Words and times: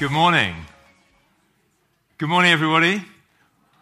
Good 0.00 0.12
morning. 0.12 0.54
Good 2.16 2.30
morning, 2.30 2.52
everybody. 2.52 3.04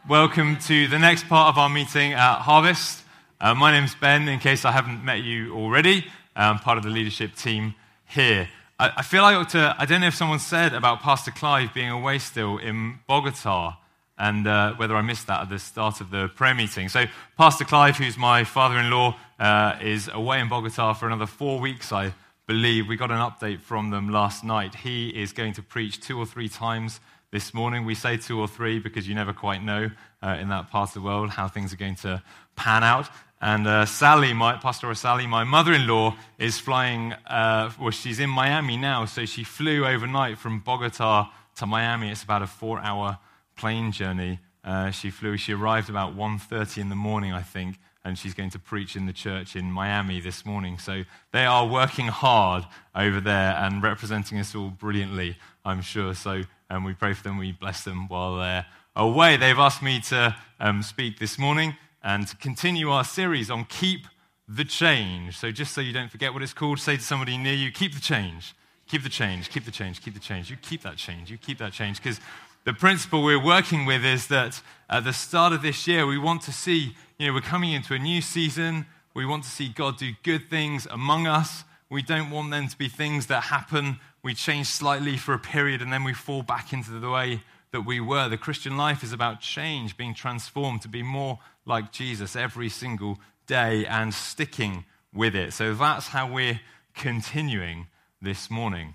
Welcome 0.08 0.58
to 0.62 0.88
the 0.88 0.98
next 0.98 1.28
part 1.28 1.48
of 1.48 1.58
our 1.58 1.68
meeting 1.68 2.12
at 2.12 2.40
Harvest. 2.40 3.04
Uh, 3.40 3.54
my 3.54 3.70
name's 3.70 3.94
Ben, 3.94 4.26
in 4.26 4.40
case 4.40 4.64
I 4.64 4.72
haven't 4.72 5.04
met 5.04 5.22
you 5.22 5.54
already. 5.54 6.06
I'm 6.34 6.58
part 6.58 6.76
of 6.76 6.82
the 6.82 6.90
leadership 6.90 7.36
team 7.36 7.76
here. 8.04 8.48
I, 8.80 8.94
I 8.96 9.02
feel 9.02 9.22
like 9.22 9.36
I 9.36 9.38
ought 9.38 9.50
to, 9.50 9.76
I 9.78 9.86
don't 9.86 10.00
know 10.00 10.08
if 10.08 10.16
someone 10.16 10.40
said 10.40 10.74
about 10.74 11.02
Pastor 11.02 11.30
Clive 11.30 11.72
being 11.72 11.90
away 11.90 12.18
still 12.18 12.58
in 12.58 12.98
Bogota 13.06 13.76
and 14.18 14.48
uh, 14.48 14.74
whether 14.74 14.96
I 14.96 15.02
missed 15.02 15.28
that 15.28 15.42
at 15.42 15.50
the 15.50 15.60
start 15.60 16.00
of 16.00 16.10
the 16.10 16.26
prayer 16.34 16.52
meeting. 16.52 16.88
So, 16.88 17.04
Pastor 17.36 17.64
Clive, 17.64 17.96
who's 17.96 18.18
my 18.18 18.42
father 18.42 18.76
in 18.78 18.90
law, 18.90 19.16
uh, 19.38 19.76
is 19.80 20.08
away 20.12 20.40
in 20.40 20.48
Bogota 20.48 20.94
for 20.94 21.06
another 21.06 21.26
four 21.26 21.60
weeks, 21.60 21.92
I 21.92 22.12
believe. 22.48 22.88
We 22.88 22.96
got 22.96 23.10
an 23.10 23.18
update 23.18 23.60
from 23.60 23.90
them 23.90 24.08
last 24.08 24.42
night. 24.42 24.74
He 24.74 25.10
is 25.10 25.32
going 25.32 25.52
to 25.52 25.62
preach 25.62 26.00
two 26.00 26.18
or 26.18 26.24
three 26.24 26.48
times 26.48 26.98
this 27.30 27.52
morning. 27.52 27.84
We 27.84 27.94
say 27.94 28.16
two 28.16 28.40
or 28.40 28.48
three 28.48 28.78
because 28.78 29.06
you 29.06 29.14
never 29.14 29.34
quite 29.34 29.62
know 29.62 29.90
uh, 30.22 30.38
in 30.40 30.48
that 30.48 30.70
part 30.70 30.88
of 30.88 30.94
the 30.94 31.02
world 31.02 31.28
how 31.28 31.46
things 31.46 31.74
are 31.74 31.76
going 31.76 31.96
to 31.96 32.22
pan 32.56 32.82
out. 32.82 33.10
And 33.42 33.66
uh, 33.68 33.84
Sally, 33.84 34.32
my, 34.32 34.56
Pastor 34.56 34.92
Sally, 34.94 35.26
my 35.26 35.44
mother 35.44 35.74
in 35.74 35.86
law, 35.86 36.16
is 36.38 36.58
flying, 36.58 37.12
uh, 37.26 37.70
well, 37.78 37.90
she's 37.90 38.18
in 38.18 38.30
Miami 38.30 38.78
now, 38.78 39.04
so 39.04 39.26
she 39.26 39.44
flew 39.44 39.84
overnight 39.84 40.38
from 40.38 40.60
Bogota 40.60 41.30
to 41.56 41.66
Miami. 41.66 42.10
It's 42.10 42.22
about 42.22 42.40
a 42.40 42.46
four 42.46 42.80
hour 42.80 43.18
plane 43.56 43.92
journey. 43.92 44.40
Uh, 44.64 44.90
she 44.90 45.10
flew, 45.10 45.36
she 45.36 45.52
arrived 45.52 45.90
about 45.90 46.16
1.30 46.16 46.78
in 46.78 46.88
the 46.88 46.96
morning, 46.96 47.30
I 47.30 47.42
think, 47.42 47.78
and 48.04 48.18
she's 48.18 48.34
going 48.34 48.50
to 48.50 48.58
preach 48.58 48.96
in 48.96 49.06
the 49.06 49.12
church 49.12 49.56
in 49.56 49.70
Miami 49.70 50.20
this 50.20 50.46
morning. 50.46 50.78
So 50.78 51.04
they 51.32 51.44
are 51.44 51.66
working 51.66 52.06
hard 52.06 52.64
over 52.94 53.20
there 53.20 53.56
and 53.56 53.82
representing 53.82 54.38
us 54.38 54.54
all 54.54 54.70
brilliantly, 54.70 55.36
I'm 55.64 55.82
sure. 55.82 56.14
So 56.14 56.42
um, 56.70 56.84
we 56.84 56.94
pray 56.94 57.12
for 57.12 57.22
them, 57.22 57.38
we 57.38 57.52
bless 57.52 57.84
them 57.84 58.08
while 58.08 58.36
they're 58.36 58.66
away. 58.96 59.36
They've 59.36 59.58
asked 59.58 59.82
me 59.82 60.00
to 60.08 60.36
um, 60.60 60.82
speak 60.82 61.18
this 61.18 61.38
morning 61.38 61.76
and 62.02 62.26
to 62.28 62.36
continue 62.36 62.90
our 62.90 63.04
series 63.04 63.50
on 63.50 63.64
Keep 63.64 64.06
the 64.48 64.64
Change. 64.64 65.36
So 65.36 65.50
just 65.50 65.74
so 65.74 65.80
you 65.80 65.92
don't 65.92 66.10
forget 66.10 66.32
what 66.32 66.42
it's 66.42 66.54
called, 66.54 66.78
say 66.78 66.96
to 66.96 67.02
somebody 67.02 67.36
near 67.36 67.54
you, 67.54 67.70
Keep 67.70 67.94
the 67.94 68.00
change. 68.00 68.54
Keep 68.88 69.02
the 69.02 69.10
change, 69.10 69.50
keep 69.50 69.66
the 69.66 69.70
change, 69.70 70.00
keep 70.00 70.14
the 70.14 70.20
change. 70.20 70.50
You 70.50 70.56
keep 70.56 70.82
that 70.82 70.96
change, 70.96 71.30
you 71.30 71.36
keep 71.36 71.58
that 71.58 71.72
change. 71.72 72.02
Because 72.02 72.20
the 72.64 72.74
principle 72.74 73.22
we're 73.22 73.42
working 73.42 73.86
with 73.86 74.04
is 74.04 74.26
that 74.28 74.60
at 74.90 75.04
the 75.04 75.12
start 75.12 75.52
of 75.52 75.62
this 75.62 75.86
year, 75.86 76.06
we 76.06 76.18
want 76.18 76.42
to 76.42 76.52
see, 76.52 76.94
you 77.18 77.26
know, 77.26 77.34
we're 77.34 77.40
coming 77.40 77.72
into 77.72 77.94
a 77.94 77.98
new 77.98 78.20
season. 78.20 78.86
We 79.14 79.26
want 79.26 79.44
to 79.44 79.50
see 79.50 79.68
God 79.68 79.98
do 79.98 80.12
good 80.22 80.48
things 80.48 80.86
among 80.90 81.26
us. 81.26 81.64
We 81.90 82.02
don't 82.02 82.30
want 82.30 82.50
them 82.50 82.68
to 82.68 82.76
be 82.76 82.88
things 82.88 83.26
that 83.26 83.44
happen. 83.44 83.98
We 84.22 84.34
change 84.34 84.66
slightly 84.66 85.16
for 85.16 85.34
a 85.34 85.38
period 85.38 85.80
and 85.80 85.92
then 85.92 86.04
we 86.04 86.12
fall 86.12 86.42
back 86.42 86.72
into 86.72 86.90
the 86.90 87.10
way 87.10 87.42
that 87.72 87.82
we 87.82 88.00
were. 88.00 88.28
The 88.28 88.36
Christian 88.36 88.76
life 88.76 89.02
is 89.02 89.12
about 89.12 89.40
change, 89.40 89.96
being 89.96 90.14
transformed 90.14 90.82
to 90.82 90.88
be 90.88 91.02
more 91.02 91.38
like 91.64 91.92
Jesus 91.92 92.36
every 92.36 92.68
single 92.68 93.18
day 93.46 93.86
and 93.86 94.12
sticking 94.12 94.84
with 95.12 95.34
it. 95.34 95.52
So 95.52 95.74
that's 95.74 96.08
how 96.08 96.30
we're 96.30 96.60
continuing 96.94 97.86
this 98.20 98.50
morning. 98.50 98.94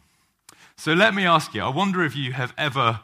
So 0.76 0.94
let 0.94 1.14
me 1.14 1.26
ask 1.26 1.54
you 1.54 1.62
I 1.62 1.70
wonder 1.70 2.04
if 2.04 2.16
you 2.16 2.34
have 2.34 2.54
ever 2.58 3.00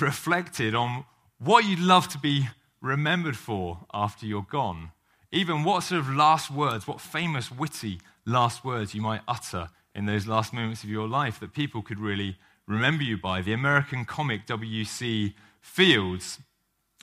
reflected 0.00 0.74
on 0.74 1.04
what 1.38 1.64
you'd 1.64 1.78
love 1.80 2.08
to 2.08 2.18
be 2.18 2.48
remembered 2.80 3.36
for 3.36 3.86
after 3.92 4.26
you're 4.26 4.46
gone. 4.48 4.90
Even 5.32 5.64
what 5.64 5.82
sort 5.82 6.00
of 6.00 6.14
last 6.14 6.50
words, 6.50 6.86
what 6.86 7.00
famous, 7.00 7.50
witty 7.50 8.00
last 8.24 8.64
words 8.64 8.94
you 8.94 9.02
might 9.02 9.20
utter 9.26 9.68
in 9.94 10.06
those 10.06 10.26
last 10.26 10.52
moments 10.52 10.82
of 10.82 10.90
your 10.90 11.08
life 11.08 11.38
that 11.40 11.52
people 11.52 11.82
could 11.82 11.98
really 11.98 12.36
remember 12.66 13.02
you 13.02 13.16
by. 13.16 13.42
The 13.42 13.52
American 13.52 14.04
comic 14.04 14.46
W.C. 14.46 15.34
Fields 15.60 16.38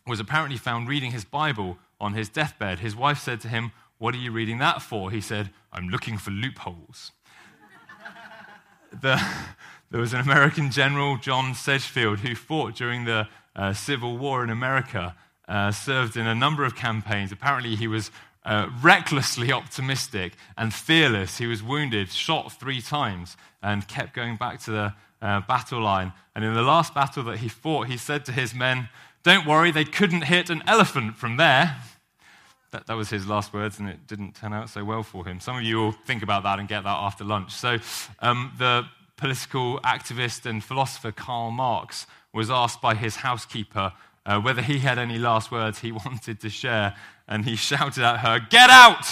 was 0.08 0.20
apparently 0.20 0.58
found 0.58 0.88
reading 0.88 1.12
his 1.12 1.26
Bible 1.26 1.78
on 2.00 2.14
his 2.14 2.30
deathbed. 2.30 2.80
His 2.80 2.96
wife 2.96 3.20
said 3.20 3.40
to 3.42 3.48
him, 3.48 3.72
What 3.98 4.16
are 4.16 4.20
you 4.20 4.32
reading 4.32 4.60
that 4.60 4.82
for? 4.82 5.12
He 5.12 5.22
said, 5.22 5.52
I'm 5.72 5.90
looking 5.90 6.18
for 6.18 6.32
loopholes. 6.32 7.12
the, 9.02 9.22
there 9.92 10.00
was 10.00 10.14
an 10.14 10.22
American 10.22 10.72
general, 10.72 11.18
John 11.18 11.54
Sedgefield, 11.54 12.20
who 12.20 12.34
fought 12.34 12.76
during 12.76 13.04
the 13.04 13.28
uh, 13.54 13.74
Civil 13.74 14.18
War 14.18 14.42
in 14.42 14.50
America, 14.50 15.18
uh, 15.50 15.72
served 15.72 16.16
in 16.16 16.26
a 16.26 16.34
number 16.34 16.64
of 16.64 16.78
campaigns. 16.78 17.34
Apparently, 17.34 17.76
he 17.76 17.88
was 17.88 18.10
uh, 18.46 18.70
recklessly 18.82 19.52
optimistic 19.52 20.34
and 20.58 20.74
fearless. 20.74 21.40
He 21.40 21.46
was 21.46 21.62
wounded, 21.62 22.10
shot 22.10 22.54
three 22.54 22.82
times, 22.82 23.36
and 23.62 23.86
kept 23.86 24.14
going 24.14 24.38
back 24.38 24.62
to 24.62 24.72
the 24.72 24.94
uh, 25.22 25.42
battle 25.42 25.82
line. 25.82 26.14
And 26.36 26.46
in 26.46 26.54
the 26.54 26.62
last 26.62 26.94
battle 26.94 27.24
that 27.26 27.40
he 27.40 27.50
fought, 27.50 27.88
he 27.88 27.98
said 27.98 28.24
to 28.26 28.32
his 28.32 28.56
men, 28.56 28.88
Don't 29.24 29.46
worry, 29.46 29.72
they 29.72 29.84
couldn't 29.84 30.22
hit 30.22 30.50
an 30.50 30.64
elephant 30.68 31.18
from 31.18 31.36
there. 31.36 31.76
That, 32.72 32.88
that 32.88 32.96
was 32.96 33.10
his 33.10 33.28
last 33.28 33.54
words, 33.54 33.78
and 33.78 33.90
it 33.90 34.08
didn't 34.08 34.36
turn 34.36 34.54
out 34.54 34.70
so 34.70 34.86
well 34.86 35.04
for 35.04 35.26
him. 35.26 35.42
Some 35.42 35.58
of 35.58 35.64
you 35.64 35.76
will 35.76 35.92
think 35.92 36.24
about 36.24 36.44
that 36.44 36.60
and 36.60 36.70
get 36.70 36.86
that 36.86 36.98
after 36.98 37.26
lunch. 37.26 37.52
So, 37.52 37.78
um, 38.22 38.54
the 38.58 38.86
political 39.22 39.80
activist 39.82 40.48
and 40.48 40.64
philosopher 40.64 41.12
Karl 41.12 41.52
Marx 41.52 42.08
was 42.34 42.50
asked 42.50 42.82
by 42.82 42.96
his 42.96 43.18
housekeeper 43.18 43.94
uh, 44.26 44.42
whether 44.42 44.64
he 44.64 44.80
had 44.80 44.98
any 44.98 45.20
last 45.20 45.52
words 45.52 45.80
he 45.80 45.92
wanted 46.06 46.42
to 46.42 46.50
share, 46.50 46.96
and 47.28 47.46
he 47.46 47.56
shouted 47.56 48.04
at 48.04 48.22
her, 48.22 48.40
Get 48.40 48.72
out! 48.72 49.06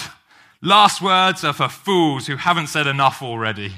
Last 0.60 1.00
words 1.00 1.44
are 1.44 1.52
for 1.52 1.68
fools 1.68 2.26
who 2.26 2.36
haven't 2.36 2.66
said 2.66 2.88
enough 2.88 3.22
already. 3.22 3.72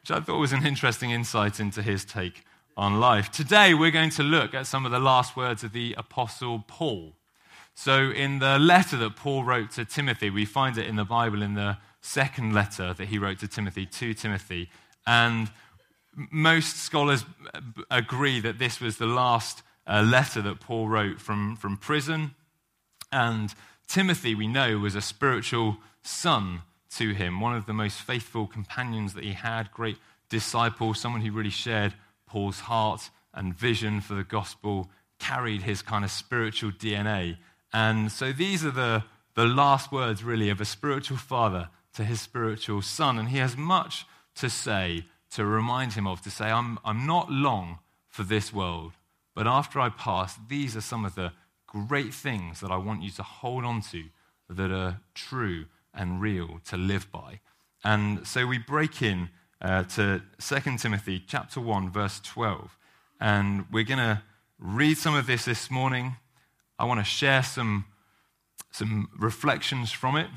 Which 0.00 0.10
I 0.10 0.18
thought 0.20 0.40
was 0.40 0.52
an 0.52 0.66
interesting 0.66 1.12
insight 1.12 1.60
into 1.60 1.82
his 1.82 2.04
take 2.04 2.44
on 2.76 2.98
life. 2.98 3.30
Today, 3.30 3.74
we're 3.74 3.92
going 3.92 4.10
to 4.10 4.24
look 4.24 4.54
at 4.54 4.66
some 4.66 4.84
of 4.84 4.90
the 4.90 4.98
last 4.98 5.36
words 5.36 5.62
of 5.62 5.72
the 5.72 5.94
Apostle 5.96 6.64
Paul. 6.66 7.12
So, 7.76 8.10
in 8.10 8.40
the 8.40 8.58
letter 8.58 8.96
that 8.96 9.14
Paul 9.14 9.44
wrote 9.44 9.70
to 9.72 9.84
Timothy, 9.84 10.30
we 10.30 10.44
find 10.44 10.76
it 10.76 10.88
in 10.88 10.96
the 10.96 11.04
Bible 11.04 11.42
in 11.42 11.54
the 11.54 11.78
second 12.00 12.52
letter 12.52 12.92
that 12.92 13.06
he 13.06 13.18
wrote 13.18 13.38
to 13.38 13.48
Timothy, 13.48 13.86
to 13.86 14.14
Timothy. 14.14 14.68
And 15.08 15.50
most 16.30 16.76
scholars 16.76 17.24
agree 17.90 18.40
that 18.40 18.58
this 18.58 18.78
was 18.78 18.98
the 18.98 19.06
last 19.06 19.62
uh, 19.86 20.02
letter 20.02 20.42
that 20.42 20.60
Paul 20.60 20.86
wrote 20.86 21.18
from, 21.18 21.56
from 21.56 21.78
prison. 21.78 22.34
And 23.10 23.54
Timothy, 23.86 24.34
we 24.34 24.46
know, 24.46 24.76
was 24.76 24.94
a 24.94 25.00
spiritual 25.00 25.78
son 26.02 26.60
to 26.96 27.14
him, 27.14 27.40
one 27.40 27.56
of 27.56 27.64
the 27.64 27.72
most 27.72 28.02
faithful 28.02 28.46
companions 28.46 29.14
that 29.14 29.24
he 29.24 29.32
had, 29.32 29.72
great 29.72 29.96
disciple, 30.28 30.92
someone 30.92 31.22
who 31.22 31.32
really 31.32 31.48
shared 31.48 31.94
Paul's 32.26 32.60
heart 32.60 33.08
and 33.32 33.56
vision 33.56 34.02
for 34.02 34.12
the 34.12 34.24
gospel, 34.24 34.90
carried 35.18 35.62
his 35.62 35.80
kind 35.80 36.04
of 36.04 36.10
spiritual 36.10 36.70
DNA. 36.70 37.38
And 37.72 38.12
so 38.12 38.30
these 38.30 38.62
are 38.62 38.70
the, 38.70 39.04
the 39.34 39.46
last 39.46 39.90
words, 39.90 40.22
really, 40.22 40.50
of 40.50 40.60
a 40.60 40.66
spiritual 40.66 41.16
father 41.16 41.70
to 41.94 42.04
his 42.04 42.20
spiritual 42.20 42.82
son. 42.82 43.18
And 43.18 43.30
he 43.30 43.38
has 43.38 43.56
much 43.56 44.04
to 44.38 44.50
say, 44.50 45.04
to 45.30 45.44
remind 45.44 45.92
him 45.92 46.06
of, 46.06 46.22
to 46.22 46.30
say, 46.30 46.50
I'm, 46.50 46.78
I'm 46.84 47.06
not 47.06 47.30
long 47.30 47.78
for 48.08 48.22
this 48.22 48.52
world, 48.52 48.92
but 49.34 49.46
after 49.46 49.78
I 49.80 49.88
pass, 49.90 50.36
these 50.48 50.76
are 50.76 50.80
some 50.80 51.04
of 51.04 51.14
the 51.14 51.32
great 51.66 52.14
things 52.14 52.60
that 52.60 52.70
I 52.70 52.76
want 52.76 53.02
you 53.02 53.10
to 53.12 53.22
hold 53.22 53.64
on 53.64 53.82
to 53.92 54.04
that 54.50 54.72
are 54.72 55.00
true 55.14 55.66
and 55.94 56.20
real 56.20 56.60
to 56.66 56.76
live 56.76 57.10
by. 57.12 57.40
And 57.84 58.26
so 58.26 58.46
we 58.46 58.58
break 58.58 59.02
in 59.02 59.28
uh, 59.60 59.84
to 59.84 60.22
2 60.40 60.76
Timothy 60.78 61.22
chapter 61.26 61.60
1, 61.60 61.90
verse 61.90 62.20
12. 62.20 62.76
And 63.20 63.66
we're 63.70 63.84
going 63.84 63.98
to 63.98 64.22
read 64.58 64.98
some 64.98 65.14
of 65.14 65.26
this 65.26 65.44
this 65.44 65.70
morning. 65.70 66.16
I 66.78 66.84
want 66.84 67.00
to 67.00 67.04
share 67.04 67.42
some, 67.42 67.84
some 68.70 69.08
reflections 69.18 69.92
from 69.92 70.16
it 70.16 70.28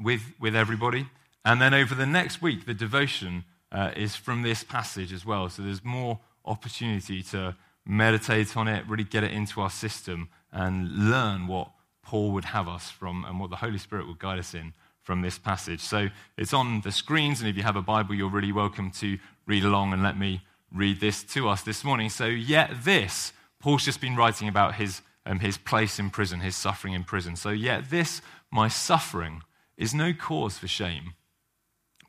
with, 0.00 0.22
with 0.40 0.56
everybody. 0.56 1.06
And 1.44 1.60
then 1.60 1.74
over 1.74 1.94
the 1.94 2.06
next 2.06 2.42
week, 2.42 2.66
the 2.66 2.74
devotion 2.74 3.44
uh, 3.72 3.92
is 3.96 4.16
from 4.16 4.42
this 4.42 4.64
passage 4.64 5.12
as 5.12 5.24
well. 5.24 5.48
So 5.48 5.62
there's 5.62 5.84
more 5.84 6.20
opportunity 6.44 7.22
to 7.24 7.56
meditate 7.86 8.56
on 8.56 8.68
it, 8.68 8.86
really 8.88 9.04
get 9.04 9.24
it 9.24 9.32
into 9.32 9.60
our 9.60 9.70
system, 9.70 10.28
and 10.52 11.10
learn 11.10 11.46
what 11.46 11.70
Paul 12.02 12.32
would 12.32 12.46
have 12.46 12.68
us 12.68 12.90
from 12.90 13.24
and 13.24 13.38
what 13.38 13.50
the 13.50 13.56
Holy 13.56 13.78
Spirit 13.78 14.06
would 14.06 14.18
guide 14.18 14.38
us 14.38 14.54
in 14.54 14.74
from 15.02 15.22
this 15.22 15.38
passage. 15.38 15.80
So 15.80 16.08
it's 16.36 16.52
on 16.52 16.82
the 16.82 16.92
screens, 16.92 17.40
and 17.40 17.48
if 17.48 17.56
you 17.56 17.62
have 17.62 17.76
a 17.76 17.82
Bible, 17.82 18.14
you're 18.14 18.30
really 18.30 18.52
welcome 18.52 18.90
to 18.92 19.18
read 19.46 19.64
along 19.64 19.92
and 19.92 20.02
let 20.02 20.18
me 20.18 20.42
read 20.72 21.00
this 21.00 21.22
to 21.24 21.48
us 21.48 21.62
this 21.62 21.84
morning. 21.84 22.10
So, 22.10 22.26
yet 22.26 22.84
this, 22.84 23.32
Paul's 23.60 23.84
just 23.84 24.00
been 24.00 24.16
writing 24.16 24.48
about 24.48 24.74
his, 24.74 25.00
um, 25.24 25.40
his 25.40 25.56
place 25.56 25.98
in 25.98 26.10
prison, 26.10 26.40
his 26.40 26.56
suffering 26.56 26.92
in 26.92 27.04
prison. 27.04 27.36
So, 27.36 27.50
yet 27.50 27.90
this, 27.90 28.20
my 28.50 28.68
suffering, 28.68 29.42
is 29.76 29.94
no 29.94 30.12
cause 30.12 30.58
for 30.58 30.66
shame, 30.66 31.14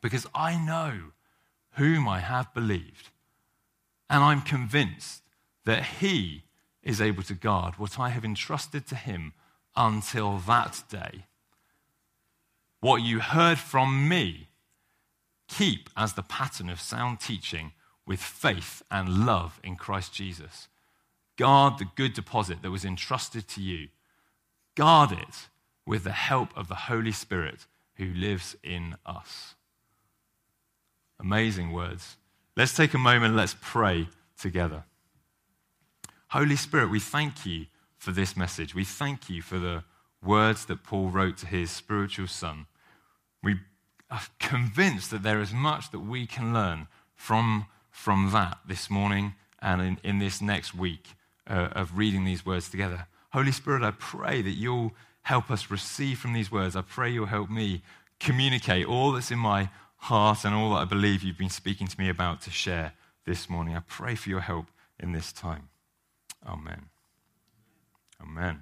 because 0.02 0.26
I 0.34 0.58
know 0.58 1.12
whom 1.74 2.08
I 2.08 2.20
have 2.20 2.54
believed. 2.54 3.10
And 4.10 4.24
I'm 4.24 4.42
convinced 4.42 5.24
that 5.66 5.84
he 5.84 6.44
is 6.84 7.02
able 7.02 7.24
to 7.24 7.34
guard 7.34 7.78
what 7.78 8.00
I 8.00 8.10
have 8.10 8.26
entrusted 8.26 8.88
to 8.88 8.96
him 8.96 9.34
until 9.76 10.38
that 10.40 10.84
day. 10.90 11.26
What 12.80 13.04
you 13.04 13.20
heard 13.20 13.60
from 13.60 14.08
me, 14.08 14.48
keep 15.48 15.90
as 15.96 16.14
the 16.14 16.24
pattern 16.24 16.70
of 16.70 16.80
sound 16.80 17.20
teaching 17.20 17.74
with 18.06 18.20
faith 18.20 18.82
and 18.90 19.26
love 19.26 19.60
in 19.64 19.76
Christ 19.76 20.14
Jesus. 20.14 20.68
Guard 21.38 21.78
the 21.78 21.88
good 21.96 22.14
deposit 22.14 22.62
that 22.62 22.72
was 22.72 22.86
entrusted 22.86 23.48
to 23.50 23.62
you. 23.62 23.90
Guard 24.76 25.12
it 25.12 25.50
with 25.86 26.04
the 26.04 26.12
help 26.12 26.50
of 26.58 26.68
the 26.68 26.76
Holy 26.76 27.12
Spirit 27.12 27.68
who 27.96 28.06
lives 28.14 28.56
in 28.64 28.96
us. 29.06 29.56
Amazing 31.20 31.72
words. 31.72 32.18
Let's 32.56 32.76
take 32.76 32.94
a 32.94 32.98
moment, 32.98 33.36
let's 33.36 33.56
pray 33.60 34.08
together. 34.40 34.84
Holy 36.30 36.56
Spirit, 36.56 36.90
we 36.90 37.00
thank 37.00 37.46
you 37.46 37.66
for 37.98 38.12
this 38.12 38.38
message. 38.38 38.76
We 38.76 38.86
thank 38.86 39.30
you 39.30 39.42
for 39.42 39.60
the 39.60 39.84
words 40.24 40.66
that 40.66 40.84
Paul 40.84 41.10
wrote 41.10 41.38
to 41.38 41.48
his 41.48 41.72
spiritual 41.72 42.28
son. 42.28 42.68
We 43.44 43.56
are 44.12 44.22
convinced 44.40 45.12
that 45.12 45.24
there 45.24 45.42
is 45.42 45.54
much 45.54 45.92
that 45.92 46.00
we 46.00 46.26
can 46.26 46.54
learn 46.54 46.88
from, 47.16 47.66
from 47.92 48.32
that 48.32 48.60
this 48.68 48.90
morning 48.90 49.36
and 49.62 49.82
in, 49.82 49.98
in 50.04 50.20
this 50.20 50.42
next 50.42 50.74
week 50.74 51.10
uh, 51.48 51.70
of 51.72 51.98
reading 51.98 52.26
these 52.26 52.46
words 52.46 52.70
together. 52.70 53.08
Holy 53.32 53.52
Spirit, 53.52 53.84
I 53.84 53.92
pray 53.92 54.42
that 54.42 54.52
you'll 54.52 54.94
help 55.24 55.52
us 55.52 55.70
receive 55.70 56.20
from 56.20 56.34
these 56.34 56.52
words. 56.52 56.76
I 56.76 56.82
pray 56.82 57.12
you'll 57.12 57.26
help 57.28 57.50
me 57.50 57.82
communicate 58.20 58.86
all 58.86 59.12
that's 59.12 59.32
in 59.32 59.40
my 59.40 59.70
heart 60.00 60.46
and 60.46 60.56
all 60.56 60.72
that 60.72 60.82
I 60.82 60.86
believe 60.86 61.24
you've 61.24 61.38
been 61.38 61.50
speaking 61.50 61.88
to 61.88 62.00
me 62.00 62.10
about 62.10 62.42
to 62.44 62.52
share 62.52 62.94
this 63.26 63.50
morning. 63.50 63.76
I 63.76 63.82
pray 63.88 64.16
for 64.16 64.30
your 64.30 64.42
help 64.42 64.68
in 65.00 65.12
this 65.12 65.32
time. 65.32 65.70
Amen. 66.48 66.86
Amen. 68.22 68.62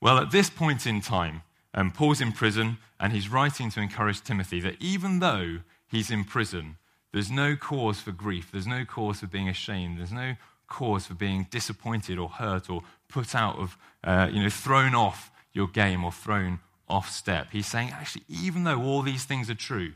Well, 0.00 0.18
at 0.18 0.30
this 0.30 0.48
point 0.48 0.86
in 0.86 1.00
time, 1.00 1.42
um, 1.74 1.90
Paul's 1.90 2.20
in 2.20 2.32
prison 2.32 2.78
and 3.00 3.12
he's 3.12 3.28
writing 3.28 3.70
to 3.70 3.80
encourage 3.80 4.22
Timothy 4.22 4.60
that 4.60 4.76
even 4.80 5.18
though 5.18 5.58
he's 5.86 6.10
in 6.10 6.24
prison, 6.24 6.76
there's 7.12 7.30
no 7.30 7.56
cause 7.56 8.00
for 8.00 8.12
grief, 8.12 8.50
there's 8.52 8.66
no 8.66 8.84
cause 8.84 9.20
for 9.20 9.26
being 9.26 9.48
ashamed, 9.48 9.98
there's 9.98 10.12
no 10.12 10.36
cause 10.68 11.06
for 11.06 11.14
being 11.14 11.46
disappointed 11.50 12.18
or 12.18 12.28
hurt 12.28 12.70
or 12.70 12.82
put 13.08 13.34
out 13.34 13.58
of, 13.58 13.76
uh, 14.04 14.28
you 14.32 14.42
know, 14.42 14.50
thrown 14.50 14.94
off 14.94 15.30
your 15.52 15.66
game 15.66 16.04
or 16.04 16.12
thrown 16.12 16.60
off 16.88 17.10
step. 17.10 17.48
He's 17.52 17.66
saying, 17.66 17.90
actually, 17.90 18.24
even 18.28 18.64
though 18.64 18.82
all 18.82 19.02
these 19.02 19.24
things 19.24 19.48
are 19.50 19.54
true, 19.54 19.92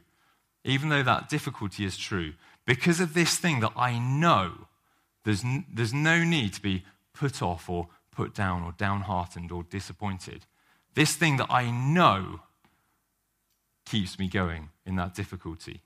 even 0.64 0.88
though 0.88 1.02
that 1.02 1.28
difficulty 1.28 1.84
is 1.84 1.96
true, 1.96 2.34
because 2.66 3.00
of 3.00 3.14
this 3.14 3.36
thing 3.36 3.60
that 3.60 3.72
I 3.76 3.98
know, 3.98 4.52
there's, 5.24 5.44
n- 5.44 5.66
there's 5.72 5.94
no 5.94 6.22
need 6.22 6.54
to 6.54 6.62
be 6.62 6.84
put 7.12 7.42
off 7.42 7.68
or 7.68 7.88
put 8.10 8.34
down 8.34 8.62
or 8.62 8.72
downhearted 8.72 9.50
or 9.50 9.62
disappointed. 9.64 10.46
This 10.94 11.16
thing 11.16 11.38
that 11.38 11.50
I 11.50 11.70
know 11.70 12.40
keeps 13.86 14.18
me 14.18 14.28
going 14.28 14.68
in 14.86 14.96
that 14.96 15.14
difficulty. 15.14 15.80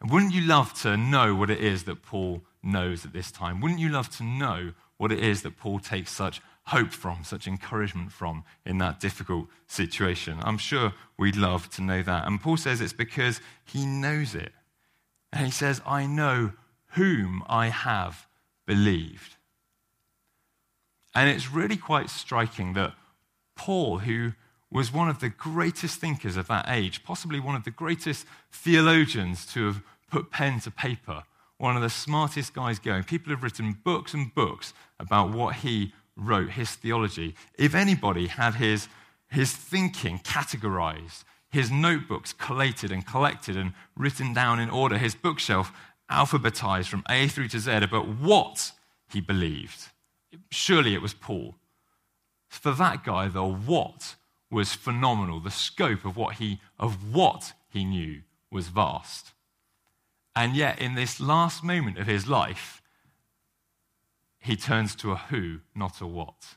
And 0.00 0.10
wouldn't 0.10 0.34
you 0.34 0.42
love 0.42 0.74
to 0.82 0.96
know 0.96 1.34
what 1.34 1.50
it 1.50 1.60
is 1.60 1.84
that 1.84 2.02
Paul 2.02 2.42
knows 2.62 3.04
at 3.04 3.12
this 3.12 3.30
time? 3.30 3.60
Wouldn't 3.60 3.80
you 3.80 3.88
love 3.88 4.10
to 4.16 4.24
know 4.24 4.72
what 4.96 5.12
it 5.12 5.20
is 5.20 5.42
that 5.42 5.58
Paul 5.58 5.78
takes 5.78 6.10
such 6.10 6.40
hope 6.66 6.92
from, 6.92 7.24
such 7.24 7.46
encouragement 7.46 8.12
from 8.12 8.44
in 8.64 8.78
that 8.78 9.00
difficult 9.00 9.46
situation? 9.66 10.38
I'm 10.42 10.58
sure 10.58 10.92
we'd 11.16 11.36
love 11.36 11.70
to 11.70 11.82
know 11.82 12.02
that. 12.02 12.26
And 12.26 12.40
Paul 12.40 12.56
says 12.56 12.80
it's 12.80 12.92
because 12.92 13.40
he 13.64 13.86
knows 13.86 14.34
it. 14.34 14.52
And 15.32 15.46
he 15.46 15.52
says, 15.52 15.80
I 15.86 16.06
know 16.06 16.52
whom 16.92 17.42
I 17.48 17.68
have 17.68 18.26
believed. 18.66 19.36
And 21.14 21.30
it's 21.30 21.50
really 21.50 21.76
quite 21.76 22.10
striking 22.10 22.74
that 22.74 22.94
Paul, 23.54 23.98
who 23.98 24.32
was 24.70 24.92
one 24.92 25.08
of 25.08 25.20
the 25.20 25.28
greatest 25.28 26.00
thinkers 26.00 26.36
of 26.36 26.48
that 26.48 26.66
age, 26.68 27.04
possibly 27.04 27.40
one 27.40 27.54
of 27.54 27.64
the 27.64 27.70
greatest 27.70 28.26
theologians 28.50 29.46
to 29.46 29.66
have 29.66 29.82
put 30.10 30.30
pen 30.30 30.60
to 30.60 30.70
paper, 30.70 31.22
one 31.58 31.76
of 31.76 31.82
the 31.82 31.90
smartest 31.90 32.52
guys 32.52 32.78
going. 32.78 33.04
People 33.04 33.30
have 33.30 33.42
written 33.42 33.78
books 33.84 34.12
and 34.12 34.34
books 34.34 34.74
about 35.00 35.30
what 35.32 35.56
he 35.56 35.92
wrote, 36.16 36.50
his 36.50 36.70
theology. 36.70 37.34
If 37.58 37.74
anybody 37.74 38.28
had 38.28 38.54
his, 38.54 38.88
his 39.28 39.52
thinking 39.52 40.18
categorized, 40.20 41.24
his 41.50 41.70
notebooks 41.70 42.32
collated 42.32 42.90
and 42.90 43.06
collected 43.06 43.56
and 43.56 43.72
written 43.96 44.32
down 44.32 44.58
in 44.58 44.70
order, 44.70 44.98
his 44.98 45.14
bookshelf 45.14 45.72
alphabetized 46.10 46.86
from 46.88 47.04
A 47.08 47.28
through 47.28 47.48
to 47.48 47.58
Z 47.58 47.72
about 47.72 48.08
what 48.08 48.72
he 49.08 49.20
believed, 49.20 49.88
surely 50.50 50.94
it 50.94 51.02
was 51.02 51.14
Paul. 51.14 51.56
For 52.48 52.72
that 52.72 53.04
guy, 53.04 53.28
the 53.28 53.44
what 53.44 54.16
was 54.50 54.72
phenomenal. 54.72 55.40
The 55.40 55.50
scope 55.50 56.04
of 56.04 56.16
what 56.16 56.36
he, 56.36 56.60
of 56.78 57.12
what 57.12 57.52
he 57.68 57.84
knew 57.84 58.22
was 58.50 58.68
vast. 58.68 59.32
And 60.34 60.54
yet, 60.54 60.78
in 60.80 60.94
this 60.94 61.20
last 61.20 61.64
moment 61.64 61.98
of 61.98 62.06
his 62.06 62.28
life, 62.28 62.82
he 64.38 64.56
turns 64.56 64.94
to 64.96 65.12
a 65.12 65.16
who, 65.16 65.60
not 65.74 66.00
a 66.00 66.06
what. 66.06 66.56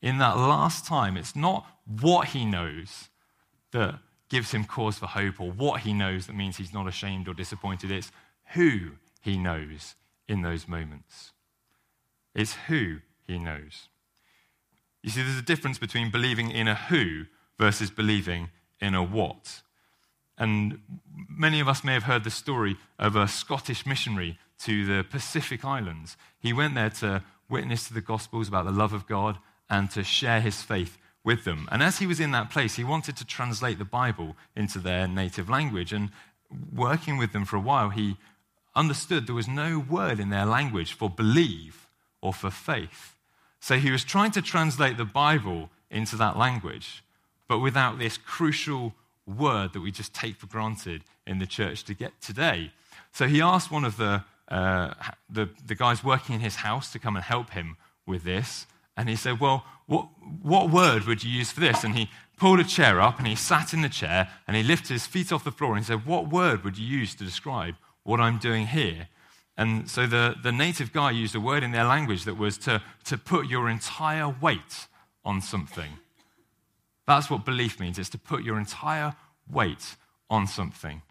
In 0.00 0.18
that 0.18 0.36
last 0.36 0.86
time, 0.86 1.16
it's 1.16 1.34
not 1.34 1.66
what 1.84 2.28
he 2.28 2.44
knows 2.44 3.08
that 3.72 3.98
gives 4.28 4.52
him 4.52 4.64
cause 4.64 4.98
for 4.98 5.06
hope 5.06 5.40
or 5.40 5.50
what 5.50 5.80
he 5.80 5.92
knows 5.92 6.26
that 6.26 6.34
means 6.34 6.56
he's 6.56 6.74
not 6.74 6.86
ashamed 6.86 7.28
or 7.28 7.34
disappointed. 7.34 7.90
It's 7.90 8.12
who 8.54 8.92
he 9.20 9.38
knows 9.38 9.94
in 10.28 10.42
those 10.42 10.68
moments. 10.68 11.32
It's 12.34 12.54
who 12.68 12.98
he 13.26 13.38
knows. 13.38 13.88
You 15.02 15.10
see, 15.10 15.22
there's 15.22 15.38
a 15.38 15.42
difference 15.42 15.78
between 15.78 16.10
believing 16.10 16.50
in 16.50 16.68
a 16.68 16.74
who 16.74 17.24
versus 17.58 17.90
believing 17.90 18.50
in 18.80 18.94
a 18.94 19.02
what. 19.02 19.62
And 20.36 20.80
many 21.28 21.60
of 21.60 21.68
us 21.68 21.82
may 21.82 21.94
have 21.94 22.04
heard 22.04 22.24
the 22.24 22.30
story 22.30 22.76
of 22.98 23.16
a 23.16 23.26
Scottish 23.26 23.86
missionary 23.86 24.38
to 24.60 24.84
the 24.84 25.04
Pacific 25.04 25.64
Islands. 25.64 26.16
He 26.38 26.52
went 26.52 26.74
there 26.74 26.90
to 26.90 27.22
witness 27.48 27.88
to 27.88 27.94
the 27.94 28.00
Gospels 28.00 28.48
about 28.48 28.64
the 28.64 28.72
love 28.72 28.92
of 28.92 29.06
God 29.06 29.38
and 29.70 29.90
to 29.90 30.02
share 30.02 30.40
his 30.40 30.62
faith 30.62 30.98
with 31.24 31.44
them. 31.44 31.68
And 31.70 31.82
as 31.82 31.98
he 31.98 32.06
was 32.06 32.20
in 32.20 32.30
that 32.32 32.50
place, 32.50 32.76
he 32.76 32.84
wanted 32.84 33.16
to 33.16 33.24
translate 33.24 33.78
the 33.78 33.84
Bible 33.84 34.36
into 34.56 34.78
their 34.78 35.06
native 35.06 35.48
language. 35.48 35.92
And 35.92 36.10
working 36.74 37.18
with 37.18 37.32
them 37.32 37.44
for 37.44 37.56
a 37.56 37.60
while, 37.60 37.90
he 37.90 38.16
understood 38.74 39.26
there 39.26 39.34
was 39.34 39.48
no 39.48 39.78
word 39.78 40.20
in 40.20 40.30
their 40.30 40.46
language 40.46 40.92
for 40.92 41.10
believe 41.10 41.88
or 42.20 42.32
for 42.32 42.50
faith. 42.50 43.14
So 43.60 43.76
he 43.76 43.90
was 43.90 44.04
trying 44.04 44.30
to 44.32 44.42
translate 44.42 44.96
the 44.96 45.04
Bible 45.04 45.70
into 45.90 46.16
that 46.16 46.36
language, 46.36 47.02
but 47.48 47.58
without 47.58 47.98
this 47.98 48.16
crucial 48.16 48.94
word 49.26 49.72
that 49.72 49.80
we 49.80 49.90
just 49.90 50.14
take 50.14 50.36
for 50.36 50.46
granted 50.46 51.02
in 51.26 51.38
the 51.38 51.46
church 51.46 51.84
to 51.84 51.94
get 51.94 52.20
today. 52.20 52.70
So 53.12 53.26
he 53.26 53.40
asked 53.40 53.70
one 53.70 53.84
of 53.84 53.96
the, 53.96 54.24
uh, 54.48 54.94
the, 55.28 55.50
the, 55.66 55.74
guys 55.74 56.02
working 56.02 56.34
in 56.34 56.40
his 56.40 56.56
house 56.56 56.90
to 56.92 56.98
come 56.98 57.16
and 57.16 57.24
help 57.24 57.50
him 57.50 57.76
with 58.06 58.24
this. 58.24 58.66
And 58.96 59.08
he 59.08 59.16
said, 59.16 59.40
Well, 59.40 59.64
what, 59.86 60.08
what 60.42 60.70
word 60.70 61.04
would 61.04 61.22
you 61.22 61.30
use 61.30 61.50
for 61.50 61.60
this? 61.60 61.84
And 61.84 61.94
he 61.94 62.08
pulled 62.38 62.60
a 62.60 62.64
chair 62.64 63.00
up 63.00 63.18
and 63.18 63.26
he 63.26 63.34
sat 63.34 63.74
in 63.74 63.82
the 63.82 63.88
chair 63.88 64.28
and 64.46 64.56
he 64.56 64.62
lifted 64.62 64.90
his 64.90 65.06
feet 65.06 65.32
off 65.32 65.44
the 65.44 65.52
floor 65.52 65.72
and 65.72 65.80
he 65.80 65.84
said, 65.84 66.06
What 66.06 66.30
word 66.30 66.64
would 66.64 66.78
you 66.78 66.86
use 66.86 67.14
to 67.16 67.24
describe 67.24 67.74
what 68.04 68.20
I'm 68.20 68.38
doing 68.38 68.68
here? 68.68 69.08
And 69.58 69.90
so 69.90 70.06
the, 70.06 70.36
the 70.42 70.52
native 70.52 70.92
guy 70.92 71.10
used 71.10 71.34
a 71.34 71.40
word 71.40 71.62
in 71.62 71.72
their 71.72 71.84
language 71.84 72.24
that 72.24 72.38
was 72.38 72.56
to, 72.58 72.80
to 73.04 73.18
put 73.18 73.48
your 73.48 73.68
entire 73.68 74.28
weight 74.28 74.86
on 75.24 75.42
something. 75.42 75.98
That's 77.06 77.28
what 77.28 77.44
belief 77.44 77.80
means. 77.80 77.98
It's 77.98 78.08
to 78.10 78.18
put 78.18 78.44
your 78.44 78.58
entire 78.58 79.14
weight 79.50 79.96
on 80.30 80.46
something. 80.46 81.02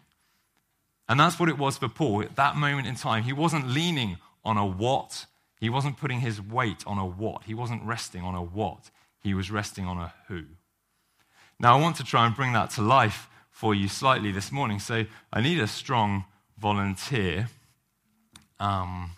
And 1.08 1.18
that's 1.18 1.40
what 1.40 1.48
it 1.48 1.58
was 1.58 1.78
for 1.78 1.88
Paul 1.88 2.22
at 2.22 2.36
that 2.36 2.56
moment 2.56 2.86
in 2.86 2.94
time. 2.94 3.22
He 3.22 3.32
wasn't 3.32 3.68
leaning 3.68 4.18
on 4.44 4.56
a 4.56 4.66
what, 4.66 5.26
he 5.58 5.70
wasn't 5.70 5.96
putting 5.96 6.20
his 6.20 6.40
weight 6.40 6.84
on 6.86 6.98
a 6.98 7.06
what, 7.06 7.44
he 7.44 7.54
wasn't 7.54 7.82
resting 7.82 8.22
on 8.22 8.34
a 8.34 8.42
what, 8.42 8.90
he 9.20 9.34
was 9.34 9.50
resting 9.50 9.86
on 9.86 9.98
a 9.98 10.12
who. 10.28 10.44
Now, 11.58 11.76
I 11.76 11.80
want 11.80 11.96
to 11.96 12.04
try 12.04 12.26
and 12.26 12.36
bring 12.36 12.52
that 12.52 12.70
to 12.72 12.82
life 12.82 13.28
for 13.50 13.74
you 13.74 13.88
slightly 13.88 14.30
this 14.30 14.52
morning. 14.52 14.78
So, 14.78 15.06
I 15.32 15.40
need 15.40 15.58
a 15.58 15.66
strong 15.66 16.24
volunteer. 16.56 17.48
Um, 18.60 19.12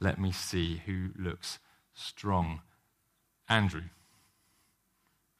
let 0.00 0.18
me 0.18 0.32
see 0.32 0.82
who 0.86 1.10
looks 1.18 1.58
strong. 1.94 2.60
Andrew. 3.48 3.82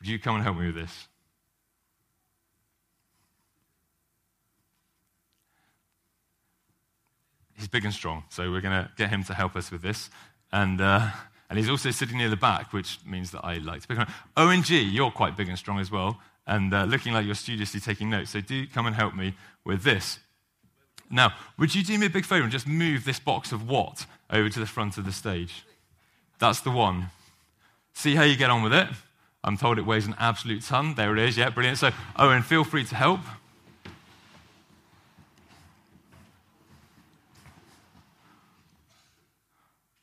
Would 0.01 0.09
you 0.09 0.19
come 0.19 0.35
and 0.35 0.45
help 0.45 0.59
me 0.59 0.67
with 0.67 0.75
this? 0.75 1.09
He's 7.57 7.69
big 7.69 7.85
and 7.85 7.95
strong, 7.95 8.25
so 8.29 8.51
we're 8.51 8.61
going 8.61 8.85
to 8.85 8.91
get 8.97 9.11
him 9.11 9.25
to 9.25 9.35
help 9.35 9.57
us 9.57 9.71
with 9.71 9.83
this. 9.83 10.11
And, 10.53 10.81
uh, 10.81 11.11
and 11.49 11.59
he's 11.59 11.69
also 11.69 11.91
sitting 11.91 12.19
near 12.19 12.29
the 12.29 12.37
back, 12.37 12.73
which 12.73 12.99
means 13.07 13.31
that 13.33 13.45
I 13.45 13.59
like 13.59 13.83
to 13.83 13.89
pick 13.89 13.99
on 13.99 14.07
him. 14.07 14.15
Owen 14.37 14.63
G, 14.63 14.81
you're 14.81 15.11
quite 15.11 15.37
big 15.37 15.49
and 15.49 15.59
strong 15.59 15.79
as 15.79 15.91
well, 15.91 16.19
and 16.47 16.73
uh, 16.75 16.85
looking 16.85 17.13
like 17.13 17.27
you're 17.27 17.35
studiously 17.35 17.81
taking 17.81 18.11
notes. 18.11 18.31
So 18.31 18.41
do 18.41 18.67
come 18.67 18.87
and 18.87 18.97
help 18.97 19.15
me 19.15 19.35
with 19.65 19.83
this. 19.83 20.19
Now, 21.11 21.35
would 21.59 21.75
you 21.75 21.85
do 21.85 21.99
me 21.99 22.07
a 22.07 22.11
big 22.11 22.25
favor 22.25 22.43
and 22.43 22.51
just 22.51 22.67
move 22.67 23.05
this 23.05 23.21
box 23.21 23.53
of 23.53 23.69
what 23.69 24.07
over 24.31 24.49
to 24.49 24.59
the 24.59 24.67
front 24.67 24.97
of 24.97 25.05
the 25.05 25.13
stage? 25.13 25.65
That's 26.39 26.61
the 26.61 26.71
one. 26.71 27.11
See 27.93 28.15
how 28.15 28.23
you 28.23 28.37
get 28.37 28.51
on 28.51 28.63
with 28.63 28.73
it. 28.73 28.89
I'm 29.45 29.57
told 29.57 29.79
it 29.79 29.85
weighs 29.85 30.07
an 30.07 30.15
absolute 30.19 30.63
ton. 30.63 30.95
There 30.95 31.13
it 31.13 31.19
is. 31.19 31.37
Yeah, 31.37 31.51
brilliant. 31.51 31.79
So, 31.79 31.91
Owen, 32.17 32.43
feel 32.43 32.65
free 32.65 32.85
to 32.85 32.95
help. 32.95 33.21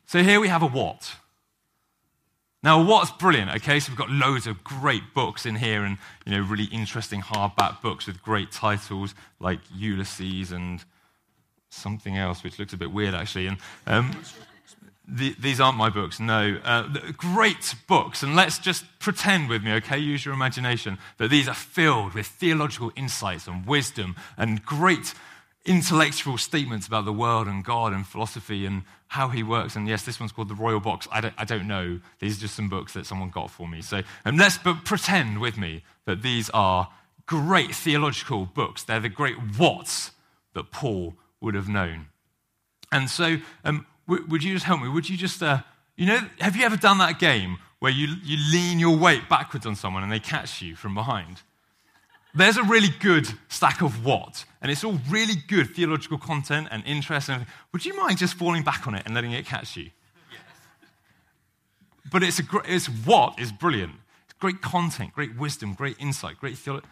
So 0.09 0.23
here 0.23 0.39
we 0.39 0.47
have 0.47 0.63
a 0.63 0.65
what. 0.65 1.17
Now, 2.63 2.83
what's 2.83 3.11
brilliant, 3.11 3.51
okay? 3.57 3.79
So 3.79 3.91
we've 3.91 3.97
got 3.99 4.09
loads 4.09 4.47
of 4.47 4.63
great 4.63 5.13
books 5.13 5.45
in 5.45 5.53
here 5.53 5.83
and, 5.83 5.99
you 6.25 6.31
know, 6.31 6.41
really 6.41 6.63
interesting 6.63 7.21
hardback 7.21 7.83
books 7.83 8.07
with 8.07 8.19
great 8.23 8.51
titles 8.51 9.13
like 9.39 9.59
Ulysses 9.71 10.51
and 10.51 10.83
something 11.69 12.17
else, 12.17 12.43
which 12.43 12.57
looks 12.57 12.73
a 12.73 12.77
bit 12.77 12.91
weird, 12.91 13.13
actually. 13.13 13.45
And 13.45 13.57
um, 13.85 14.19
the, 15.07 15.35
these 15.39 15.59
aren't 15.59 15.77
my 15.77 15.91
books, 15.91 16.19
no. 16.19 16.59
Uh, 16.63 16.87
great 17.15 17.75
books. 17.87 18.23
And 18.23 18.35
let's 18.35 18.57
just 18.57 18.85
pretend 18.97 19.47
with 19.47 19.63
me, 19.63 19.73
okay? 19.73 19.99
Use 19.99 20.25
your 20.25 20.33
imagination 20.33 20.97
that 21.19 21.29
these 21.29 21.47
are 21.47 21.53
filled 21.53 22.15
with 22.15 22.25
theological 22.25 22.91
insights 22.95 23.45
and 23.45 23.63
wisdom 23.67 24.15
and 24.39 24.65
great 24.65 25.13
intellectual 25.69 26.35
statements 26.39 26.88
about 26.88 27.05
the 27.05 27.13
world 27.13 27.47
and 27.47 27.63
God 27.63 27.93
and 27.93 28.05
philosophy 28.05 28.65
and 28.65 28.81
how 29.07 29.29
he 29.29 29.43
works. 29.43 29.75
And 29.75 29.88
yes, 29.88 30.03
this 30.03 30.19
one's 30.19 30.31
called 30.31 30.49
The 30.49 30.55
Royal 30.55 30.79
Box. 30.79 31.07
I 31.11 31.21
don't, 31.21 31.33
I 31.38 31.45
don't 31.45 31.67
know. 31.67 31.99
These 32.17 32.38
are 32.38 32.41
just 32.41 32.55
some 32.55 32.69
books 32.69 32.93
that 32.93 33.05
someone 33.05 33.29
got 33.29 33.51
for 33.51 33.67
me. 33.67 33.83
So 33.83 34.01
um, 34.25 34.35
let's 34.38 34.57
but 34.57 34.83
pretend 34.83 35.39
with 35.39 35.59
me 35.59 35.83
that 36.05 36.23
these 36.23 36.49
are 36.55 36.89
great 37.27 37.75
theological 37.75 38.45
books. 38.45 38.83
They're 38.83 38.99
the 38.99 39.09
great 39.09 39.35
whats 39.35 40.11
that 40.55 40.71
Paul 40.71 41.13
would 41.39 41.53
have 41.53 41.69
known. 41.69 42.07
And 42.91 43.07
so, 43.07 43.38
um, 43.63 43.85
w- 44.07 44.25
would 44.27 44.43
you 44.43 44.53
just 44.53 44.65
help 44.65 44.81
me? 44.81 44.89
Would 44.89 45.07
you 45.07 45.17
just, 45.17 45.43
uh, 45.43 45.59
you 45.95 46.07
know, 46.07 46.19
have 46.39 46.55
you 46.55 46.65
ever 46.65 46.77
done 46.77 46.97
that 46.97 47.19
game 47.19 47.59
where 47.77 47.91
you, 47.91 48.07
you 48.23 48.38
lean 48.51 48.79
your 48.79 48.97
weight 48.97 49.29
backwards 49.29 49.67
on 49.67 49.75
someone 49.75 50.01
and 50.01 50.11
they 50.11 50.19
catch 50.19 50.63
you 50.63 50.75
from 50.75 50.95
behind? 50.95 51.43
There's 52.33 52.57
a 52.57 52.63
really 52.63 52.89
good 53.00 53.27
stack 53.48 53.81
of 53.81 54.05
what, 54.05 54.45
and 54.62 54.71
it's 54.71 54.83
all 54.83 55.00
really 55.09 55.33
good 55.48 55.75
theological 55.75 56.17
content 56.17 56.67
and 56.69 56.83
interest. 56.86 57.29
And 57.29 57.45
would 57.71 57.86
you 57.86 57.95
mind 57.95 58.19
just 58.19 58.36
falling 58.36 58.63
back 58.63 58.88
on 58.88 58.93
it 58.93 59.03
and 59.05 59.15
letting 59.15 59.31
it 59.31 59.45
catch 59.45 59.75
you? 59.75 59.89
Yes. 60.31 60.41
But 62.12 62.24
it's, 62.24 62.39
a, 62.39 62.43
great, 62.43 62.65
it's 62.67 62.86
what 62.86 63.39
is 63.39 63.51
brilliant. 63.51 63.93
It's 64.25 64.33
great 64.39 64.62
content, 64.62 65.13
great 65.13 65.38
wisdom, 65.38 65.74
great 65.74 65.98
insight, 66.00 66.38
great 66.38 66.57
theology. 66.57 66.86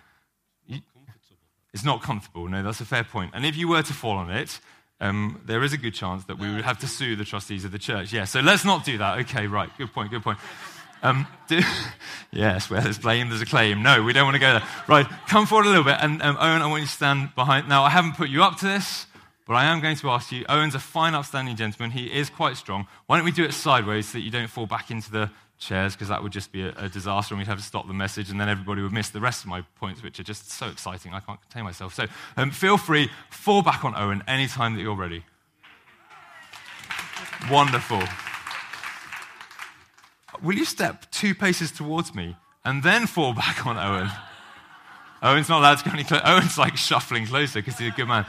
It's 1.74 1.86
not 1.86 2.01
comfortable. 2.01 2.48
No, 2.48 2.63
that's 2.63 2.82
a 2.82 2.86
fair 2.86 3.03
point. 3.03 3.32
And 3.36 3.46
if 3.46 3.56
you 3.56 3.67
were 3.67 3.84
to 3.84 3.94
fall 3.94 4.17
on 4.17 4.32
it, 4.32 4.60
um, 5.00 5.41
there 5.46 5.62
is 5.63 5.74
a 5.74 5.77
good 5.77 5.94
chance 5.94 6.24
that 6.25 6.39
we 6.39 6.51
would 6.51 6.63
have 6.63 6.79
to 6.79 6.88
sue 6.88 7.15
the 7.15 7.25
trustees 7.25 7.65
of 7.65 7.72
the 7.72 7.77
church. 7.77 8.12
Yeah, 8.12 8.25
so 8.25 8.39
let's 8.39 8.65
not 8.65 8.84
do 8.84 8.98
that. 8.98 9.20
Okay, 9.20 9.46
right. 9.46 9.70
Good 9.77 9.94
point, 9.94 10.10
good 10.10 10.24
point. 10.24 10.39
Um, 11.04 11.27
do, 11.48 11.60
yes, 12.32 12.70
where 12.70 12.82
there's 12.82 12.98
blame, 12.98 13.30
there's 13.30 13.42
a 13.42 13.46
claim. 13.46 13.84
No, 13.84 14.04
we 14.04 14.13
don't 14.13 14.25
want 14.25 14.36
to 14.36 14.39
go 14.39 14.54
there. 14.54 14.63
Right, 14.88 15.08
come 15.27 15.46
forward 15.46 15.66
a 15.66 15.70
little 15.70 15.84
bit. 15.84 15.98
And 16.00 16.22
um, 16.22 16.38
Owen, 16.39 16.62
I 16.62 16.68
want 16.68 16.82
you 16.82 16.88
to 16.88 16.94
stand 16.94 17.36
behind. 17.36 17.70
Now, 17.70 17.84
I 17.84 17.89
haven't 17.89 18.13
put 18.13 18.30
you 18.30 18.44
up 18.44 18.58
to 18.60 18.66
this, 18.66 19.06
but 19.46 19.54
I 19.54 19.66
am 19.66 19.80
going 19.80 19.96
to 19.98 20.10
ask 20.10 20.32
you. 20.32 20.46
Owen's 20.50 20.75
a 20.75 20.80
fine, 20.80 21.13
upstanding 21.13 21.56
gentleman. 21.56 21.92
He 21.92 22.08
is 22.08 22.30
quite 22.30 22.58
strong. 22.58 22.88
Why 23.06 23.18
don't 23.18 23.25
we 23.25 23.32
do 23.32 23.44
it 23.44 23.54
sideways 23.54 24.08
so 24.08 24.18
that 24.18 24.24
you 24.24 24.32
don't 24.32 24.50
fall 24.50 24.66
back 24.66 24.92
into 24.92 25.12
the 25.12 25.32
chairs, 25.60 25.94
because 25.94 26.10
that 26.10 26.22
would 26.22 26.32
just 26.32 26.51
be 26.51 26.62
a, 26.62 26.74
a, 26.77 26.89
disaster 26.89 27.34
and 27.34 27.39
we'd 27.39 27.48
have 27.48 27.58
to 27.58 27.63
stop 27.63 27.88
the 27.88 27.94
message, 27.94 28.30
and 28.30 28.39
then 28.39 28.48
everybody 28.48 28.82
would 28.82 28.92
miss 28.92 29.10
the 29.10 29.20
rest 29.20 29.44
of 29.44 29.50
my 29.50 29.62
points, 29.75 30.04
which 30.04 30.20
are 30.20 30.24
just 30.24 30.51
so 30.51 30.68
exciting. 30.68 31.13
I 31.13 31.20
can't 31.20 31.42
contain 31.42 31.63
myself. 31.63 31.96
So 31.96 32.06
um, 32.36 32.51
feel 32.51 32.77
free, 32.77 33.10
fall 33.32 33.62
back 33.63 33.84
on 33.84 33.96
Owen 33.96 34.24
anytime 34.27 34.75
that 34.75 34.82
you're 34.82 34.96
ready. 34.96 35.24
Wonderful. 37.50 38.04
Will 40.41 40.56
you 40.56 40.65
step 40.65 41.10
two 41.12 41.34
paces 41.34 41.72
towards 41.72 42.13
me 42.13 42.36
and 42.63 42.84
then 42.84 43.08
fall 43.08 43.34
back 43.34 43.65
on 43.65 43.77
Owen? 43.77 44.10
Owen's 45.22 45.50
not 45.50 45.60
allowed 45.60 45.79
to 45.79 45.86
go 45.86 45.91
any 45.91 46.03
closer. 46.03 46.24
Owen's 46.25 46.58
like 46.58 46.77
shuffling 46.77 47.25
closer 47.25 47.60
because 47.60 47.77
he's 47.77 47.91
a 47.91 47.96
good 47.96 48.08
man. 48.08 48.25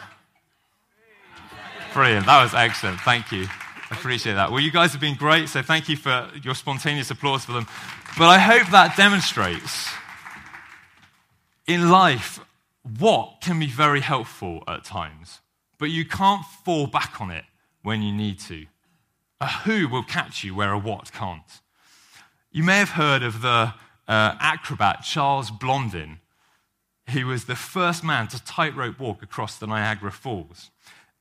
Brilliant. 1.93 2.27
That 2.27 2.43
was 2.43 2.55
excellent. 2.55 3.01
Thank 3.01 3.33
you. 3.33 3.47
I 3.91 3.95
appreciate 3.95 4.35
that. 4.35 4.51
Well, 4.51 4.61
you 4.61 4.71
guys 4.71 4.93
have 4.93 5.01
been 5.01 5.17
great, 5.17 5.49
so 5.49 5.63
thank 5.63 5.89
you 5.89 5.97
for 5.97 6.31
your 6.43 6.55
spontaneous 6.55 7.11
applause 7.11 7.45
for 7.45 7.53
them. 7.53 7.67
But 8.19 8.29
I 8.29 8.39
hope 8.39 8.71
that 8.71 8.97
demonstrates 8.97 9.89
in 11.67 11.91
life 11.91 12.41
what 12.99 13.41
can 13.41 13.59
be 13.59 13.67
very 13.67 14.01
helpful 14.01 14.63
at 14.67 14.85
times, 14.85 15.41
but 15.79 15.87
you 15.87 16.05
can't 16.05 16.45
fall 16.65 16.87
back 16.87 17.21
on 17.21 17.31
it 17.31 17.45
when 17.83 18.03
you 18.03 18.13
need 18.13 18.39
to. 18.41 18.67
A 19.41 19.47
who 19.47 19.89
will 19.89 20.03
catch 20.03 20.45
you 20.45 20.55
where 20.55 20.73
a 20.73 20.79
what 20.79 21.13
can't. 21.13 21.61
You 22.59 22.65
may 22.65 22.79
have 22.79 22.91
heard 22.91 23.23
of 23.23 23.41
the 23.41 23.73
uh, 24.09 24.35
acrobat 24.41 25.05
Charles 25.05 25.49
Blondin. 25.49 26.19
He 27.07 27.23
was 27.23 27.45
the 27.45 27.55
first 27.55 28.03
man 28.03 28.27
to 28.27 28.45
tightrope 28.45 28.99
walk 28.99 29.23
across 29.23 29.57
the 29.57 29.69
Niagara 29.69 30.11
Falls. 30.11 30.73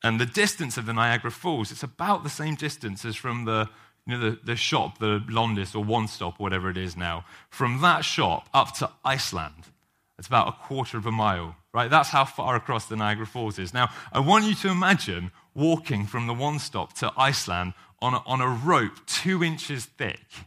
And 0.02 0.20
the 0.20 0.26
distance 0.26 0.78
of 0.78 0.88
the 0.88 0.94
Niagara 0.94 1.30
Falls, 1.30 1.72
it's 1.72 1.84
about 1.84 2.24
the 2.24 2.32
same 2.32 2.56
distance 2.56 3.06
as 3.06 3.16
from 3.16 3.46
the, 3.46 3.70
you 4.08 4.18
know, 4.18 4.32
the, 4.32 4.40
the 4.44 4.56
shop, 4.56 4.98
the 4.98 5.20
Londis 5.30 5.76
or 5.76 5.84
One 5.84 6.08
Stop, 6.08 6.40
or 6.40 6.44
whatever 6.44 6.72
it 6.72 6.78
is 6.78 6.98
now. 6.98 7.24
From 7.52 7.82
that 7.82 8.04
shop 8.04 8.50
up 8.52 8.74
to 8.78 8.90
Iceland, 9.06 9.66
it's 10.18 10.28
about 10.28 10.48
a 10.48 10.54
quarter 10.54 10.98
of 10.98 11.06
a 11.06 11.12
mile, 11.12 11.56
right? 11.72 11.92
That's 11.92 12.10
how 12.10 12.26
far 12.26 12.56
across 12.56 12.88
the 12.88 12.96
Niagara 12.96 13.28
Falls 13.28 13.60
is. 13.60 13.76
Now, 13.76 13.90
I 14.12 14.22
want 14.22 14.46
you 14.46 14.56
to 14.56 14.70
imagine 14.70 15.30
walking 15.54 16.08
from 16.08 16.26
the 16.26 16.34
One 16.34 16.58
Stop 16.58 16.94
to 16.94 17.14
Iceland 17.16 17.74
on 18.02 18.16
a, 18.16 18.24
on 18.26 18.42
a 18.42 18.48
rope 18.48 19.06
two 19.06 19.44
inches 19.44 19.86
thick 19.86 20.47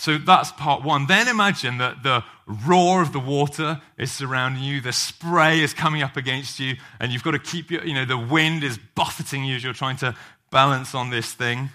so 0.00 0.16
that's 0.16 0.50
part 0.52 0.82
one. 0.82 1.06
Then 1.06 1.28
imagine 1.28 1.76
that 1.76 2.02
the 2.02 2.24
roar 2.46 3.02
of 3.02 3.12
the 3.12 3.18
water 3.20 3.82
is 3.98 4.10
surrounding 4.10 4.62
you, 4.62 4.80
the 4.80 4.94
spray 4.94 5.60
is 5.60 5.74
coming 5.74 6.02
up 6.02 6.16
against 6.16 6.58
you, 6.58 6.76
and 6.98 7.12
you've 7.12 7.22
got 7.22 7.32
to 7.32 7.38
keep 7.38 7.70
your, 7.70 7.84
you 7.84 7.92
know, 7.92 8.06
the 8.06 8.16
wind 8.16 8.64
is 8.64 8.78
buffeting 8.94 9.44
you 9.44 9.56
as 9.56 9.62
you're 9.62 9.74
trying 9.74 9.98
to 9.98 10.16
balance 10.50 10.94
on 10.94 11.10
this 11.10 11.34
thing. 11.34 11.68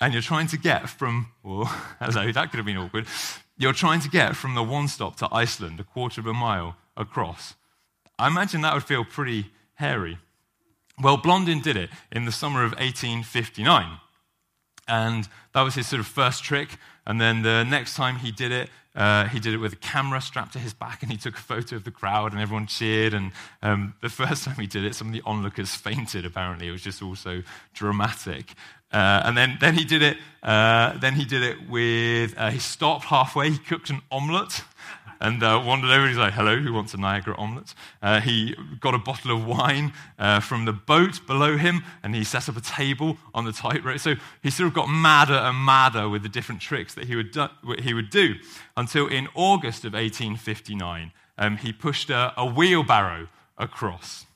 And 0.00 0.12
you're 0.12 0.22
trying 0.22 0.46
to 0.46 0.56
get 0.56 0.88
from, 0.88 1.32
oh, 1.44 1.64
hello, 2.00 2.30
that 2.30 2.52
could 2.52 2.58
have 2.58 2.66
been 2.66 2.76
awkward. 2.76 3.06
You're 3.58 3.72
trying 3.72 3.98
to 4.02 4.08
get 4.08 4.36
from 4.36 4.54
the 4.54 4.62
one 4.62 4.86
stop 4.86 5.16
to 5.16 5.28
Iceland, 5.32 5.80
a 5.80 5.84
quarter 5.84 6.20
of 6.20 6.28
a 6.28 6.32
mile 6.32 6.76
across. 6.96 7.54
I 8.16 8.28
imagine 8.28 8.60
that 8.60 8.74
would 8.74 8.84
feel 8.84 9.04
pretty 9.04 9.50
hairy. 9.74 10.18
Well, 11.02 11.16
Blondin 11.16 11.62
did 11.62 11.76
it 11.76 11.90
in 12.12 12.26
the 12.26 12.32
summer 12.32 12.62
of 12.62 12.70
1859. 12.74 13.98
And 14.90 15.28
that 15.54 15.62
was 15.62 15.74
his 15.74 15.86
sort 15.86 16.00
of 16.00 16.06
first 16.06 16.42
trick. 16.42 16.76
And 17.06 17.20
then 17.20 17.42
the 17.42 17.64
next 17.64 17.94
time 17.94 18.16
he 18.16 18.32
did 18.32 18.52
it, 18.52 18.68
uh, 18.94 19.28
he 19.28 19.38
did 19.38 19.54
it 19.54 19.58
with 19.58 19.72
a 19.72 19.76
camera 19.76 20.20
strapped 20.20 20.52
to 20.54 20.58
his 20.58 20.74
back 20.74 21.02
and 21.02 21.12
he 21.12 21.16
took 21.16 21.36
a 21.36 21.40
photo 21.40 21.76
of 21.76 21.84
the 21.84 21.92
crowd 21.92 22.32
and 22.32 22.40
everyone 22.40 22.66
cheered. 22.66 23.14
And 23.14 23.30
um, 23.62 23.94
the 24.02 24.08
first 24.08 24.44
time 24.46 24.56
he 24.56 24.66
did 24.66 24.84
it, 24.84 24.94
some 24.94 25.08
of 25.08 25.12
the 25.12 25.22
onlookers 25.24 25.74
fainted, 25.74 26.26
apparently. 26.26 26.68
It 26.68 26.72
was 26.72 26.82
just 26.82 27.02
all 27.02 27.14
so 27.14 27.42
dramatic. 27.72 28.52
Uh, 28.92 29.22
and 29.24 29.36
then, 29.36 29.56
then 29.60 29.74
he 29.74 29.84
did 29.84 30.02
it. 30.02 30.18
Uh, 30.42 30.98
then 30.98 31.14
he 31.14 31.24
did 31.24 31.42
it 31.42 31.68
with. 31.68 32.36
Uh, 32.36 32.50
he 32.50 32.58
stopped 32.58 33.04
halfway. 33.04 33.50
He 33.50 33.58
cooked 33.58 33.90
an 33.90 34.02
omelette 34.10 34.64
and 35.20 35.42
uh, 35.42 35.62
wandered 35.64 35.90
over. 35.90 36.08
He's 36.08 36.16
like, 36.16 36.32
"Hello, 36.32 36.58
who 36.58 36.72
wants 36.72 36.94
a 36.94 36.96
Niagara 36.96 37.34
omelette?" 37.36 37.74
Uh, 38.02 38.20
he 38.20 38.56
got 38.80 38.94
a 38.94 38.98
bottle 38.98 39.30
of 39.30 39.46
wine 39.46 39.92
uh, 40.18 40.40
from 40.40 40.64
the 40.64 40.72
boat 40.72 41.26
below 41.26 41.56
him, 41.56 41.84
and 42.02 42.14
he 42.14 42.24
set 42.24 42.48
up 42.48 42.56
a 42.56 42.60
table 42.60 43.18
on 43.34 43.44
the 43.44 43.52
tightrope. 43.52 44.00
So 44.00 44.14
he 44.42 44.50
sort 44.50 44.68
of 44.68 44.74
got 44.74 44.86
madder 44.88 45.34
and 45.34 45.64
madder 45.64 46.08
with 46.08 46.22
the 46.22 46.28
different 46.28 46.60
tricks 46.60 46.94
that 46.94 47.04
he 47.04 47.16
would 47.16 47.30
do, 47.32 47.48
he 47.78 47.94
would 47.94 48.10
do 48.10 48.36
until 48.76 49.06
in 49.06 49.28
August 49.34 49.84
of 49.84 49.92
1859, 49.92 51.12
um, 51.38 51.56
he 51.58 51.72
pushed 51.72 52.10
a, 52.10 52.32
a 52.36 52.46
wheelbarrow 52.46 53.28
across 53.58 54.26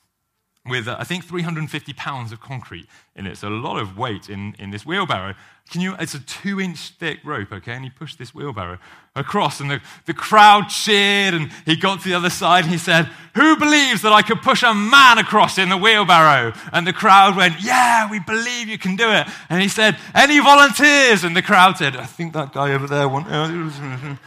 with, 0.67 0.89
uh, 0.89 0.97
I 0.99 1.05
think, 1.05 1.25
350 1.25 1.93
pounds 1.93 2.33
of 2.33 2.41
concrete 2.41 2.87
in 3.15 3.27
it. 3.27 3.37
So 3.37 3.49
a 3.49 3.51
lot 3.51 3.79
of 3.79 3.99
weight 3.99 4.31
in, 4.31 4.55
in 4.59 4.71
this 4.71 4.87
wheelbarrow. 4.87 5.35
Can 5.71 5.81
you, 5.81 5.95
it's 5.99 6.15
a 6.15 6.21
two 6.21 6.61
inch 6.61 6.91
thick 6.99 7.21
rope, 7.25 7.53
okay? 7.53 7.73
And 7.73 7.85
he 7.85 7.91
pushed 7.91 8.19
this 8.19 8.35
wheelbarrow 8.35 8.79
across, 9.15 9.61
and 9.61 9.71
the, 9.71 9.81
the 10.07 10.15
crowd 10.15 10.69
cheered, 10.69 11.35
and 11.35 11.51
he 11.65 11.77
got 11.77 12.01
to 12.01 12.09
the 12.09 12.15
other 12.15 12.31
side, 12.31 12.65
and 12.65 12.73
he 12.73 12.79
said, 12.79 13.07
Who 13.35 13.57
believes 13.57 14.03
that 14.03 14.13
I 14.13 14.23
could 14.23 14.43
push 14.43 14.63
a 14.63 14.75
man 14.75 15.19
across 15.19 15.59
in 15.59 15.69
the 15.69 15.77
wheelbarrow? 15.77 16.53
And 16.73 16.87
the 16.87 16.93
crowd 16.93 17.37
went, 17.37 17.63
Yeah, 17.63 18.11
we 18.11 18.21
believe 18.21 18.69
you 18.69 18.79
can 18.79 18.97
do 18.97 19.11
it. 19.11 19.27
And 19.49 19.63
he 19.63 19.69
said, 19.69 19.99
Any 20.15 20.39
volunteers? 20.39 21.25
And 21.25 21.37
the 21.37 21.43
crowd 21.43 21.77
said, 21.77 21.97
I 21.97 22.07
think 22.07 22.33
that 22.35 22.53
guy 22.53 22.73
over 22.73 22.87
there 22.87 23.09
wants. 23.09 23.31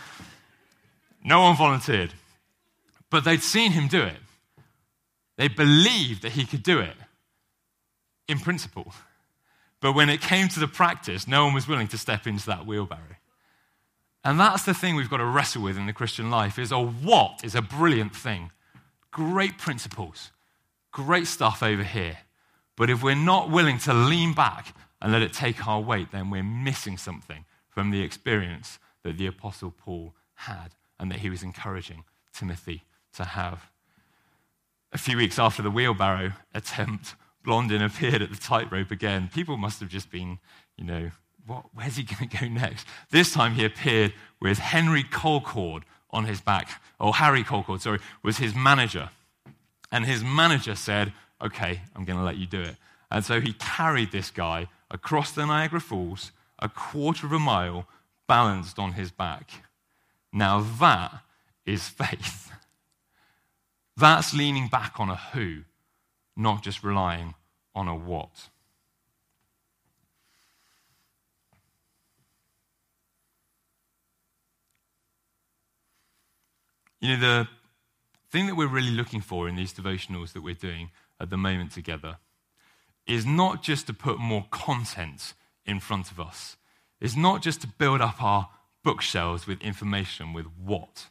no 1.24 1.41
one 1.41 1.56
volunteered. 1.56 2.13
But 3.10 3.24
they'd 3.24 3.44
seen 3.44 3.72
him 3.72 3.88
do 3.88 4.03
it. 4.03 4.17
They 5.38 5.48
believed 5.48 6.24
that 6.24 6.34
he 6.34 6.46
could 6.46 6.63
do 6.63 6.79
it 6.79 6.96
in 8.27 8.39
principle. 8.39 8.94
But 9.79 9.94
when 9.94 10.10
it 10.10 10.22
came 10.22 10.48
to 10.50 10.60
the 10.60 10.67
practice, 10.67 11.27
no 11.27 11.46
one 11.46 11.53
was 11.53 11.67
willing 11.67 11.88
to 11.89 11.98
step 11.98 12.25
into 12.25 12.46
that 12.48 12.65
wheelbarrow. 12.65 13.17
And 14.24 14.39
that's 14.39 14.63
the 14.63 14.74
thing 14.74 14.96
we've 14.96 15.10
got 15.10 15.17
to 15.17 15.25
wrestle 15.25 15.62
with 15.62 15.77
in 15.77 15.86
the 15.86 15.94
Christian 15.94 16.29
life 16.29 16.60
is 16.60 16.72
a 16.72 16.79
what 16.79 17.41
is 17.44 17.56
a 17.56 17.62
brilliant 17.62 18.15
thing. 18.15 18.51
Great 19.12 19.58
principles, 19.58 20.32
great 20.91 21.27
stuff 21.27 21.63
over 21.63 21.84
here. 21.84 22.17
But 22.75 22.89
if 22.89 23.01
we're 23.01 23.15
not 23.15 23.50
willing 23.50 23.77
to 23.79 23.94
lean 23.94 24.34
back 24.34 24.75
and 25.01 25.12
let 25.12 25.22
it 25.22 25.34
take 25.34 25.67
our 25.67 25.79
weight, 25.79 26.12
then 26.12 26.29
we're 26.29 26.44
missing 26.44 26.98
something 26.98 27.46
from 27.70 27.91
the 27.91 28.01
experience 28.01 28.79
that 29.03 29.17
the 29.17 29.27
Apostle 29.27 29.72
Paul 29.72 30.13
had 30.34 30.75
and 31.00 31.12
that 31.12 31.20
he 31.20 31.29
was 31.29 31.44
encouraging 31.44 32.03
Timothy 32.34 32.84
to 33.13 33.24
have. 33.24 33.72
A 34.94 34.98
few 34.98 35.17
weeks 35.17 35.38
after 35.38 35.62
the 35.62 35.72
wheelbarrow 35.72 36.32
attempt, 36.53 37.15
Blondin 37.44 37.82
appeared 37.82 38.22
at 38.22 38.29
the 38.29 38.38
tightrope 38.38 38.91
again, 38.91 39.29
people 39.34 39.58
must 39.58 39.79
have 39.79 39.89
just 39.89 40.10
been, 40.12 40.39
you 40.77 40.84
know, 40.84 41.12
what, 41.46 41.65
where's 41.74 41.96
he 41.96 42.03
going 42.03 42.29
to 42.29 42.38
go 42.38 42.48
next? 42.48 42.86
This 43.10 43.32
time 43.32 43.53
he 43.53 43.65
appeared 43.65 44.13
with 44.41 44.60
Henry 44.60 45.03
Colcord 45.03 45.84
on 46.12 46.25
his 46.25 46.41
back, 46.41 46.82
or 47.00 47.15
Harry 47.15 47.44
Colcord, 47.44 47.82
sorry, 47.82 48.00
was 48.24 48.38
his 48.38 48.53
manager. 48.53 49.10
And 49.91 50.06
his 50.06 50.24
manager 50.24 50.75
said, 50.75 51.13
Okay, 51.41 51.82
I'm 51.96 52.03
going 52.03 52.17
to 52.17 52.25
let 52.25 52.38
you 52.38 52.48
do 52.48 52.62
it. 52.62 52.75
And 53.12 53.24
so 53.24 53.39
he 53.39 53.53
carried 53.53 54.12
this 54.12 54.32
guy 54.32 54.67
across 54.89 55.32
the 55.32 55.46
Niagara 55.46 55.79
Falls, 55.79 56.32
a 56.60 56.67
quarter 56.67 57.27
of 57.27 57.32
a 57.32 57.39
mile, 57.39 57.88
balanced 58.27 58.79
on 58.79 58.94
his 58.94 59.12
back. 59.12 59.50
Now 60.34 60.62
that 60.79 61.22
is 61.65 61.88
faith. 61.88 62.51
That's 63.98 64.32
leaning 64.32 64.68
back 64.68 65.00
on 65.00 65.10
a 65.10 65.16
who, 65.16 65.63
not 66.36 66.62
just 66.62 66.84
relying 66.84 67.34
on 67.74 67.88
a 67.88 67.96
what. 67.96 68.50
You 77.00 77.16
know, 77.16 77.20
the 77.20 77.48
thing 78.30 78.46
that 78.48 78.56
we're 78.56 78.68
really 78.68 78.92
looking 78.92 79.22
for 79.22 79.48
in 79.48 79.56
these 79.56 79.74
devotionals 79.74 80.34
that 80.34 80.44
we're 80.44 80.54
doing 80.54 80.92
at 81.20 81.32
the 81.32 81.38
moment 81.38 81.72
together 81.72 82.18
is 83.08 83.25
not 83.25 83.63
just 83.63 83.88
to 83.88 83.94
put 83.94 84.20
more 84.20 84.46
content 84.51 85.34
in 85.66 85.80
front 85.80 86.12
of 86.12 86.20
us, 86.20 86.58
it's 87.00 87.16
not 87.16 87.42
just 87.42 87.62
to 87.62 87.68
build 87.68 88.01
up 88.01 88.22
our 88.22 88.50
bookshelves 88.84 89.48
with 89.48 89.62
information, 89.62 90.34
with 90.34 90.46
what. 90.46 91.08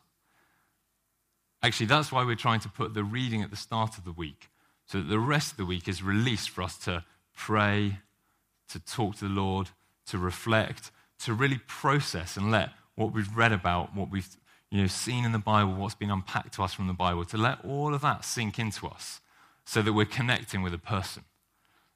Actually, 1.63 1.87
that's 1.87 2.13
why 2.13 2.25
we're 2.25 2.37
trying 2.37 2.61
to 2.61 2.69
put 2.69 2.95
the 2.95 3.05
reading 3.05 3.43
at 3.43 3.51
the 3.51 3.57
start 3.57 3.99
of 3.99 4.05
the 4.05 4.13
week, 4.13 4.51
so 4.87 4.99
that 4.99 5.09
the 5.09 5.19
rest 5.19 5.53
of 5.53 5.57
the 5.57 5.67
week 5.67 5.89
is 5.89 6.03
released 6.03 6.51
for 6.51 6.63
us 6.63 6.77
to 6.79 7.05
pray, 7.35 7.99
to 8.69 8.79
talk 8.79 9.17
to 9.17 9.25
the 9.27 9.35
Lord, 9.35 9.71
to 10.07 10.19
reflect, 10.19 10.91
to 11.21 11.33
really 11.33 11.61
process 11.67 12.37
and 12.37 12.51
let 12.51 12.71
what 12.95 13.13
we've 13.13 13.35
read 13.37 13.53
about, 13.53 13.95
what 13.95 14.11
we've 14.11 14.29
you 14.71 14.81
know, 14.81 14.87
seen 14.87 15.25
in 15.25 15.33
the 15.33 15.39
Bible, 15.39 15.75
what's 15.75 15.95
been 15.95 16.11
unpacked 16.11 16.55
to 16.55 16.63
us 16.63 16.73
from 16.73 16.87
the 16.87 16.93
Bible, 16.93 17.25
to 17.27 17.37
let 17.37 17.65
all 17.65 17.95
of 17.95 18.01
that 18.03 18.25
sink 18.25 18.59
into 18.59 18.87
us 18.87 19.21
so 19.65 19.83
that 19.83 19.93
we're 19.93 20.05
connecting 20.05 20.63
with 20.63 20.75
a 20.75 20.79
person, 20.79 21.25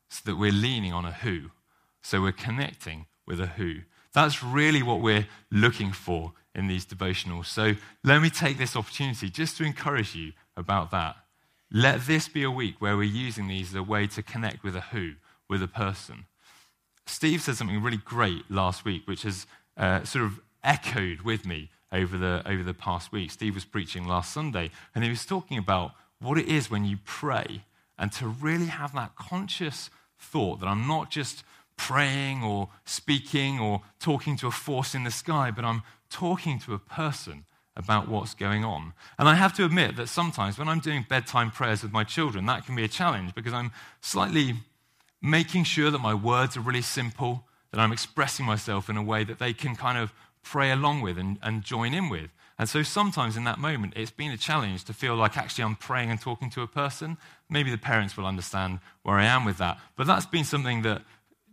so 0.08 0.22
that 0.24 0.36
we're 0.36 0.52
leaning 0.52 0.92
on 0.92 1.04
a 1.04 1.12
who, 1.12 1.50
so 2.02 2.20
we're 2.20 2.32
connecting 2.32 3.06
with 3.26 3.40
a 3.40 3.46
who. 3.46 3.80
That's 4.12 4.42
really 4.42 4.82
what 4.82 5.00
we're 5.00 5.26
looking 5.50 5.92
for 5.92 6.32
in 6.60 6.68
these 6.68 6.86
devotionals. 6.86 7.46
So 7.46 7.74
let 8.04 8.22
me 8.22 8.30
take 8.30 8.58
this 8.58 8.76
opportunity 8.76 9.28
just 9.28 9.56
to 9.56 9.64
encourage 9.64 10.14
you 10.14 10.32
about 10.56 10.92
that. 10.92 11.16
Let 11.72 12.06
this 12.06 12.28
be 12.28 12.44
a 12.44 12.50
week 12.50 12.76
where 12.78 12.96
we're 12.96 13.04
using 13.04 13.48
these 13.48 13.70
as 13.70 13.74
a 13.74 13.82
way 13.82 14.06
to 14.08 14.22
connect 14.22 14.62
with 14.62 14.76
a 14.76 14.80
who, 14.92 15.14
with 15.48 15.62
a 15.62 15.68
person. 15.68 16.26
Steve 17.06 17.42
said 17.42 17.56
something 17.56 17.82
really 17.82 17.96
great 17.96 18.48
last 18.48 18.84
week, 18.84 19.02
which 19.06 19.22
has 19.22 19.46
uh, 19.76 20.04
sort 20.04 20.24
of 20.24 20.40
echoed 20.62 21.22
with 21.22 21.46
me 21.46 21.70
over 21.90 22.16
the, 22.16 22.42
over 22.46 22.62
the 22.62 22.74
past 22.74 23.10
week. 23.10 23.30
Steve 23.30 23.54
was 23.54 23.64
preaching 23.64 24.06
last 24.06 24.32
Sunday, 24.32 24.70
and 24.94 25.02
he 25.02 25.10
was 25.10 25.24
talking 25.24 25.58
about 25.58 25.92
what 26.20 26.38
it 26.38 26.46
is 26.46 26.70
when 26.70 26.84
you 26.84 26.98
pray 27.04 27.62
and 27.98 28.12
to 28.12 28.26
really 28.26 28.66
have 28.66 28.92
that 28.94 29.16
conscious 29.16 29.90
thought 30.18 30.60
that 30.60 30.66
I'm 30.66 30.86
not 30.86 31.10
just 31.10 31.42
praying 31.80 32.42
or 32.42 32.68
speaking 32.84 33.58
or 33.58 33.80
talking 33.98 34.36
to 34.36 34.46
a 34.46 34.50
force 34.50 34.94
in 34.94 35.04
the 35.04 35.10
sky, 35.10 35.50
but 35.50 35.64
I'm 35.64 35.82
talking 36.10 36.58
to 36.60 36.74
a 36.74 36.78
person 36.78 37.44
about 37.74 38.06
what's 38.06 38.34
going 38.34 38.64
on. 38.64 38.92
And 39.18 39.26
I 39.26 39.34
have 39.34 39.54
to 39.54 39.64
admit 39.64 39.96
that 39.96 40.08
sometimes 40.08 40.58
when 40.58 40.68
I'm 40.68 40.80
doing 40.80 41.06
bedtime 41.08 41.50
prayers 41.50 41.82
with 41.82 41.90
my 41.90 42.04
children, 42.04 42.44
that 42.46 42.66
can 42.66 42.76
be 42.76 42.84
a 42.84 42.88
challenge 42.88 43.34
because 43.34 43.54
I'm 43.54 43.70
slightly 44.02 44.56
making 45.22 45.64
sure 45.64 45.90
that 45.90 46.00
my 46.00 46.12
words 46.12 46.54
are 46.56 46.60
really 46.60 46.82
simple, 46.82 47.44
that 47.70 47.80
I'm 47.80 47.92
expressing 47.92 48.44
myself 48.44 48.90
in 48.90 48.98
a 48.98 49.02
way 49.02 49.24
that 49.24 49.38
they 49.38 49.54
can 49.54 49.74
kind 49.74 49.96
of 49.96 50.12
pray 50.42 50.70
along 50.70 51.00
with 51.00 51.16
and, 51.16 51.38
and 51.42 51.62
join 51.62 51.94
in 51.94 52.10
with. 52.10 52.30
And 52.58 52.68
so 52.68 52.82
sometimes 52.82 53.38
in 53.38 53.44
that 53.44 53.58
moment, 53.58 53.94
it's 53.96 54.10
been 54.10 54.32
a 54.32 54.36
challenge 54.36 54.84
to 54.84 54.92
feel 54.92 55.16
like 55.16 55.38
actually 55.38 55.64
I'm 55.64 55.76
praying 55.76 56.10
and 56.10 56.20
talking 56.20 56.50
to 56.50 56.60
a 56.60 56.66
person. 56.66 57.16
Maybe 57.48 57.70
the 57.70 57.78
parents 57.78 58.18
will 58.18 58.26
understand 58.26 58.80
where 59.02 59.16
I 59.16 59.24
am 59.24 59.46
with 59.46 59.56
that. 59.56 59.78
But 59.96 60.06
that's 60.06 60.26
been 60.26 60.44
something 60.44 60.82
that, 60.82 61.00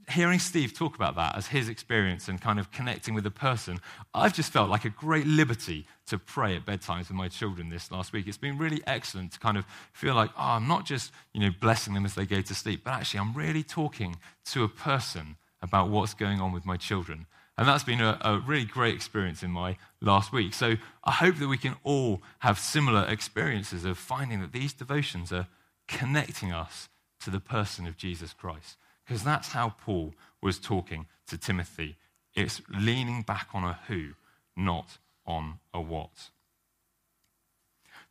hearing 0.09 0.39
Steve 0.39 0.73
talk 0.73 0.95
about 0.95 1.15
that 1.15 1.35
as 1.35 1.47
his 1.47 1.67
experience 1.67 2.29
and 2.29 2.39
kind 2.39 2.59
of 2.59 2.71
connecting 2.71 3.13
with 3.13 3.25
a 3.25 3.31
person, 3.31 3.79
I've 4.13 4.33
just 4.33 4.53
felt 4.53 4.69
like 4.69 4.85
a 4.85 4.89
great 4.89 5.27
liberty 5.27 5.85
to 6.07 6.17
pray 6.17 6.55
at 6.55 6.65
bedtimes 6.65 7.09
with 7.09 7.11
my 7.11 7.27
children 7.27 7.69
this 7.69 7.91
last 7.91 8.13
week. 8.13 8.27
It's 8.27 8.37
been 8.37 8.57
really 8.57 8.81
excellent 8.87 9.33
to 9.33 9.39
kind 9.39 9.57
of 9.57 9.65
feel 9.91 10.15
like, 10.15 10.29
oh, 10.37 10.51
I'm 10.51 10.67
not 10.67 10.85
just, 10.85 11.11
you 11.33 11.41
know, 11.41 11.51
blessing 11.59 11.93
them 11.93 12.05
as 12.05 12.15
they 12.15 12.25
go 12.25 12.41
to 12.41 12.55
sleep, 12.55 12.81
but 12.85 12.91
actually 12.91 13.19
I'm 13.19 13.33
really 13.33 13.63
talking 13.63 14.15
to 14.45 14.63
a 14.63 14.69
person 14.69 15.35
about 15.61 15.89
what's 15.89 16.13
going 16.13 16.39
on 16.39 16.53
with 16.53 16.65
my 16.65 16.77
children. 16.77 17.25
And 17.57 17.67
that's 17.67 17.83
been 17.83 18.01
a, 18.01 18.17
a, 18.21 18.39
really 18.39 18.65
great 18.65 18.93
experience 18.93 19.41
in 19.41 19.49
my 19.49 19.77
last 19.99 20.31
week. 20.31 20.53
So 20.53 20.75
I 21.03 21.11
hope 21.11 21.37
that 21.37 21.47
we 21.47 21.57
can 21.57 21.75
all 21.83 22.21
have 22.39 22.59
similar 22.59 23.03
experiences 23.09 23.83
of 23.83 23.97
finding 23.97 24.41
that 24.41 24.53
these 24.53 24.73
devotions 24.73 25.33
are 25.33 25.47
connecting 25.87 26.51
us 26.51 26.87
to 27.21 27.31
the 27.31 27.39
person 27.39 27.87
of 27.87 27.97
Jesus 27.97 28.31
Christ. 28.31 28.77
Because 29.07 29.23
that's 29.23 29.49
how 29.49 29.69
Paul 29.69 30.13
was 30.41 30.59
talking 30.59 31.05
to 31.27 31.37
Timothy. 31.37 31.95
It's 32.35 32.61
leaning 32.69 33.21
back 33.21 33.49
on 33.53 33.63
a 33.63 33.79
who, 33.87 34.09
not 34.55 34.97
on 35.25 35.59
a 35.73 35.79
what. 35.79 36.29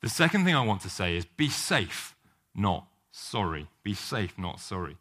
The 0.01 0.09
second 0.09 0.45
thing 0.45 0.55
I 0.55 0.65
want 0.65 0.81
to 0.83 0.91
say 0.91 1.17
is 1.17 1.25
be 1.25 1.49
safe, 1.51 2.15
not 2.55 2.87
sorry. 3.13 3.69
Be 3.83 3.95
safe, 3.95 4.39
not 4.39 4.61
sorry. 4.61 4.97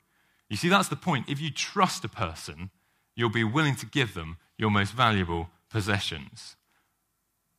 You 0.49 0.57
see, 0.57 0.69
that's 0.69 0.89
the 0.89 0.95
point. 0.95 1.29
If 1.29 1.39
you 1.41 1.49
trust 1.49 2.03
a 2.03 2.09
person, 2.09 2.69
you'll 3.15 3.29
be 3.29 3.43
willing 3.43 3.75
to 3.77 3.85
give 3.85 4.13
them 4.13 4.37
your 4.57 4.71
most 4.71 4.91
valuable 4.91 5.49
possessions. 5.69 6.55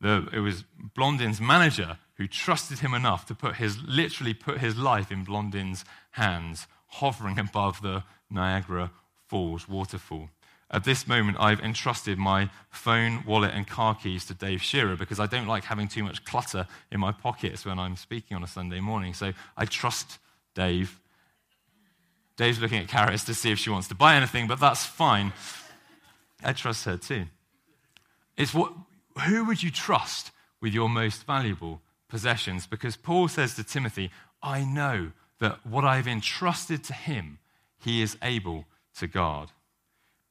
The, 0.00 0.28
it 0.32 0.40
was 0.40 0.64
Blondin's 0.94 1.40
manager 1.40 1.98
who 2.16 2.26
trusted 2.26 2.80
him 2.80 2.94
enough 2.94 3.26
to 3.26 3.34
put 3.34 3.56
his, 3.56 3.82
literally 3.82 4.34
put 4.34 4.58
his 4.58 4.76
life 4.76 5.10
in 5.10 5.24
Blondin's 5.24 5.84
hands, 6.12 6.66
hovering 6.88 7.38
above 7.38 7.82
the 7.82 8.04
Niagara 8.30 8.90
Falls 9.26 9.68
waterfall. 9.68 10.30
At 10.70 10.84
this 10.84 11.06
moment, 11.06 11.36
I've 11.40 11.60
entrusted 11.60 12.16
my 12.16 12.50
phone, 12.70 13.24
wallet, 13.26 13.52
and 13.54 13.66
car 13.66 13.94
keys 13.94 14.24
to 14.26 14.34
Dave 14.34 14.62
Shearer 14.62 14.96
because 14.96 15.18
I 15.18 15.26
don't 15.26 15.48
like 15.48 15.64
having 15.64 15.88
too 15.88 16.04
much 16.04 16.24
clutter 16.24 16.68
in 16.92 17.00
my 17.00 17.10
pockets 17.10 17.64
when 17.64 17.78
I'm 17.78 17.96
speaking 17.96 18.36
on 18.36 18.44
a 18.44 18.48
Sunday 18.48 18.80
morning. 18.80 19.14
So 19.14 19.32
I 19.56 19.64
trust 19.64 20.18
Dave 20.54 21.00
Dave's 22.36 22.60
looking 22.60 22.78
at 22.78 22.86
Karis 22.86 23.24
to 23.26 23.34
see 23.34 23.50
if 23.50 23.58
she 23.58 23.70
wants 23.70 23.88
to 23.88 23.94
buy 23.94 24.14
anything, 24.14 24.46
but 24.46 24.60
that's 24.60 24.84
fine. 24.84 25.32
I 26.44 26.52
trust 26.52 26.84
her 26.84 26.98
too. 26.98 27.24
It's 28.36 28.52
what, 28.52 28.72
who 29.26 29.44
would 29.46 29.62
you 29.62 29.70
trust 29.70 30.32
with 30.60 30.74
your 30.74 30.88
most 30.88 31.24
valuable 31.26 31.80
possessions? 32.08 32.66
Because 32.66 32.96
Paul 32.96 33.28
says 33.28 33.54
to 33.54 33.64
Timothy, 33.64 34.10
I 34.42 34.64
know 34.64 35.12
that 35.40 35.64
what 35.66 35.84
I've 35.84 36.06
entrusted 36.06 36.84
to 36.84 36.92
him, 36.92 37.38
he 37.78 38.02
is 38.02 38.16
able 38.22 38.64
to 38.98 39.06
guard. 39.06 39.50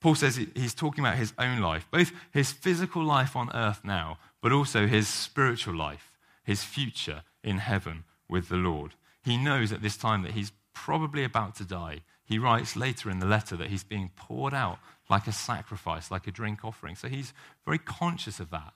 Paul 0.02 0.16
says 0.16 0.40
he's 0.56 0.74
talking 0.74 1.04
about 1.04 1.18
his 1.18 1.34
own 1.40 1.60
life, 1.60 1.88
both 1.92 2.12
his 2.32 2.52
physical 2.52 3.04
life 3.04 3.36
on 3.36 3.50
earth 3.56 3.82
now, 3.84 4.20
but 4.42 4.52
also 4.52 4.86
his 4.86 5.08
spiritual 5.08 5.76
life, 5.76 6.12
his 6.44 6.64
future 6.64 7.24
in 7.44 7.58
heaven 7.58 8.04
with 8.30 8.50
the 8.50 8.56
Lord. 8.56 8.94
He 9.24 9.38
knows 9.38 9.72
at 9.72 9.82
this 9.82 9.98
time 9.98 10.22
that 10.22 10.34
he's 10.34 10.52
probably 10.74 11.24
about 11.24 11.56
to 11.56 11.66
die. 11.66 12.02
He 12.24 12.38
writes 12.38 12.76
later 12.76 13.10
in 13.10 13.20
the 13.20 13.26
letter 13.26 13.56
that 13.56 13.70
he's 13.70 13.84
being 13.84 14.12
poured 14.16 14.54
out 14.54 14.80
like 15.10 15.28
a 15.28 15.32
sacrifice, 15.32 16.12
like 16.12 16.28
a 16.28 16.32
drink 16.32 16.64
offering. 16.64 16.96
So 16.96 17.08
he's 17.08 17.34
very 17.66 17.80
conscious 17.80 18.40
of 18.40 18.52
that. 18.52 18.74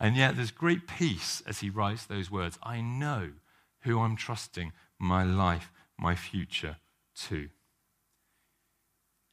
And 0.00 0.16
yet 0.16 0.36
there's 0.36 0.50
great 0.50 0.86
peace 0.86 1.42
as 1.46 1.58
he 1.60 1.70
writes 1.70 2.04
those 2.04 2.30
words. 2.30 2.58
I 2.62 2.80
know 2.80 3.30
who 3.80 4.00
I'm 4.00 4.16
trusting 4.16 4.72
my 4.98 5.24
life, 5.24 5.72
my 5.98 6.14
future 6.14 6.76
to. 7.26 7.48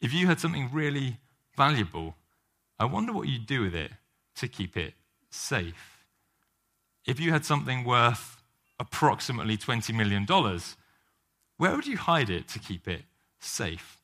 If 0.06 0.14
you 0.14 0.28
had 0.28 0.40
something 0.40 0.70
really 0.72 1.18
valuable, 1.58 2.16
I 2.78 2.86
wonder 2.86 3.12
what 3.12 3.28
you'd 3.28 3.48
do 3.48 3.62
with 3.62 3.74
it 3.74 3.90
to 4.36 4.48
keep 4.48 4.78
it 4.78 4.94
safe. 5.32 6.06
If 7.08 7.20
you 7.20 7.32
had 7.32 7.44
something 7.44 7.84
worth 7.84 8.38
approximately 8.80 9.58
$20 9.58 9.96
million, 9.96 10.28
where 11.58 11.76
would 11.76 11.88
you 11.88 11.98
hide 11.98 12.30
it 12.30 12.48
to 12.50 12.60
keep 12.60 12.88
it 12.88 13.02
safe? 13.40 13.98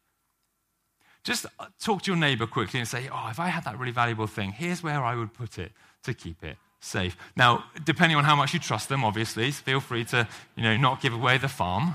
Just 1.24 1.46
uh, 1.60 1.68
talk 1.80 2.02
to 2.02 2.12
your 2.12 2.20
neighbor 2.20 2.48
quickly 2.48 2.80
and 2.80 2.90
say, 2.90 3.08
Oh, 3.14 3.28
if 3.30 3.40
I 3.40 3.50
had 3.50 3.64
that 3.66 3.78
really 3.78 3.92
valuable 3.92 4.26
thing, 4.26 4.54
here's 4.54 4.82
where 4.82 5.04
I 5.04 5.14
would 5.14 5.36
put 5.36 5.60
it 5.60 5.72
to 6.02 6.16
keep 6.16 6.44
it 6.44 6.58
safe. 6.80 7.16
Now, 7.36 7.66
depending 7.86 8.18
on 8.18 8.24
how 8.24 8.36
much 8.36 8.56
you 8.56 8.60
trust 8.60 8.90
them, 8.90 9.04
obviously, 9.04 9.52
feel 9.52 9.80
free 9.80 10.06
to 10.06 10.28
you 10.56 10.64
know, 10.64 10.76
not 10.78 11.00
give 11.00 11.14
away 11.14 11.38
the 11.38 11.48
farm. 11.48 11.94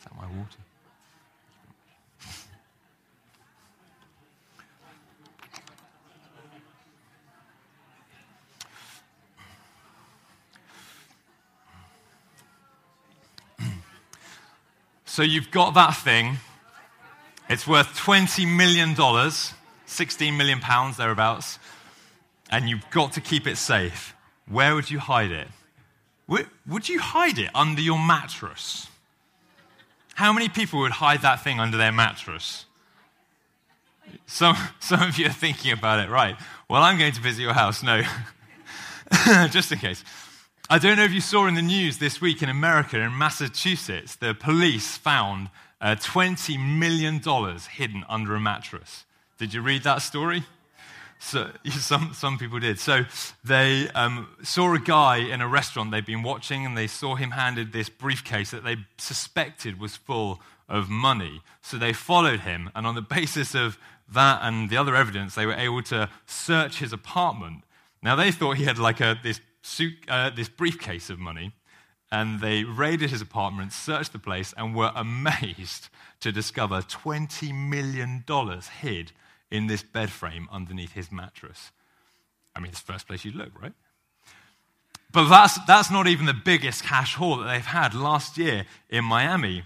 Is 0.00 0.04
that 0.06 0.16
my 0.16 0.26
water? 0.26 0.63
So 15.14 15.22
you've 15.22 15.52
got 15.52 15.74
that 15.74 15.92
thing. 15.92 16.38
It's 17.48 17.68
worth 17.68 17.86
$20 17.96 18.48
million, 18.48 18.96
16 19.86 20.36
million 20.36 20.58
pounds 20.58 20.96
thereabouts, 20.96 21.60
and 22.50 22.68
you've 22.68 22.90
got 22.90 23.12
to 23.12 23.20
keep 23.20 23.46
it 23.46 23.54
safe. 23.54 24.12
Where 24.48 24.74
would 24.74 24.90
you 24.90 24.98
hide 24.98 25.30
it? 25.30 25.46
Would 26.26 26.88
you 26.88 26.98
hide 26.98 27.38
it 27.38 27.48
under 27.54 27.80
your 27.80 27.96
mattress? 27.96 28.88
How 30.14 30.32
many 30.32 30.48
people 30.48 30.80
would 30.80 30.90
hide 30.90 31.22
that 31.22 31.44
thing 31.44 31.60
under 31.60 31.76
their 31.76 31.92
mattress? 31.92 32.64
Some, 34.26 34.56
some 34.80 35.00
of 35.00 35.16
you 35.16 35.26
are 35.26 35.32
thinking 35.32 35.70
about 35.70 36.04
it, 36.04 36.10
right? 36.10 36.34
Well, 36.68 36.82
I'm 36.82 36.98
going 36.98 37.12
to 37.12 37.20
visit 37.20 37.40
your 37.40 37.52
house. 37.52 37.84
No, 37.84 38.02
just 39.48 39.70
in 39.70 39.78
case. 39.78 40.02
I 40.70 40.78
don't 40.78 40.96
know 40.96 41.04
if 41.04 41.12
you 41.12 41.20
saw 41.20 41.46
in 41.46 41.54
the 41.54 41.62
news 41.62 41.98
this 41.98 42.22
week 42.22 42.42
in 42.42 42.48
America, 42.48 42.98
in 42.98 43.18
Massachusetts, 43.18 44.16
the 44.16 44.32
police 44.32 44.96
found 44.96 45.50
uh, 45.78 45.94
$20 45.96 46.58
million 46.58 47.20
hidden 47.70 48.02
under 48.08 48.34
a 48.34 48.40
mattress. 48.40 49.04
Did 49.36 49.52
you 49.52 49.60
read 49.60 49.82
that 49.82 49.98
story? 49.98 50.44
So, 51.18 51.50
some, 51.70 52.12
some 52.14 52.38
people 52.38 52.60
did. 52.60 52.78
So 52.78 53.04
they 53.44 53.90
um, 53.90 54.26
saw 54.42 54.72
a 54.72 54.78
guy 54.78 55.18
in 55.18 55.42
a 55.42 55.48
restaurant 55.48 55.90
they'd 55.90 56.06
been 56.06 56.22
watching, 56.22 56.64
and 56.64 56.78
they 56.78 56.86
saw 56.86 57.14
him 57.14 57.32
handed 57.32 57.74
this 57.74 57.90
briefcase 57.90 58.50
that 58.52 58.64
they 58.64 58.76
suspected 58.96 59.78
was 59.78 59.96
full 59.96 60.40
of 60.66 60.88
money. 60.88 61.42
So 61.60 61.76
they 61.76 61.92
followed 61.92 62.40
him, 62.40 62.70
and 62.74 62.86
on 62.86 62.94
the 62.94 63.02
basis 63.16 63.54
of 63.54 63.76
that 64.10 64.40
and 64.42 64.70
the 64.70 64.78
other 64.78 64.96
evidence, 64.96 65.34
they 65.34 65.44
were 65.44 65.52
able 65.52 65.82
to 65.82 66.08
search 66.24 66.78
his 66.78 66.94
apartment. 66.94 67.64
Now 68.02 68.16
they 68.16 68.32
thought 68.32 68.56
he 68.56 68.64
had 68.64 68.78
like 68.78 69.02
a, 69.02 69.18
this, 69.22 69.42
suit, 69.64 69.94
uh, 70.08 70.30
this 70.30 70.48
briefcase 70.48 71.10
of 71.10 71.18
money, 71.18 71.52
and 72.12 72.40
they 72.40 72.64
raided 72.64 73.10
his 73.10 73.22
apartment, 73.22 73.72
searched 73.72 74.12
the 74.12 74.18
place, 74.18 74.54
and 74.56 74.74
were 74.74 74.92
amazed 74.94 75.88
to 76.20 76.30
discover 76.30 76.80
$20 76.80 77.52
million 77.52 78.24
hid 78.80 79.12
in 79.50 79.66
this 79.66 79.82
bed 79.82 80.10
frame 80.10 80.48
underneath 80.52 80.92
his 80.92 81.10
mattress. 81.10 81.72
I 82.54 82.60
mean, 82.60 82.70
it's 82.70 82.82
the 82.82 82.92
first 82.92 83.08
place 83.08 83.24
you'd 83.24 83.34
look, 83.34 83.50
right? 83.60 83.72
But 85.12 85.28
that's, 85.28 85.58
that's 85.66 85.90
not 85.90 86.06
even 86.06 86.26
the 86.26 86.34
biggest 86.34 86.84
cash 86.84 87.14
haul 87.14 87.38
that 87.38 87.44
they've 87.44 87.64
had. 87.64 87.94
Last 87.94 88.36
year 88.36 88.66
in 88.90 89.04
Miami, 89.04 89.64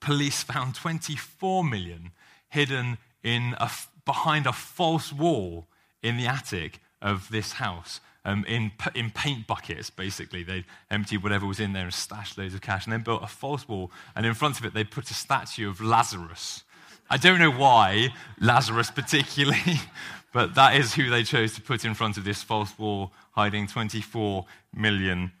police 0.00 0.42
found 0.42 0.74
24 0.74 1.64
million 1.64 2.10
hidden 2.48 2.98
in 3.22 3.54
a, 3.58 3.70
behind 4.04 4.46
a 4.46 4.52
false 4.52 5.12
wall 5.12 5.66
in 6.02 6.16
the 6.16 6.26
attic 6.26 6.80
of 7.00 7.30
this 7.30 7.52
house. 7.52 8.00
Um, 8.26 8.46
in, 8.48 8.72
in 8.94 9.10
paint 9.10 9.46
buckets, 9.46 9.90
basically. 9.90 10.42
They 10.42 10.64
emptied 10.90 11.22
whatever 11.22 11.44
was 11.44 11.60
in 11.60 11.74
there 11.74 11.84
and 11.84 11.92
stashed 11.92 12.38
loads 12.38 12.54
of 12.54 12.62
cash 12.62 12.86
and 12.86 12.92
then 12.94 13.02
built 13.02 13.22
a 13.22 13.26
false 13.26 13.68
wall. 13.68 13.90
And 14.16 14.24
in 14.24 14.32
front 14.32 14.58
of 14.58 14.64
it, 14.64 14.72
they 14.72 14.82
put 14.82 15.10
a 15.10 15.14
statue 15.14 15.68
of 15.68 15.82
Lazarus 15.82 16.64
I 17.10 17.16
don't 17.16 17.38
know 17.38 17.50
why, 17.50 18.14
Lazarus 18.40 18.90
particularly, 18.90 19.80
but 20.32 20.54
that 20.54 20.76
is 20.76 20.94
who 20.94 21.10
they 21.10 21.22
chose 21.22 21.54
to 21.54 21.60
put 21.60 21.84
in 21.84 21.94
front 21.94 22.16
of 22.16 22.24
this 22.24 22.42
false 22.42 22.76
wall, 22.78 23.12
hiding 23.32 23.66
$24 23.66 24.46
million. 24.74 25.32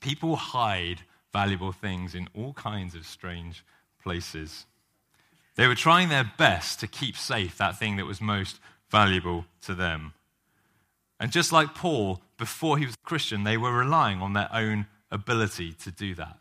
People 0.00 0.36
hide 0.36 1.00
valuable 1.32 1.72
things 1.72 2.14
in 2.14 2.28
all 2.34 2.52
kinds 2.52 2.94
of 2.94 3.06
strange 3.06 3.64
places. 4.02 4.66
They 5.56 5.66
were 5.66 5.74
trying 5.74 6.08
their 6.08 6.30
best 6.38 6.80
to 6.80 6.86
keep 6.86 7.16
safe 7.16 7.56
that 7.58 7.78
thing 7.78 7.96
that 7.96 8.06
was 8.06 8.20
most 8.20 8.60
valuable 8.90 9.46
to 9.62 9.74
them. 9.74 10.12
And 11.18 11.32
just 11.32 11.52
like 11.52 11.74
Paul, 11.74 12.20
before 12.36 12.78
he 12.78 12.86
was 12.86 12.94
a 12.94 13.08
Christian, 13.08 13.44
they 13.44 13.56
were 13.56 13.72
relying 13.72 14.20
on 14.20 14.34
their 14.34 14.48
own 14.52 14.86
ability 15.10 15.72
to 15.72 15.90
do 15.90 16.14
that. 16.14 16.38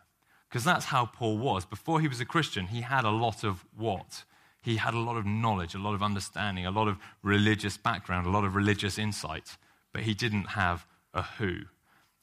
Because 0.49 0.63
that's 0.63 0.85
how 0.85 1.05
Paul 1.05 1.37
was. 1.37 1.65
Before 1.65 1.99
he 1.99 2.07
was 2.07 2.19
a 2.19 2.25
Christian, 2.25 2.67
he 2.67 2.81
had 2.81 3.03
a 3.03 3.09
lot 3.09 3.43
of 3.43 3.65
what? 3.75 4.23
He 4.61 4.77
had 4.77 4.93
a 4.93 4.99
lot 4.99 5.17
of 5.17 5.25
knowledge, 5.25 5.75
a 5.75 5.79
lot 5.79 5.93
of 5.93 6.03
understanding, 6.03 6.65
a 6.65 6.71
lot 6.71 6.87
of 6.87 6.97
religious 7.23 7.77
background, 7.77 8.25
a 8.25 8.31
lot 8.31 8.43
of 8.43 8.55
religious 8.55 8.97
insight, 8.97 9.57
but 9.93 10.01
he 10.03 10.13
didn't 10.13 10.49
have 10.49 10.85
a 11.13 11.21
who. 11.21 11.61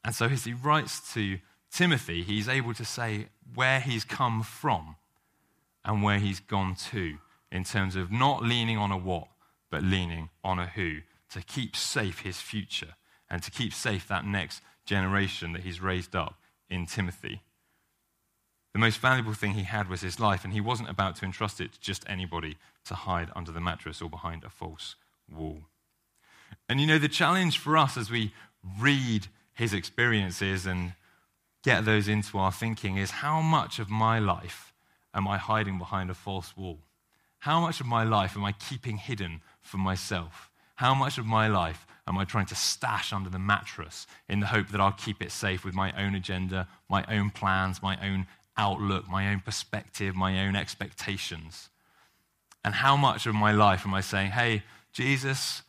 And 0.05 0.15
so 0.15 0.27
as 0.27 0.45
he 0.45 0.53
writes 0.53 1.13
to 1.15 1.39
Timothy, 1.71 2.23
he's 2.23 2.49
able 2.49 2.75
to 2.75 2.85
say 2.85 3.29
where 3.55 3.81
he's 3.81 4.05
come 4.05 4.43
from 4.43 4.97
and 5.85 6.03
where 6.03 6.19
he's 6.19 6.41
gone 6.41 6.75
to 6.91 7.19
in 7.51 7.65
terms 7.65 7.97
of 7.97 8.11
not 8.11 8.43
leaning 8.43 8.77
on 8.77 8.91
a 8.91 8.97
what, 8.97 9.29
but 9.71 9.83
leaning 9.83 10.31
on 10.43 10.59
a 10.59 10.67
who 10.67 11.01
to 11.33 11.43
keep 11.43 11.77
safe 11.77 12.21
his 12.21 12.41
future 12.41 12.95
and 13.31 13.43
to 13.43 13.51
keep 13.51 13.73
safe 13.73 14.07
that 14.09 14.25
next 14.25 14.63
generation 14.85 15.53
that 15.53 15.63
he's 15.63 15.81
raised 15.81 16.15
up 16.15 16.35
in 16.69 16.87
Timothy. 16.87 17.43
The 18.73 18.79
most 18.79 18.99
valuable 18.99 19.35
thing 19.35 19.53
he 19.53 19.65
had 19.65 19.89
was 19.89 20.01
his 20.01 20.19
life, 20.19 20.45
and 20.45 20.53
he 20.53 20.61
wasn't 20.61 20.89
about 20.89 21.17
to 21.17 21.25
entrust 21.25 21.61
it 21.61 21.73
to 21.73 21.81
just 21.81 22.05
anybody 22.09 22.57
to 22.87 22.95
hide 22.95 23.31
under 23.37 23.53
the 23.53 23.61
mattress 23.61 24.01
or 24.01 24.09
behind 24.09 24.45
a 24.45 24.51
false 24.51 24.95
wall. 25.31 25.61
And 26.69 26.81
you 26.81 26.87
know, 26.87 26.99
the 26.99 27.09
challenge 27.09 27.59
for 27.59 27.77
us 27.77 27.97
as 27.97 28.11
we 28.11 28.33
read 28.81 29.27
his 29.53 29.75
experiences 29.75 30.65
and 30.65 30.95
get 31.63 31.85
those 31.85 32.09
into 32.09 32.39
our 32.39 32.53
thinking 32.53 32.97
is 32.97 33.11
how 33.11 33.41
much 33.41 33.79
of 33.79 33.91
my 33.91 34.19
life 34.19 34.73
am 35.15 35.29
I 35.29 35.37
hiding 35.37 35.79
behind 35.79 36.11
a 36.11 36.15
false 36.15 36.57
wall? 36.57 36.79
How 37.41 37.61
much 37.61 37.81
of 37.81 37.87
my 37.87 38.05
life 38.05 38.37
am 38.37 38.45
I 38.45 38.53
keeping 38.53 38.97
hidden 38.97 39.43
for 39.61 39.77
myself? 39.77 40.51
How 40.83 40.95
much 40.95 41.17
of 41.17 41.25
my 41.25 41.47
life 41.47 41.87
am 42.09 42.19
I 42.19 42.25
trying 42.25 42.47
to 42.47 42.57
stash 42.57 43.13
under 43.13 43.31
the 43.31 43.39
mattress 43.39 44.09
in 44.29 44.41
the 44.41 44.49
hope 44.49 44.67
that 44.71 44.81
I'll 44.81 44.91
keep 44.91 45.23
it 45.23 45.31
safe 45.31 45.65
with 45.65 45.75
my 45.75 45.93
own 45.97 46.17
agenda, 46.17 46.67
my 46.89 47.05
own 47.05 47.31
plans, 47.31 47.81
my 47.81 47.97
own 48.05 48.27
outlook, 48.57 49.09
my 49.09 49.33
own 49.33 49.39
perspective, 49.39 50.17
my 50.17 50.45
own 50.45 50.57
expectations? 50.57 51.69
And 52.65 52.75
how 52.75 52.97
much 52.97 53.27
of 53.27 53.35
my 53.37 53.53
life 53.53 53.87
am 53.87 53.95
I 53.95 54.01
saying, 54.01 54.33
hey, 54.33 54.65
Jesus, 54.93 55.63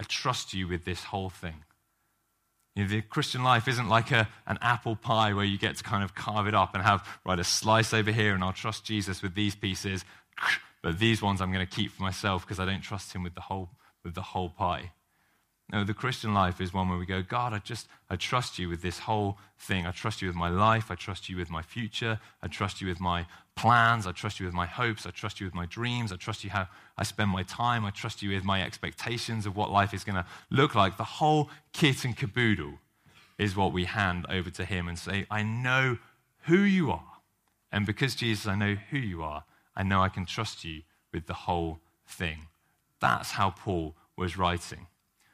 I 0.00 0.02
trust 0.02 0.52
you 0.52 0.66
with 0.66 0.84
this 0.84 1.04
whole 1.04 1.30
thing? 1.30 1.62
You 2.74 2.82
know, 2.82 2.90
the 2.90 3.02
Christian 3.02 3.44
life 3.44 3.68
isn't 3.68 3.88
like 3.88 4.10
a, 4.10 4.28
an 4.48 4.58
apple 4.60 4.96
pie 4.96 5.34
where 5.34 5.44
you 5.44 5.56
get 5.56 5.76
to 5.76 5.84
kind 5.84 6.02
of 6.02 6.16
carve 6.16 6.48
it 6.48 6.54
up 6.56 6.74
and 6.74 6.82
have, 6.82 7.06
right, 7.24 7.38
a 7.38 7.44
slice 7.44 7.94
over 7.94 8.10
here, 8.10 8.34
and 8.34 8.42
I'll 8.42 8.52
trust 8.52 8.84
Jesus 8.84 9.22
with 9.22 9.36
these 9.36 9.54
pieces, 9.54 10.04
but 10.82 10.98
these 10.98 11.22
ones 11.22 11.40
I'm 11.40 11.52
going 11.52 11.64
to 11.64 11.76
keep 11.76 11.92
for 11.92 12.02
myself 12.02 12.44
because 12.44 12.58
I 12.58 12.64
don't 12.64 12.80
trust 12.82 13.12
him 13.12 13.22
with 13.22 13.36
the 13.36 13.42
whole, 13.42 13.68
with 14.04 14.14
the 14.14 14.22
whole 14.22 14.50
pie. 14.50 14.92
No, 15.70 15.84
the 15.84 15.92
Christian 15.92 16.32
life 16.32 16.62
is 16.62 16.72
one 16.72 16.88
where 16.88 16.98
we 16.98 17.04
go, 17.04 17.22
God, 17.22 17.52
I 17.52 17.58
just, 17.58 17.88
I 18.08 18.16
trust 18.16 18.58
you 18.58 18.70
with 18.70 18.80
this 18.80 19.00
whole 19.00 19.36
thing. 19.58 19.86
I 19.86 19.90
trust 19.90 20.22
you 20.22 20.28
with 20.28 20.36
my 20.36 20.48
life. 20.48 20.90
I 20.90 20.94
trust 20.94 21.28
you 21.28 21.36
with 21.36 21.50
my 21.50 21.60
future. 21.60 22.20
I 22.42 22.48
trust 22.48 22.80
you 22.80 22.88
with 22.88 23.00
my 23.00 23.26
plans. 23.54 24.06
I 24.06 24.12
trust 24.12 24.40
you 24.40 24.46
with 24.46 24.54
my 24.54 24.64
hopes. 24.64 25.04
I 25.04 25.10
trust 25.10 25.40
you 25.40 25.46
with 25.46 25.54
my 25.54 25.66
dreams. 25.66 26.10
I 26.10 26.16
trust 26.16 26.42
you 26.42 26.48
how 26.48 26.68
I 26.96 27.02
spend 27.02 27.30
my 27.30 27.42
time. 27.42 27.84
I 27.84 27.90
trust 27.90 28.22
you 28.22 28.30
with 28.30 28.44
my 28.44 28.62
expectations 28.62 29.44
of 29.44 29.56
what 29.56 29.70
life 29.70 29.92
is 29.92 30.04
going 30.04 30.16
to 30.16 30.24
look 30.48 30.74
like. 30.74 30.96
The 30.96 31.04
whole 31.04 31.50
kit 31.74 32.02
and 32.02 32.16
caboodle 32.16 32.78
is 33.36 33.54
what 33.54 33.74
we 33.74 33.84
hand 33.84 34.24
over 34.30 34.48
to 34.50 34.64
Him 34.64 34.88
and 34.88 34.98
say, 34.98 35.26
I 35.30 35.42
know 35.42 35.98
who 36.44 36.60
you 36.60 36.90
are. 36.90 37.12
And 37.70 37.84
because, 37.84 38.14
Jesus, 38.14 38.46
I 38.46 38.54
know 38.54 38.76
who 38.90 38.96
you 38.96 39.22
are, 39.22 39.44
I 39.76 39.82
know 39.82 40.00
I 40.00 40.08
can 40.08 40.24
trust 40.24 40.64
you 40.64 40.82
with 41.12 41.26
the 41.26 41.34
whole 41.34 41.80
thing. 42.06 42.46
That's 43.00 43.32
how 43.32 43.50
Paul 43.50 43.94
was 44.16 44.36
writing. 44.36 44.86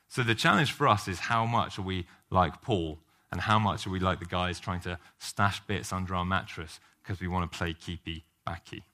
So 0.09 0.22
the 0.22 0.35
challenge 0.35 0.72
for 0.72 0.87
us 0.87 1.09
is 1.09 1.18
how 1.18 1.46
much 1.46 1.79
are 1.79 1.83
we 1.83 2.07
like 2.31 2.62
Paul 2.62 2.98
and 3.33 3.40
how 3.40 3.59
much 3.59 3.87
are 3.87 3.90
we 3.90 3.98
like 3.98 4.20
the 4.20 4.27
guys 4.27 4.61
trying 4.61 4.81
to 4.83 4.98
stash 5.18 5.61
bits 5.66 5.92
under 5.92 6.14
our 6.14 6.24
mattress 6.24 6.79
because 7.03 7.20
we 7.20 7.29
want 7.29 7.50
to 7.50 7.59
play 7.59 7.74
keepy 7.74 8.24
backy. 8.46 8.85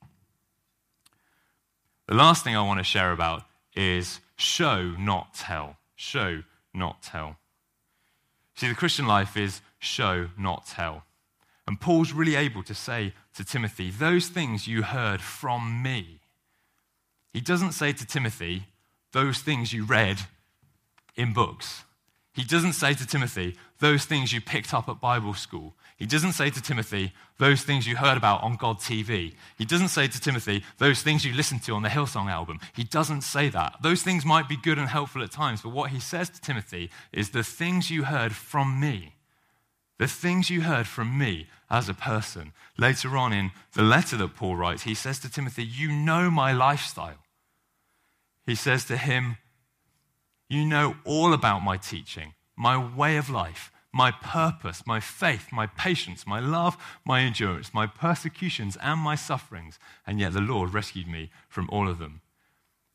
The 2.07 2.15
last 2.15 2.43
thing 2.43 2.57
I 2.57 2.63
want 2.63 2.81
to 2.81 2.85
share 2.85 3.13
about 3.13 3.43
is 3.77 4.21
show, 4.37 4.95
not 4.99 5.35
tell. 5.35 5.77
Show, 5.95 6.43
not 6.73 7.03
tell. 7.03 7.37
See, 8.57 8.69
the 8.69 8.75
Christian 8.75 9.07
life 9.07 9.37
is 9.37 9.61
show, 9.79 10.29
not 10.39 10.67
tell. 10.67 11.05
And 11.67 11.81
Paul's 11.81 12.13
really 12.13 12.35
able 12.35 12.63
to 12.65 12.75
say 12.75 13.13
to 13.37 13.45
Timothy, 13.45 13.91
Those 13.91 14.29
things 14.29 14.67
you 14.67 14.83
heard 14.83 15.21
from 15.21 15.83
me. 15.83 16.20
He 17.33 17.41
doesn't 17.41 17.73
say 17.73 17.93
to 17.93 18.07
Timothy, 18.07 18.65
Those 19.13 19.39
things 19.39 19.73
you 19.73 19.85
read 19.85 20.19
in 21.17 21.33
books. 21.33 21.85
He 22.33 22.45
doesn't 22.45 22.75
say 22.75 22.95
to 22.95 23.07
Timothy, 23.07 23.57
those 23.81 24.05
things 24.05 24.33
you 24.33 24.41
picked 24.41 24.73
up 24.73 24.89
at 24.89 25.01
Bible 25.01 25.35
school. 25.35 25.75
He 25.97 26.07
doesn't 26.07 26.33
say 26.33 26.49
to 26.49 26.63
Timothy, 26.63 27.13
those 27.39 27.63
things 27.63 27.87
you 27.87 27.97
heard 27.97 28.17
about 28.17 28.43
on 28.43 28.57
God 28.57 28.79
TV. 28.79 29.35
He 29.59 29.65
doesn't 29.65 29.89
say 29.89 30.07
to 30.07 30.21
Timothy, 30.21 30.63
those 30.79 31.03
things 31.03 31.25
you 31.25 31.35
listened 31.35 31.63
to 31.65 31.75
on 31.75 31.83
the 31.83 31.89
Hillsong 31.89 32.31
album. 32.31 32.61
He 32.75 32.85
doesn't 32.85 33.23
say 33.23 33.49
that. 33.49 33.77
Those 33.83 34.03
things 34.03 34.25
might 34.25 34.49
be 34.49 34.57
good 34.57 34.79
and 34.79 34.89
helpful 34.89 35.23
at 35.23 35.33
times, 35.33 35.63
but 35.63 35.71
what 35.71 35.91
he 35.91 35.99
says 35.99 36.31
to 36.31 36.41
Timothy 36.41 36.91
is 37.13 37.31
the 37.31 37.43
things 37.43 37.91
you 37.91 38.05
heard 38.05 38.33
from 38.33 38.79
me. 38.79 39.17
The 39.99 40.07
things 40.07 40.49
you 40.49 40.63
heard 40.63 40.87
from 40.87 41.19
me 41.19 41.49
as 41.71 41.89
a 41.89 41.95
person. 41.95 42.53
Later 42.77 43.17
on 43.17 43.33
in 43.33 43.53
the 43.75 43.83
letter 43.83 44.17
that 44.17 44.37
Paul 44.37 44.57
writes, 44.57 44.83
he 44.83 44.95
says 44.95 45.19
to 45.21 45.31
Timothy, 45.31 45.65
You 45.65 45.93
know 45.93 46.31
my 46.31 46.53
lifestyle. 46.53 47.19
He 48.47 48.55
says 48.55 48.85
to 48.87 48.97
him, 48.97 49.37
you 50.51 50.67
know 50.67 50.97
all 51.05 51.33
about 51.33 51.63
my 51.63 51.77
teaching, 51.77 52.35
my 52.57 52.77
way 52.77 53.17
of 53.17 53.31
life, 53.31 53.71
my 53.93 54.11
purpose, 54.11 54.83
my 54.85 54.99
faith, 54.99 55.47
my 55.53 55.67
patience, 55.67 56.27
my 56.27 56.41
love, 56.41 56.77
my 57.07 57.21
endurance, 57.21 57.73
my 57.73 57.87
persecutions, 57.87 58.77
and 58.83 58.99
my 58.99 59.15
sufferings. 59.15 59.79
And 60.05 60.19
yet 60.19 60.33
the 60.33 60.41
Lord 60.41 60.75
rescued 60.75 61.07
me 61.07 61.31
from 61.49 61.71
all 61.71 61.89
of 61.89 62.01
them. 62.01 62.21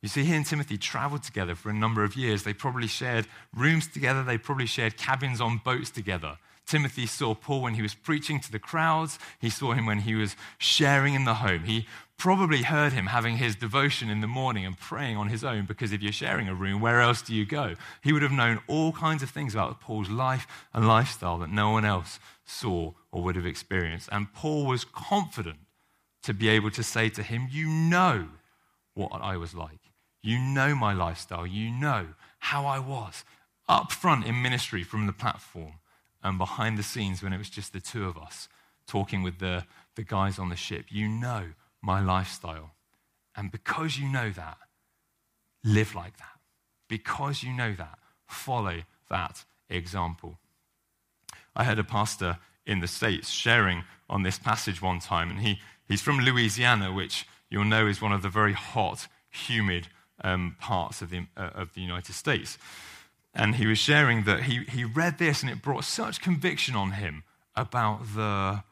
You 0.01 0.09
see, 0.09 0.25
he 0.25 0.33
and 0.33 0.45
Timothy 0.45 0.77
traveled 0.77 1.23
together 1.23 1.55
for 1.55 1.69
a 1.69 1.73
number 1.73 2.03
of 2.03 2.17
years. 2.17 2.43
They 2.43 2.53
probably 2.53 2.87
shared 2.87 3.25
rooms 3.55 3.87
together, 3.87 4.21
they 4.21 4.37
probably 4.37 4.67
shared 4.67 4.97
cabins 4.97 5.39
on 5.39 5.61
boats 5.63 5.89
together. 5.89 6.37
Timothy 6.65 7.05
saw 7.05 7.35
Paul 7.35 7.61
when 7.61 7.75
he 7.75 7.81
was 7.81 7.93
preaching 7.93 8.39
to 8.39 8.51
the 8.51 8.59
crowds. 8.59 9.19
He 9.39 9.49
saw 9.49 9.73
him 9.73 9.85
when 9.85 9.99
he 9.99 10.15
was 10.15 10.35
sharing 10.57 11.13
in 11.13 11.25
the 11.25 11.35
home. 11.35 11.63
He 11.63 11.85
probably 12.17 12.63
heard 12.63 12.93
him 12.93 13.07
having 13.07 13.37
his 13.37 13.55
devotion 13.55 14.09
in 14.09 14.21
the 14.21 14.27
morning 14.27 14.65
and 14.65 14.79
praying 14.79 15.17
on 15.17 15.27
his 15.27 15.43
own 15.43 15.65
because 15.65 15.91
if 15.91 16.01
you're 16.01 16.11
sharing 16.11 16.47
a 16.47 16.55
room, 16.55 16.81
where 16.81 17.01
else 17.01 17.21
do 17.21 17.35
you 17.35 17.45
go? 17.45 17.75
He 18.01 18.13
would 18.13 18.21
have 18.21 18.31
known 18.31 18.61
all 18.67 18.91
kinds 18.93 19.21
of 19.21 19.29
things 19.29 19.53
about 19.53 19.81
Paul's 19.81 20.09
life 20.09 20.47
and 20.73 20.87
lifestyle 20.87 21.37
that 21.39 21.51
no 21.51 21.69
one 21.71 21.85
else 21.85 22.19
saw 22.45 22.93
or 23.11 23.21
would 23.23 23.35
have 23.35 23.45
experienced. 23.45 24.09
And 24.11 24.33
Paul 24.33 24.65
was 24.65 24.85
confident 24.85 25.57
to 26.23 26.33
be 26.33 26.49
able 26.49 26.71
to 26.71 26.83
say 26.83 27.09
to 27.09 27.21
him, 27.21 27.47
You 27.51 27.67
know 27.67 28.29
what 28.93 29.21
I 29.21 29.37
was 29.37 29.53
like. 29.53 29.79
You 30.23 30.39
know 30.39 30.73
my 30.73 30.93
lifestyle. 30.93 31.45
You 31.45 31.69
know 31.69 32.07
how 32.39 32.65
I 32.65 32.79
was 32.79 33.23
up 33.67 33.91
front 33.91 34.25
in 34.25 34.41
ministry 34.41 34.83
from 34.83 35.05
the 35.05 35.13
platform 35.13 35.73
and 36.25 36.39
behind 36.39 36.77
the 36.77 36.83
scenes 36.83 37.21
when 37.21 37.31
it 37.31 37.37
was 37.37 37.51
just 37.51 37.71
the 37.71 37.79
two 37.79 38.05
of 38.05 38.17
us 38.17 38.49
talking 38.87 39.21
with 39.21 39.37
the, 39.37 39.63
the 39.95 40.03
guys 40.03 40.39
on 40.39 40.49
the 40.49 40.55
ship. 40.55 40.85
You 40.89 41.07
know 41.07 41.51
my 41.81 42.01
lifestyle. 42.03 42.71
And 43.37 43.51
because 43.51 43.99
you 43.99 44.09
know 44.09 44.31
that, 44.31 44.57
live 45.63 45.93
like 45.93 46.17
that. 46.17 46.39
Because 46.89 47.43
you 47.43 47.53
know 47.53 47.73
that, 47.75 47.99
follow 48.25 48.81
that 49.09 49.45
example. 49.69 50.39
I 51.55 51.63
heard 51.63 51.79
a 51.79 51.83
pastor 51.83 52.39
in 52.65 52.79
the 52.79 52.87
States 52.87 53.29
sharing 53.29 53.83
on 54.09 54.23
this 54.23 54.39
passage 54.39 54.81
one 54.81 54.99
time, 54.99 55.29
and 55.29 55.39
he, 55.39 55.59
he's 55.87 56.01
from 56.01 56.19
Louisiana, 56.19 56.91
which 56.91 57.27
you'll 57.51 57.65
know 57.65 57.85
is 57.85 58.01
one 58.01 58.11
of 58.11 58.23
the 58.23 58.29
very 58.29 58.53
hot, 58.53 59.07
humid 59.29 59.89
um, 60.23 60.55
parts 60.59 61.03
of 61.03 61.11
the, 61.11 61.27
uh, 61.37 61.51
of 61.53 61.73
the 61.75 61.81
United 61.81 62.13
States. 62.13 62.57
And 63.35 63.55
he 63.55 63.67
was 63.67 63.77
sharing 63.77 64.23
that 64.23 64.43
he, 64.43 64.63
he 64.63 64.85
read 64.85 65.17
this 65.17 65.41
and 65.41 65.51
it 65.51 65.61
brought 65.61 65.83
such 65.83 66.21
conviction 66.21 66.75
on 66.75 66.91
him 66.91 67.23
about 67.55 68.15
the 68.15 68.63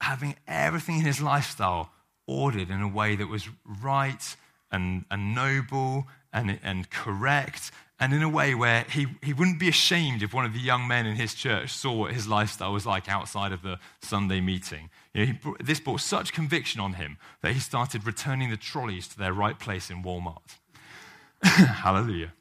having 0.00 0.36
everything 0.46 1.00
in 1.00 1.04
his 1.04 1.20
lifestyle 1.20 1.90
ordered 2.26 2.70
in 2.70 2.80
a 2.80 2.88
way 2.88 3.16
that 3.16 3.26
was 3.26 3.48
right 3.82 4.36
and, 4.70 5.04
and 5.10 5.34
noble 5.34 6.06
and, 6.32 6.58
and 6.62 6.90
correct, 6.90 7.70
and 8.00 8.12
in 8.12 8.22
a 8.22 8.28
way 8.28 8.54
where 8.54 8.84
he, 8.90 9.06
he 9.22 9.32
wouldn't 9.32 9.58
be 9.58 9.68
ashamed 9.68 10.22
if 10.22 10.32
one 10.32 10.44
of 10.44 10.52
the 10.52 10.60
young 10.60 10.86
men 10.86 11.06
in 11.06 11.16
his 11.16 11.34
church 11.34 11.70
saw 11.70 11.92
what 11.92 12.12
his 12.12 12.28
lifestyle 12.28 12.72
was 12.72 12.86
like 12.86 13.08
outside 13.08 13.50
of 13.50 13.62
the 13.62 13.78
Sunday 14.00 14.40
meeting. 14.40 14.90
You 15.14 15.26
know, 15.26 15.56
this 15.58 15.80
brought 15.80 16.00
such 16.00 16.32
conviction 16.32 16.80
on 16.80 16.94
him 16.94 17.16
that 17.42 17.54
he 17.54 17.60
started 17.60 18.06
returning 18.06 18.50
the 18.50 18.56
trolleys 18.56 19.08
to 19.08 19.18
their 19.18 19.32
right 19.32 19.58
place 19.58 19.90
in 19.90 20.04
Walmart. 20.04 20.58
Hallelujah. 21.42 22.32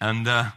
And 0.00 0.28
uh, 0.28 0.50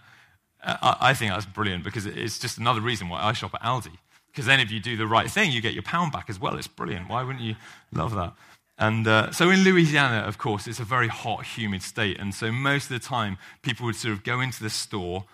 I 0.63 1.13
think 1.13 1.32
that's 1.32 1.46
brilliant 1.46 1.84
because 1.84 2.06
it's 2.06 2.39
just 2.39 2.58
another 2.58 2.82
reason 2.82 3.10
why 3.10 3.22
I 3.22 3.34
shop 3.34 3.54
at 3.54 3.62
Aldi. 3.62 3.98
Because 4.32 4.46
then 4.46 4.60
if 4.60 4.70
you 4.72 4.80
do 4.80 4.98
the 4.98 5.08
right 5.08 5.30
thing, 5.30 5.52
you 5.52 5.62
get 5.62 5.74
your 5.74 5.84
pound 5.84 6.12
back 6.12 6.30
as 6.30 6.39
well. 6.39 6.58
It's 6.58 6.67
brilliant. 6.67 7.10
Why 7.10 7.24
wouldn't 7.24 7.43
you 7.43 7.56
love 7.91 8.13
that? 8.15 8.34
And 8.78 9.08
uh, 9.08 9.32
so 9.32 9.50
in 9.50 9.63
Louisiana, 9.63 10.28
of 10.28 10.38
course, 10.38 10.67
it's 10.67 10.80
a 10.80 10.84
very 10.84 11.08
hot, 11.08 11.46
humid 11.46 11.82
state. 11.82 12.20
And 12.20 12.34
so 12.36 12.52
most 12.52 12.91
of 12.91 13.02
the 13.02 13.06
time, 13.06 13.38
people 13.63 13.86
would 13.88 13.96
sort 13.96 14.13
of 14.13 14.24
go 14.24 14.39
into 14.39 14.62
the 14.62 14.70
store, 14.70 15.26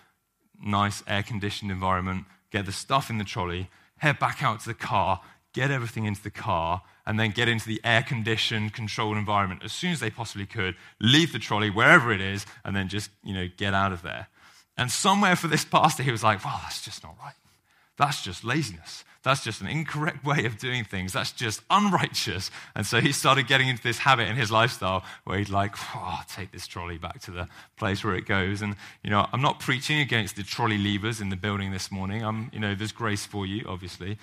nice 0.64 1.02
air 1.06 1.22
conditioned 1.22 1.70
environment, 1.70 2.24
get 2.50 2.64
the 2.64 2.72
stuff 2.72 3.10
in 3.10 3.18
the 3.18 3.24
trolley, 3.24 3.68
head 3.98 4.18
back 4.18 4.42
out 4.42 4.60
to 4.60 4.66
the 4.66 4.74
car, 4.74 5.20
get 5.52 5.70
everything 5.70 6.06
into 6.06 6.22
the 6.22 6.30
car, 6.30 6.82
and 7.06 7.20
then 7.20 7.30
get 7.30 7.48
into 7.48 7.66
the 7.66 7.80
air 7.84 8.02
conditioned, 8.02 8.72
controlled 8.72 9.16
environment 9.16 9.62
as 9.62 9.72
soon 9.72 9.92
as 9.92 10.00
they 10.00 10.10
possibly 10.10 10.46
could, 10.46 10.74
leave 11.00 11.32
the 11.32 11.38
trolley 11.38 11.68
wherever 11.68 12.12
it 12.12 12.22
is, 12.22 12.46
and 12.64 12.74
then 12.74 12.88
just, 12.88 13.10
you 13.22 13.34
know, 13.34 13.48
get 13.58 13.74
out 13.74 13.92
of 13.92 14.00
there. 14.02 14.28
And 14.76 14.90
somewhere 14.90 15.36
for 15.36 15.48
this 15.48 15.64
pastor, 15.64 16.02
he 16.02 16.10
was 16.10 16.24
like, 16.24 16.44
well, 16.44 16.60
that's 16.62 16.82
just 16.82 17.02
not 17.02 17.16
right. 17.22 17.34
That's 17.96 18.22
just 18.22 18.44
laziness. 18.44 19.04
That's 19.22 19.42
just 19.42 19.62
an 19.62 19.68
incorrect 19.68 20.24
way 20.24 20.44
of 20.44 20.58
doing 20.58 20.84
things. 20.84 21.12
That's 21.14 21.32
just 21.32 21.62
unrighteous. 21.70 22.50
And 22.74 22.84
so 22.84 23.00
he 23.00 23.10
started 23.10 23.46
getting 23.46 23.68
into 23.68 23.82
this 23.82 23.98
habit 23.98 24.28
in 24.28 24.36
his 24.36 24.50
lifestyle 24.50 25.02
where 25.24 25.38
he'd 25.38 25.48
like, 25.48 25.74
oh, 25.94 26.20
take 26.28 26.52
this 26.52 26.66
trolley 26.66 26.98
back 26.98 27.20
to 27.22 27.30
the 27.30 27.48
place 27.76 28.04
where 28.04 28.14
it 28.14 28.26
goes. 28.26 28.60
And, 28.60 28.76
you 29.02 29.10
know, 29.10 29.26
I'm 29.32 29.40
not 29.40 29.60
preaching 29.60 30.00
against 30.00 30.36
the 30.36 30.42
trolley 30.42 30.76
leavers 30.76 31.22
in 31.22 31.30
the 31.30 31.36
building 31.36 31.72
this 31.72 31.90
morning. 31.90 32.22
I'm, 32.22 32.50
you 32.52 32.60
know, 32.60 32.74
there's 32.74 32.92
grace 32.92 33.24
for 33.24 33.46
you, 33.46 33.64
obviously. 33.66 34.18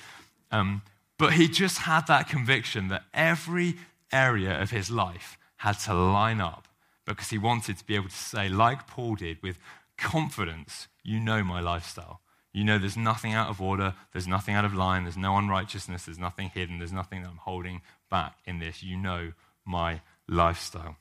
Um, 0.52 0.84
but 1.18 1.34
he 1.34 1.48
just 1.48 1.80
had 1.80 2.06
that 2.08 2.28
conviction 2.28 2.90
that 2.90 3.04
every 3.14 3.76
area 4.12 4.62
of 4.62 4.70
his 4.70 4.92
life 4.92 5.38
had 5.58 5.80
to 5.80 5.94
line 5.96 6.42
up 6.42 6.68
because 7.06 7.30
he 7.30 7.38
wanted 7.38 7.78
to 7.78 7.86
be 7.86 7.96
able 7.96 8.10
to 8.10 8.16
say, 8.16 8.50
like 8.50 8.86
Paul 8.86 9.16
did, 9.16 9.42
with 9.42 9.58
confidence, 10.02 10.88
you 11.04 11.20
know 11.20 11.44
my 11.44 11.62
lifestyle. 11.62 12.22
You 12.54 12.66
know 12.66 12.78
there's 12.78 12.98
nothing 12.98 13.34
out 13.34 13.50
of 13.50 13.62
order, 13.62 13.94
there's 14.12 14.28
nothing 14.28 14.56
out 14.56 14.66
of 14.66 14.74
line, 14.74 15.04
there's 15.04 15.16
no 15.16 15.38
unrighteousness, 15.38 16.06
there's 16.06 16.20
nothing 16.20 16.50
hidden, 16.50 16.80
there's 16.80 16.92
nothing 16.92 17.22
that 17.22 17.30
I'm 17.30 17.38
holding 17.38 17.82
back 18.10 18.36
in 18.46 18.60
this. 18.60 18.84
You 18.84 18.98
know 18.98 19.32
my 19.66 20.02
lifestyle. 20.28 20.98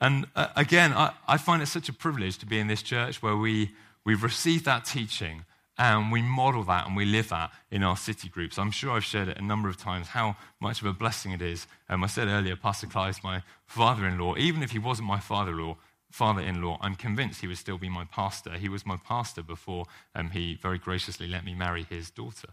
And 0.00 0.26
uh, 0.36 0.48
again, 0.54 0.92
I, 0.92 1.14
I 1.26 1.36
find 1.38 1.60
it 1.60 1.66
such 1.66 1.88
a 1.88 1.92
privilege 1.92 2.38
to 2.38 2.46
be 2.46 2.60
in 2.60 2.68
this 2.68 2.82
church 2.82 3.20
where 3.20 3.36
we, 3.36 3.72
we've 4.04 4.22
received 4.22 4.64
that 4.66 4.84
teaching 4.84 5.44
and 5.76 6.12
we 6.12 6.22
model 6.22 6.64
that 6.64 6.86
and 6.86 6.96
we 6.96 7.04
live 7.04 7.28
that 7.30 7.52
in 7.70 7.82
our 7.82 7.96
city 7.96 8.28
groups. 8.28 8.58
I'm 8.58 8.70
sure 8.70 8.92
I've 8.92 9.04
shared 9.04 9.28
it 9.28 9.38
a 9.38 9.44
number 9.44 9.68
of 9.68 9.76
times 9.76 10.08
how 10.08 10.36
much 10.60 10.80
of 10.80 10.86
a 10.86 10.92
blessing 10.92 11.32
it 11.32 11.42
is. 11.42 11.66
Um, 11.88 12.04
I 12.04 12.08
said 12.08 12.28
earlier, 12.28 12.56
Pastor 12.56 12.86
Clive's 12.86 13.22
my 13.22 13.42
father 13.64 14.06
in 14.06 14.18
law. 14.18 14.36
Even 14.36 14.62
if 14.62 14.72
he 14.72 14.78
wasn't 14.78 15.08
my 15.08 15.20
father 15.20 15.52
in 15.52 15.58
law, 15.58 15.76
father 16.10 16.40
in 16.40 16.62
law, 16.62 16.78
I'm 16.80 16.94
convinced 16.94 17.40
he 17.40 17.46
would 17.46 17.58
still 17.58 17.78
be 17.78 17.88
my 17.88 18.04
pastor. 18.04 18.52
He 18.52 18.68
was 18.68 18.86
my 18.86 18.96
pastor 18.96 19.42
before 19.42 19.86
um, 20.14 20.30
he 20.30 20.54
very 20.54 20.78
graciously 20.78 21.26
let 21.26 21.44
me 21.44 21.54
marry 21.54 21.84
his 21.84 22.10
daughter. 22.10 22.48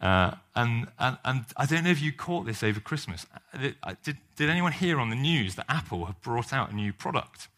Uh, 0.00 0.32
and, 0.56 0.88
and, 0.98 1.18
and, 1.24 1.44
I 1.58 1.66
don't 1.66 1.84
know 1.84 1.90
if 1.90 2.00
you 2.00 2.10
caught 2.10 2.46
this 2.46 2.62
over 2.62 2.80
Christmas. 2.80 3.26
Uh, 3.52 3.94
did, 4.02 4.16
did 4.36 4.48
anyone 4.48 4.72
hear 4.72 4.98
on 4.98 5.10
the 5.10 5.16
news 5.16 5.56
that 5.56 5.66
Apple 5.68 6.06
have 6.06 6.20
brought 6.22 6.54
out 6.54 6.72
a 6.72 6.74
new 6.74 6.92
product? 6.92 7.48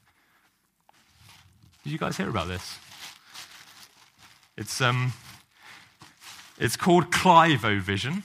Did 1.85 1.93
you 1.93 1.99
guys 1.99 2.17
hear 2.17 2.29
about 2.29 2.49
this? 2.49 2.79
It's, 4.57 4.81
um, 4.81 5.13
it's 6.59 6.77
called 6.77 7.13
Clivo 7.13 7.81
Vision. 7.81 8.25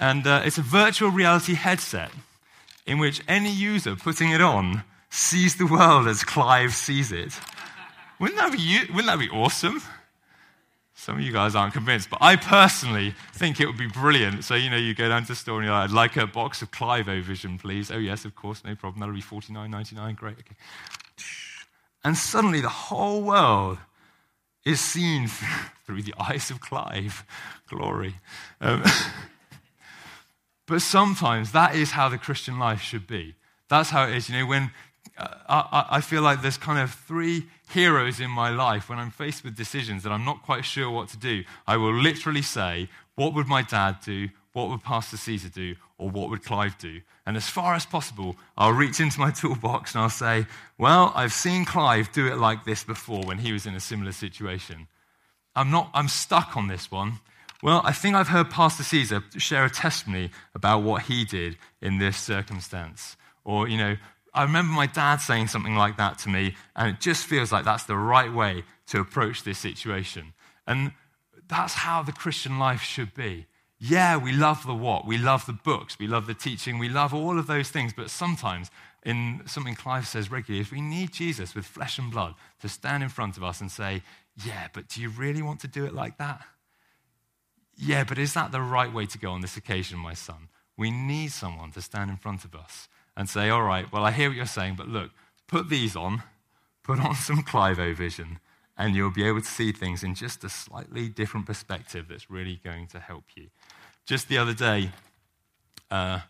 And 0.00 0.26
uh, 0.26 0.42
it's 0.44 0.58
a 0.58 0.62
virtual 0.62 1.10
reality 1.10 1.54
headset 1.54 2.10
in 2.84 2.98
which 2.98 3.22
any 3.28 3.50
user 3.50 3.94
putting 3.94 4.30
it 4.30 4.40
on 4.40 4.82
sees 5.14 5.54
the 5.56 5.66
world 5.66 6.08
as 6.08 6.24
Clive 6.24 6.74
sees 6.74 7.12
it. 7.12 7.38
Wouldn't 8.18 8.38
that 8.38 8.52
be, 8.52 8.80
wouldn't 8.92 9.06
that 9.06 9.18
be 9.18 9.30
awesome? 9.30 9.80
Some 10.94 11.16
of 11.16 11.20
you 11.22 11.32
guys 11.32 11.54
aren't 11.54 11.72
convinced, 11.72 12.10
but 12.10 12.18
I 12.20 12.34
personally 12.34 13.14
think 13.32 13.60
it 13.60 13.66
would 13.66 13.78
be 13.78 13.86
brilliant. 13.86 14.42
So, 14.42 14.56
you 14.56 14.70
know, 14.70 14.76
you 14.76 14.92
go 14.92 15.08
down 15.08 15.22
to 15.22 15.28
the 15.28 15.34
store 15.36 15.58
and 15.58 15.66
you're 15.66 15.74
like, 15.74 15.90
I'd 15.90 15.94
like 15.94 16.16
a 16.16 16.26
box 16.26 16.62
of 16.62 16.72
Clivo 16.72 17.20
Vision, 17.22 17.58
please. 17.58 17.92
Oh, 17.92 17.98
yes, 17.98 18.24
of 18.24 18.34
course, 18.34 18.64
no 18.64 18.74
problem. 18.74 19.00
That'll 19.00 19.14
be 19.14 19.22
$49.99. 19.22 20.16
Great, 20.16 20.36
okay. 20.38 20.56
And 22.02 22.16
suddenly 22.16 22.60
the 22.60 22.68
whole 22.68 23.22
world 23.22 23.78
is 24.64 24.80
seen 24.80 25.28
through 25.86 26.02
the 26.02 26.14
eyes 26.18 26.50
of 26.50 26.60
Clive. 26.60 27.24
Glory. 27.68 28.16
Um, 28.60 28.82
but 30.66 30.82
sometimes 30.82 31.52
that 31.52 31.76
is 31.76 31.92
how 31.92 32.08
the 32.08 32.18
Christian 32.18 32.58
life 32.58 32.80
should 32.80 33.06
be. 33.06 33.36
That's 33.68 33.90
how 33.90 34.08
it 34.08 34.16
is. 34.16 34.28
You 34.28 34.38
know, 34.38 34.46
when 34.46 34.70
I, 35.16 35.86
I 35.90 36.00
feel 36.00 36.22
like 36.22 36.42
there's 36.42 36.58
kind 36.58 36.78
of 36.78 36.92
three 36.92 37.46
heroes 37.70 38.20
in 38.20 38.30
my 38.30 38.50
life 38.50 38.88
when 38.88 38.98
I'm 38.98 39.10
faced 39.10 39.44
with 39.44 39.56
decisions 39.56 40.02
that 40.02 40.12
I'm 40.12 40.24
not 40.24 40.42
quite 40.42 40.64
sure 40.64 40.90
what 40.90 41.08
to 41.10 41.16
do. 41.16 41.44
I 41.66 41.76
will 41.76 41.94
literally 41.94 42.42
say, 42.42 42.88
What 43.14 43.34
would 43.34 43.46
my 43.46 43.62
dad 43.62 43.98
do? 44.04 44.28
What 44.52 44.70
would 44.70 44.82
Pastor 44.82 45.16
Caesar 45.16 45.48
do? 45.48 45.76
Or 45.98 46.10
what 46.10 46.30
would 46.30 46.44
Clive 46.44 46.78
do? 46.78 47.00
And 47.26 47.36
as 47.36 47.48
far 47.48 47.74
as 47.74 47.86
possible, 47.86 48.36
I'll 48.56 48.72
reach 48.72 49.00
into 49.00 49.20
my 49.20 49.30
toolbox 49.40 49.94
and 49.94 50.02
I'll 50.02 50.10
say, 50.10 50.46
Well, 50.78 51.12
I've 51.14 51.32
seen 51.32 51.64
Clive 51.64 52.12
do 52.12 52.26
it 52.26 52.38
like 52.38 52.64
this 52.64 52.84
before 52.84 53.22
when 53.24 53.38
he 53.38 53.52
was 53.52 53.66
in 53.66 53.74
a 53.74 53.80
similar 53.80 54.12
situation. 54.12 54.88
I'm, 55.56 55.70
not, 55.70 55.90
I'm 55.94 56.08
stuck 56.08 56.56
on 56.56 56.66
this 56.66 56.90
one. 56.90 57.20
Well, 57.62 57.80
I 57.84 57.92
think 57.92 58.14
I've 58.16 58.28
heard 58.28 58.50
Pastor 58.50 58.82
Caesar 58.82 59.22
share 59.38 59.64
a 59.64 59.70
testimony 59.70 60.30
about 60.54 60.82
what 60.82 61.02
he 61.02 61.24
did 61.24 61.56
in 61.80 61.98
this 61.98 62.16
circumstance. 62.16 63.16
Or, 63.44 63.68
you 63.68 63.78
know, 63.78 63.96
I 64.34 64.42
remember 64.42 64.72
my 64.72 64.86
dad 64.86 65.16
saying 65.16 65.48
something 65.48 65.76
like 65.76 65.96
that 65.96 66.18
to 66.20 66.28
me, 66.28 66.56
and 66.74 66.88
it 66.88 67.00
just 67.00 67.24
feels 67.24 67.52
like 67.52 67.64
that's 67.64 67.84
the 67.84 67.96
right 67.96 68.32
way 68.32 68.64
to 68.88 69.00
approach 69.00 69.44
this 69.44 69.58
situation. 69.58 70.32
And 70.66 70.92
that's 71.48 71.74
how 71.74 72.02
the 72.02 72.12
Christian 72.12 72.58
life 72.58 72.82
should 72.82 73.14
be. 73.14 73.46
Yeah, 73.78 74.16
we 74.16 74.32
love 74.32 74.66
the 74.66 74.74
what, 74.74 75.06
we 75.06 75.18
love 75.18 75.46
the 75.46 75.52
books, 75.52 75.98
we 75.98 76.06
love 76.06 76.26
the 76.26 76.34
teaching, 76.34 76.78
we 76.78 76.88
love 76.88 77.14
all 77.14 77.38
of 77.38 77.46
those 77.46 77.70
things, 77.70 77.92
but 77.92 78.10
sometimes, 78.10 78.70
in 79.04 79.42
something 79.46 79.74
Clive 79.74 80.06
says 80.08 80.30
regularly, 80.30 80.62
if 80.62 80.72
we 80.72 80.80
need 80.80 81.12
Jesus 81.12 81.54
with 81.54 81.66
flesh 81.66 81.98
and 81.98 82.10
blood 82.10 82.34
to 82.60 82.68
stand 82.68 83.02
in 83.02 83.10
front 83.10 83.36
of 83.36 83.44
us 83.44 83.60
and 83.60 83.70
say, 83.70 84.02
Yeah, 84.44 84.68
but 84.72 84.88
do 84.88 85.00
you 85.00 85.10
really 85.10 85.42
want 85.42 85.60
to 85.60 85.68
do 85.68 85.84
it 85.84 85.94
like 85.94 86.18
that? 86.18 86.40
Yeah, 87.76 88.04
but 88.04 88.18
is 88.18 88.34
that 88.34 88.52
the 88.52 88.62
right 88.62 88.92
way 88.92 89.06
to 89.06 89.18
go 89.18 89.32
on 89.32 89.42
this 89.42 89.56
occasion, 89.56 89.98
my 89.98 90.14
son? 90.14 90.48
We 90.76 90.90
need 90.90 91.32
someone 91.32 91.70
to 91.72 91.82
stand 91.82 92.10
in 92.10 92.16
front 92.16 92.44
of 92.44 92.54
us 92.54 92.88
and 93.16 93.28
say, 93.28 93.50
All 93.50 93.62
right, 93.62 93.90
well, 93.92 94.04
I 94.04 94.10
hear 94.10 94.28
what 94.28 94.36
you're 94.36 94.46
saying, 94.46 94.74
but 94.76 94.88
look, 94.88 95.10
put 95.46 95.68
these 95.68 95.96
on, 95.96 96.22
put 96.82 97.00
on 97.00 97.14
some 97.14 97.42
Clivo 97.42 97.94
vision, 97.94 98.38
and 98.76 98.94
you'll 98.94 99.10
be 99.10 99.24
able 99.24 99.40
to 99.40 99.46
see 99.46 99.72
things 99.72 100.02
in 100.02 100.14
just 100.14 100.44
a 100.44 100.48
slightly 100.48 101.08
different 101.08 101.46
perspective 101.46 102.06
that's 102.08 102.30
really 102.30 102.60
going 102.64 102.86
to 102.88 102.98
help 102.98 103.24
you. 103.36 103.48
Just 104.04 104.28
the 104.28 104.38
other 104.38 104.52
day, 104.52 104.90
uh, 105.90 106.20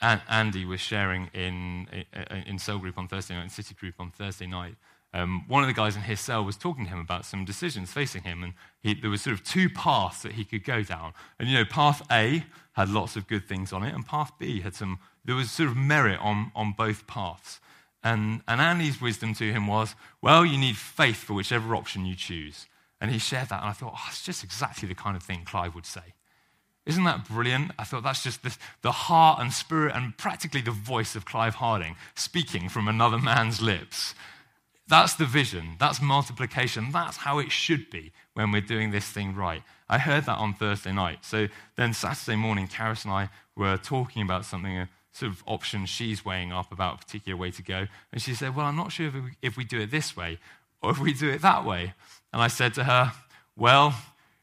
Andy 0.00 0.64
was 0.64 0.80
sharing 0.80 1.28
in, 1.32 1.86
in 2.46 2.58
cell 2.58 2.78
group 2.78 2.98
on 2.98 3.06
Thursday 3.06 3.34
night, 3.34 3.44
in 3.44 3.50
city 3.50 3.74
group 3.74 3.94
on 3.98 4.10
Thursday 4.10 4.46
night. 4.46 4.74
Um, 5.14 5.44
one 5.46 5.62
of 5.62 5.66
the 5.66 5.74
guys 5.74 5.94
in 5.94 6.02
his 6.02 6.20
cell 6.20 6.42
was 6.42 6.56
talking 6.56 6.84
to 6.86 6.90
him 6.90 6.98
about 6.98 7.26
some 7.26 7.44
decisions 7.44 7.92
facing 7.92 8.22
him, 8.22 8.42
and 8.42 8.54
he, 8.80 8.94
there 8.94 9.10
was 9.10 9.22
sort 9.22 9.34
of 9.34 9.44
two 9.44 9.68
paths 9.68 10.22
that 10.22 10.32
he 10.32 10.44
could 10.44 10.64
go 10.64 10.82
down. 10.82 11.12
And 11.38 11.48
you 11.48 11.58
know, 11.58 11.64
path 11.66 12.02
A 12.10 12.44
had 12.72 12.88
lots 12.88 13.14
of 13.14 13.28
good 13.28 13.46
things 13.46 13.72
on 13.72 13.82
it, 13.82 13.94
and 13.94 14.06
path 14.06 14.32
B 14.38 14.60
had 14.60 14.74
some. 14.74 14.98
There 15.24 15.34
was 15.34 15.50
sort 15.50 15.68
of 15.68 15.76
merit 15.76 16.18
on, 16.20 16.52
on 16.54 16.74
both 16.76 17.06
paths. 17.06 17.60
And, 18.02 18.42
and 18.48 18.60
Andy's 18.60 19.00
wisdom 19.00 19.34
to 19.34 19.52
him 19.52 19.66
was, 19.66 19.94
well, 20.20 20.44
you 20.44 20.58
need 20.58 20.76
faith 20.76 21.18
for 21.18 21.34
whichever 21.34 21.76
option 21.76 22.04
you 22.04 22.16
choose. 22.16 22.66
And 23.00 23.10
he 23.10 23.18
shared 23.18 23.48
that, 23.48 23.60
and 23.60 23.68
I 23.68 23.72
thought, 23.72 23.94
oh, 23.96 24.06
it's 24.08 24.24
just 24.24 24.44
exactly 24.44 24.88
the 24.88 24.94
kind 24.94 25.16
of 25.16 25.22
thing 25.22 25.42
Clive 25.44 25.74
would 25.74 25.86
say. 25.86 26.14
Isn't 26.84 27.04
that 27.04 27.28
brilliant? 27.28 27.70
I 27.78 27.84
thought 27.84 28.02
that's 28.02 28.24
just 28.24 28.42
the, 28.42 28.56
the 28.82 28.90
heart 28.90 29.40
and 29.40 29.52
spirit 29.52 29.94
and 29.94 30.16
practically 30.16 30.60
the 30.60 30.72
voice 30.72 31.14
of 31.14 31.24
Clive 31.24 31.56
Harding 31.56 31.96
speaking 32.16 32.68
from 32.68 32.88
another 32.88 33.18
man's 33.18 33.62
lips. 33.62 34.14
That's 34.88 35.14
the 35.14 35.24
vision. 35.24 35.76
That's 35.78 36.02
multiplication. 36.02 36.90
That's 36.90 37.18
how 37.18 37.38
it 37.38 37.52
should 37.52 37.88
be 37.88 38.12
when 38.34 38.50
we're 38.50 38.60
doing 38.60 38.90
this 38.90 39.08
thing 39.08 39.34
right. 39.34 39.62
I 39.88 39.98
heard 39.98 40.24
that 40.26 40.38
on 40.38 40.54
Thursday 40.54 40.92
night. 40.92 41.24
So 41.24 41.46
then 41.76 41.94
Saturday 41.94 42.36
morning, 42.36 42.66
Karis 42.66 43.04
and 43.04 43.12
I 43.12 43.30
were 43.56 43.76
talking 43.76 44.22
about 44.22 44.44
something, 44.44 44.88
sort 45.12 45.32
of 45.32 45.42
option 45.46 45.86
she's 45.86 46.24
weighing 46.24 46.52
up 46.52 46.72
about 46.72 46.94
a 46.94 46.98
particular 46.98 47.36
way 47.36 47.50
to 47.50 47.62
go. 47.62 47.86
And 48.12 48.20
she 48.20 48.34
said, 48.34 48.56
Well, 48.56 48.66
I'm 48.66 48.76
not 48.76 48.92
sure 48.92 49.08
if 49.08 49.14
we, 49.14 49.20
if 49.42 49.56
we 49.56 49.64
do 49.64 49.80
it 49.80 49.90
this 49.90 50.16
way 50.16 50.38
or 50.82 50.90
if 50.90 50.98
we 50.98 51.12
do 51.12 51.30
it 51.30 51.42
that 51.42 51.64
way. 51.64 51.94
And 52.32 52.42
I 52.42 52.48
said 52.48 52.74
to 52.74 52.84
her, 52.84 53.12
Well, 53.56 53.94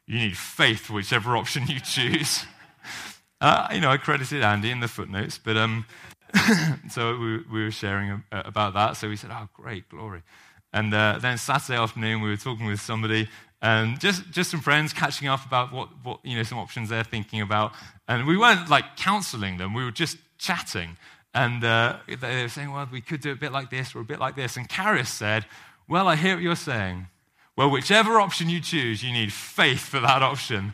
you 0.05 0.17
need 0.19 0.37
faith, 0.37 0.89
whichever 0.89 1.35
option 1.35 1.67
you 1.67 1.79
choose. 1.79 2.45
Uh, 3.41 3.69
you 3.71 3.79
know, 3.79 3.89
I 3.89 3.95
credited 3.95 4.43
Andy 4.43 4.69
in 4.69 4.81
the 4.81 4.89
footnotes, 4.89 5.37
but 5.37 5.55
um, 5.55 5.85
so 6.89 7.17
we, 7.17 7.37
we, 7.49 7.63
were 7.63 7.71
sharing 7.71 8.21
about 8.33 8.73
that. 8.73 8.97
So 8.97 9.07
we 9.07 9.15
said, 9.15 9.29
"Oh, 9.31 9.47
great, 9.53 9.87
glory!" 9.87 10.23
And 10.73 10.93
uh, 10.93 11.19
then 11.21 11.37
Saturday 11.37 11.79
afternoon, 11.79 12.21
we 12.21 12.27
were 12.29 12.35
talking 12.35 12.65
with 12.65 12.81
somebody, 12.81 13.29
and 13.61 13.97
just 13.97 14.29
just 14.31 14.51
some 14.51 14.59
friends 14.59 14.91
catching 14.91 15.29
up 15.29 15.45
about 15.45 15.71
what, 15.71 15.87
what 16.03 16.19
you 16.25 16.35
know 16.35 16.43
some 16.43 16.57
options 16.57 16.89
they're 16.89 17.05
thinking 17.05 17.39
about. 17.39 17.71
And 18.09 18.27
we 18.27 18.35
weren't 18.35 18.69
like 18.69 18.97
counselling 18.97 19.55
them; 19.57 19.73
we 19.73 19.85
were 19.85 19.91
just 19.91 20.17
chatting. 20.39 20.97
And 21.33 21.63
uh, 21.63 21.97
they 22.07 22.41
were 22.41 22.49
saying, 22.49 22.71
"Well, 22.71 22.87
we 22.91 23.01
could 23.01 23.21
do 23.21 23.31
a 23.31 23.35
bit 23.35 23.51
like 23.51 23.69
this 23.69 23.93
or 23.93 23.99
a 23.99 24.05
bit 24.05 24.19
like 24.19 24.35
this." 24.35 24.57
And 24.57 24.67
Karis 24.67 25.07
said, 25.07 25.45
"Well, 25.87 26.07
I 26.07 26.15
hear 26.15 26.35
what 26.35 26.43
you're 26.43 26.55
saying." 26.55 27.07
Well, 27.55 27.69
whichever 27.69 28.21
option 28.21 28.49
you 28.49 28.61
choose, 28.61 29.03
you 29.03 29.11
need 29.11 29.33
faith 29.33 29.81
for 29.81 29.99
that 29.99 30.23
option. 30.23 30.73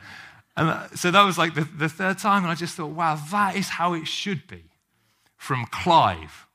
And 0.56 0.70
uh, 0.70 0.88
so 0.90 1.10
that 1.10 1.24
was 1.24 1.36
like 1.36 1.56
the, 1.56 1.64
the 1.64 1.90
third 1.90 2.20
time, 2.20 2.44
and 2.44 2.52
I 2.52 2.56
just 2.56 2.76
thought, 2.76 2.92
wow, 2.92 3.16
that 3.32 3.56
is 3.56 3.70
how 3.70 3.94
it 3.94 4.08
should 4.08 4.48
be. 4.48 4.66
From 5.36 5.66
Clive, 5.66 6.46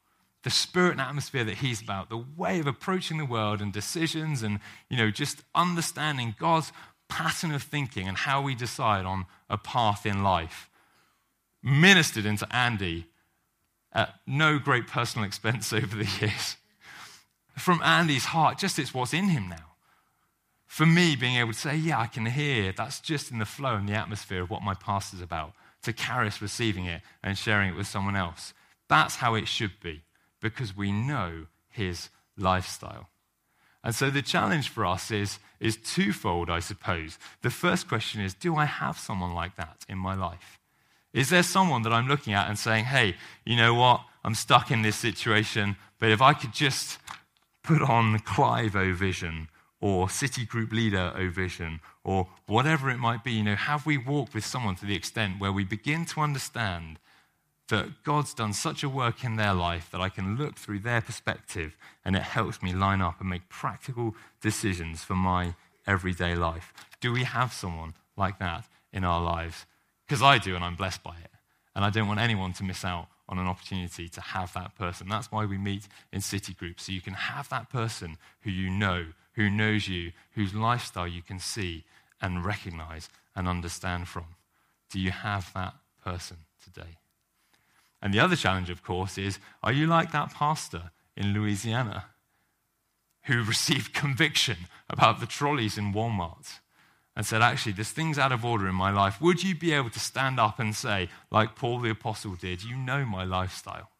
the 0.45 0.51
spirit 0.51 0.93
and 0.93 1.01
atmosphere 1.01 1.43
that 1.43 1.57
he's 1.57 1.83
about, 1.83 2.09
the 2.09 2.25
way 2.37 2.61
of 2.61 2.69
approaching 2.69 3.19
the 3.19 3.27
world 3.27 3.61
and 3.61 3.73
decisions, 3.73 4.43
and 4.45 4.61
you 4.89 4.97
know, 4.97 5.11
just 5.11 5.43
understanding 5.55 6.37
God's 6.39 6.73
pattern 7.09 7.51
of 7.51 7.65
thinking 7.65 8.09
and 8.09 8.17
how 8.17 8.41
we 8.41 8.55
decide 8.55 9.05
on 9.05 9.27
a 9.51 9.59
path 9.59 10.07
in 10.07 10.23
life. 10.23 10.70
Ministered 11.63 12.27
into 12.27 12.47
Andy 12.55 13.07
at 13.93 14.15
no 14.27 14.59
great 14.59 14.87
personal 14.87 15.27
expense 15.27 15.73
over 15.73 15.97
the 15.97 16.11
years. 16.21 16.57
From 17.57 17.83
Andy's 17.83 18.27
heart, 18.27 18.59
just 18.59 18.79
it's 18.79 18.95
what's 18.95 19.13
in 19.13 19.29
him 19.29 19.49
now 19.49 19.71
for 20.71 20.87
me, 20.87 21.17
being 21.17 21.35
able 21.35 21.53
to 21.53 21.59
say, 21.59 21.75
yeah, 21.75 21.99
I 21.99 22.07
can 22.07 22.27
hear, 22.27 22.71
that's 22.71 23.01
just 23.01 23.33
in 23.33 23.41
the 23.41 23.45
flow 23.45 23.75
and 23.75 23.89
the 23.89 23.95
atmosphere 23.95 24.41
of 24.41 24.51
what 24.51 24.63
my 24.63 24.75
past 24.75 25.13
is 25.13 25.21
about, 25.21 25.53
to 25.83 25.93
Karis 25.93 26.41
receiving 26.41 26.85
it 26.85 27.03
and 27.25 27.37
sharing 27.37 27.71
it 27.71 27.77
with 27.77 27.89
someone 27.89 28.15
else. 28.15 28.55
That's 28.89 29.17
how 29.17 29.35
it 29.35 29.49
should 29.49 29.81
be, 29.83 30.03
because 30.41 30.77
we 30.77 30.93
know 30.93 31.47
his 31.69 32.09
lifestyle. 32.39 33.09
And 33.83 33.97
so 33.97 34.11
the 34.11 34.23
challenge 34.23 34.69
for 34.69 34.87
us 34.87 35.11
is, 35.11 35.41
is 35.59 35.77
twofold, 35.77 36.49
I 36.49 36.61
suppose. 36.61 37.19
The 37.43 37.51
first 37.51 37.89
question 37.89 38.21
is 38.21 38.33
Do 38.33 38.55
I 38.55 38.67
have 38.67 38.97
someone 38.97 39.35
like 39.35 39.57
that 39.57 39.85
in 39.89 39.99
my 39.99 40.15
life? 40.15 40.60
Is 41.13 41.31
there 41.31 41.43
someone 41.43 41.83
that 41.83 41.93
I'm 41.93 42.09
looking 42.09 42.33
at 42.33 42.49
and 42.49 42.59
saying, 42.59 42.85
hey, 42.85 43.17
you 43.45 43.57
know 43.57 43.75
what? 43.75 44.03
I'm 44.25 44.35
stuck 44.35 44.71
in 44.71 44.83
this 44.83 44.97
situation, 44.97 45.77
but 45.99 46.11
if 46.11 46.21
I 46.23 46.35
could 46.35 46.53
just 46.53 46.99
put 47.63 47.83
on 47.83 48.19
Clivo 48.21 48.95
vision 48.95 49.49
or 49.81 50.11
city 50.11 50.45
group 50.45 50.73
leader 50.73 51.13
O 51.17 51.31
Vision, 51.31 51.81
or 52.05 52.29
whatever 52.47 52.91
it 52.91 52.99
might 52.99 53.25
be, 53.25 53.33
you 53.33 53.43
know, 53.43 53.55
have 53.55 53.87
we 53.87 53.97
walked 53.97 54.35
with 54.35 54.45
someone 54.45 54.75
to 54.77 54.87
the 54.87 54.95
extent 54.95 55.41
where 55.41 55.53
we 55.53 55.65
begin 55.65 56.05
to 56.05 56.21
understand 56.21 56.99
that 57.69 58.03
God's 58.05 58.35
done 58.35 58.53
such 58.53 58.83
a 58.83 58.89
work 58.89 59.25
in 59.25 59.37
their 59.37 59.55
life 59.55 59.89
that 59.91 60.01
I 60.01 60.09
can 60.09 60.37
look 60.37 60.57
through 60.57 60.81
their 60.81 61.01
perspective 61.01 61.77
and 62.05 62.17
it 62.17 62.23
helps 62.23 62.63
me 62.63 62.75
line 62.75 63.01
up 63.01 63.21
and 63.21 63.31
make 63.31 63.49
practical 63.49 64.15
decisions 64.43 65.03
for 65.03 65.15
my 65.15 65.55
everyday 65.87 66.35
life? 66.35 66.75
Do 67.01 67.13
we 67.13 67.25
have 67.25 67.53
someone 67.53 67.95
like 68.17 68.39
that 68.39 68.65
in 68.93 69.05
our 69.05 69.23
lives? 69.23 69.67
Because 70.11 70.23
I 70.25 70.39
do, 70.39 70.57
and 70.57 70.65
I'm 70.65 70.75
blessed 70.75 71.05
by 71.05 71.15
it. 71.23 71.31
And 71.77 71.85
I 71.85 71.91
don't 71.91 72.09
want 72.09 72.19
anyone 72.19 72.53
to 72.55 72.65
miss 72.65 72.85
out 72.85 73.07
on 73.29 73.39
an 73.39 73.47
opportunity 73.47 74.09
to 74.09 74.21
have 74.21 74.53
that 74.55 74.75
person. 74.75 75.09
That's 75.09 75.31
why 75.31 75.45
we 75.45 75.57
meet 75.57 75.87
in 76.13 76.21
city 76.21 76.53
groups, 76.53 76.83
so 76.83 76.91
you 76.91 77.01
can 77.01 77.15
have 77.15 77.49
that 77.51 77.71
person 77.71 78.17
who 78.41 78.51
you 78.51 78.71
know 78.71 79.07
who 79.35 79.49
knows 79.49 79.87
you, 79.87 80.11
whose 80.33 80.53
lifestyle 80.53 81.07
you 81.07 81.23
can 81.23 81.39
see 81.39 81.85
and 82.21 82.45
recognize 82.45 83.09
and 83.37 83.47
understand 83.47 84.09
from. 84.09 84.25
Do 84.91 84.99
you 84.99 85.13
have 85.13 85.53
that 85.55 85.75
person 86.05 86.39
today? 86.61 86.99
And 88.03 88.13
the 88.13 88.19
other 88.19 88.35
challenge, 88.35 88.69
of 88.69 88.83
course, 88.83 89.17
is 89.17 89.39
are 89.63 89.73
you 89.73 89.87
like 89.87 90.11
that 90.11 90.35
pastor 90.35 90.91
in 91.17 91.35
Louisiana 91.35 92.07
who 93.27 93.43
received 93.45 93.95
conviction 93.95 94.57
about 94.89 95.21
the 95.21 95.27
trolleys 95.27 95.79
in 95.79 95.93
Walmart 95.93 96.59
and 97.21 97.27
said, 97.27 97.43
actually, 97.43 97.73
there's 97.73 97.91
things 97.91 98.19
out 98.19 98.33
of 98.33 98.47
order 98.47 98.67
in 98.67 98.75
my 98.75 98.91
life. 98.91 99.21
Would 99.21 99.43
you 99.43 99.55
be 99.55 99.75
able 99.75 99.91
to 99.91 100.01
stand 100.01 100.41
up 100.41 100.59
and 100.59 100.75
say, 100.75 101.11
like 101.31 101.55
Paul 101.55 101.81
the 101.81 101.91
Apostle 101.91 102.35
did, 102.35 102.65
you 102.65 102.75
know 102.75 103.05
my 103.05 103.25
lifestyle? 103.25 103.91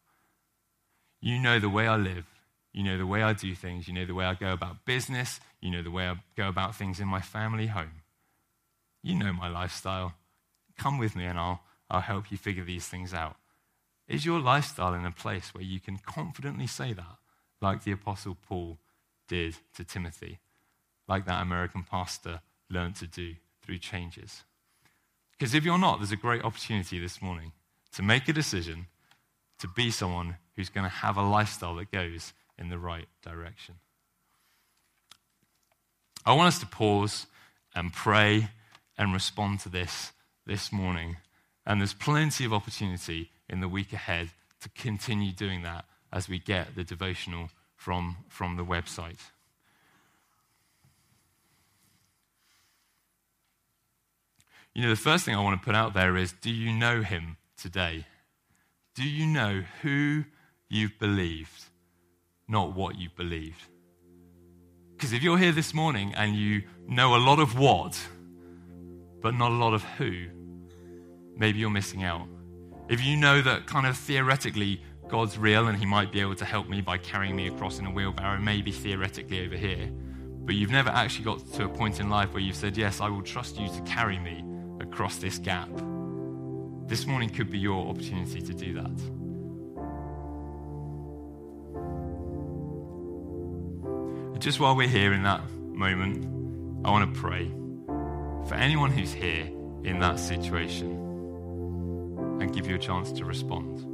You 1.21 1.37
know 1.37 1.59
the 1.59 1.69
way 1.69 1.87
I 1.87 1.97
live. 1.97 2.25
You 2.73 2.83
know 2.83 2.97
the 2.97 3.05
way 3.05 3.21
I 3.21 3.33
do 3.33 3.53
things. 3.53 3.87
You 3.87 3.93
know 3.93 4.07
the 4.07 4.15
way 4.15 4.25
I 4.25 4.33
go 4.33 4.51
about 4.51 4.85
business. 4.85 5.39
You 5.61 5.69
know 5.69 5.83
the 5.83 5.91
way 5.91 6.07
I 6.07 6.15
go 6.35 6.47
about 6.47 6.75
things 6.75 6.99
in 6.99 7.07
my 7.07 7.21
family 7.21 7.67
home. 7.67 8.01
You 9.03 9.13
know 9.13 9.33
my 9.33 9.49
lifestyle. 9.49 10.15
Come 10.79 10.97
with 10.97 11.15
me 11.15 11.25
and 11.25 11.37
I'll, 11.37 11.61
I'll 11.91 12.01
help 12.01 12.31
you 12.31 12.39
figure 12.39 12.63
these 12.65 12.87
things 12.87 13.13
out. 13.13 13.35
Is 14.07 14.25
your 14.25 14.39
lifestyle 14.39 14.95
in 14.95 15.05
a 15.05 15.11
place 15.11 15.53
where 15.53 15.63
you 15.63 15.79
can 15.79 15.99
confidently 15.99 16.65
say 16.65 16.91
that, 16.93 17.17
like 17.61 17.83
the 17.83 17.91
Apostle 17.91 18.35
Paul 18.49 18.79
did 19.27 19.57
to 19.75 19.83
Timothy, 19.83 20.39
like 21.07 21.27
that 21.27 21.43
American 21.43 21.83
pastor 21.83 22.41
learned 22.71 22.95
to 22.97 23.07
do 23.07 23.35
through 23.61 23.79
changes? 23.79 24.43
Because 25.31 25.53
if 25.53 25.65
you're 25.65 25.77
not, 25.77 25.99
there's 25.99 26.11
a 26.11 26.17
great 26.17 26.43
opportunity 26.43 26.99
this 26.99 27.21
morning 27.21 27.51
to 27.93 28.03
make 28.03 28.27
a 28.27 28.33
decision 28.33 28.87
to 29.59 29.67
be 29.67 29.91
someone 29.91 30.37
who's 30.55 30.69
going 30.69 30.83
to 30.83 30.95
have 30.95 31.17
a 31.17 31.23
lifestyle 31.23 31.75
that 31.75 31.91
goes 31.91 32.33
in 32.57 32.69
the 32.69 32.77
right 32.77 33.07
direction. 33.23 33.75
I 36.25 36.33
want 36.33 36.47
us 36.47 36.59
to 36.59 36.67
pause 36.67 37.25
and 37.75 37.91
pray 37.91 38.49
and 38.97 39.13
respond 39.13 39.59
to 39.61 39.69
this 39.69 40.11
this 40.45 40.71
morning. 40.71 41.17
And 41.65 41.79
there's 41.79 41.93
plenty 41.93 42.45
of 42.45 42.53
opportunity 42.53 43.31
in 43.49 43.61
the 43.61 43.67
week 43.67 43.93
ahead 43.93 44.29
to 44.61 44.69
continue 44.69 45.31
doing 45.31 45.63
that 45.63 45.85
as 46.13 46.29
we 46.29 46.39
get 46.39 46.75
the 46.75 46.83
devotional 46.83 47.49
from, 47.75 48.17
from 48.29 48.57
the 48.57 48.65
website. 48.65 49.19
You 54.73 54.83
know, 54.83 54.89
the 54.89 54.95
first 54.95 55.25
thing 55.25 55.35
I 55.35 55.41
want 55.41 55.61
to 55.61 55.65
put 55.65 55.75
out 55.75 55.93
there 55.93 56.15
is 56.15 56.33
do 56.33 56.51
you 56.51 56.71
know 56.71 57.01
him 57.01 57.37
today? 57.57 58.05
Do 58.95 59.03
you 59.03 59.25
know 59.25 59.63
who 59.81 60.25
you've 60.69 60.97
believed? 60.99 61.65
not 62.51 62.75
what 62.75 62.99
you've 62.99 63.15
believed. 63.15 63.63
Because 64.91 65.13
if 65.13 65.23
you're 65.23 65.37
here 65.37 65.53
this 65.53 65.73
morning 65.73 66.13
and 66.15 66.35
you 66.35 66.63
know 66.87 67.15
a 67.15 67.17
lot 67.17 67.39
of 67.39 67.57
what, 67.57 67.99
but 69.21 69.33
not 69.33 69.51
a 69.51 69.55
lot 69.55 69.73
of 69.73 69.83
who, 69.83 70.27
maybe 71.35 71.57
you're 71.57 71.71
missing 71.71 72.03
out. 72.03 72.27
If 72.89 73.03
you 73.03 73.15
know 73.15 73.41
that 73.41 73.65
kind 73.65 73.87
of 73.87 73.97
theoretically 73.97 74.83
God's 75.07 75.37
real 75.37 75.67
and 75.69 75.77
He 75.77 75.85
might 75.85 76.11
be 76.11 76.19
able 76.19 76.35
to 76.35 76.45
help 76.45 76.67
me 76.67 76.81
by 76.81 76.97
carrying 76.97 77.35
me 77.35 77.47
across 77.47 77.79
in 77.79 77.85
a 77.85 77.91
wheelbarrow, 77.91 78.39
maybe 78.39 78.71
theoretically 78.71 79.45
over 79.45 79.55
here, 79.55 79.89
but 80.43 80.55
you've 80.55 80.71
never 80.71 80.89
actually 80.89 81.25
got 81.25 81.39
to 81.53 81.65
a 81.65 81.69
point 81.69 81.99
in 81.99 82.09
life 82.09 82.33
where 82.33 82.43
you've 82.43 82.55
said, 82.55 82.75
Yes, 82.75 82.99
I 82.99 83.07
will 83.07 83.21
trust 83.21 83.57
you 83.59 83.67
to 83.69 83.81
carry 83.83 84.19
me 84.19 84.43
across 84.81 85.17
this 85.17 85.37
gap. 85.37 85.69
This 86.87 87.05
morning 87.05 87.29
could 87.29 87.49
be 87.49 87.57
your 87.57 87.87
opportunity 87.87 88.41
to 88.41 88.53
do 88.53 88.73
that. 88.73 88.91
Just 94.39 94.59
while 94.59 94.75
we're 94.75 94.87
here 94.87 95.13
in 95.13 95.23
that 95.23 95.41
moment, 95.51 96.25
I 96.83 96.89
want 96.89 97.13
to 97.13 97.19
pray 97.19 97.47
for 98.47 98.55
anyone 98.55 98.91
who's 98.91 99.13
here 99.13 99.45
in 99.83 99.99
that 99.99 100.19
situation 100.19 100.91
and 102.41 102.53
give 102.53 102.67
you 102.67 102.75
a 102.75 102.79
chance 102.79 103.11
to 103.13 103.23
respond. 103.23 103.87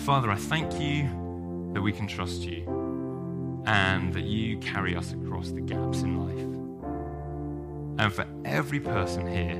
Father, 0.00 0.30
I 0.30 0.36
thank 0.36 0.80
you 0.80 1.04
that 1.74 1.82
we 1.82 1.92
can 1.92 2.08
trust 2.08 2.42
you 2.42 3.62
and 3.66 4.12
that 4.14 4.24
you 4.24 4.58
carry 4.58 4.96
us 4.96 5.12
across 5.12 5.50
the 5.50 5.60
gaps 5.60 6.00
in 6.00 6.18
life. 6.26 6.51
And 8.02 8.12
for 8.12 8.26
every 8.44 8.80
person 8.80 9.28
here 9.28 9.54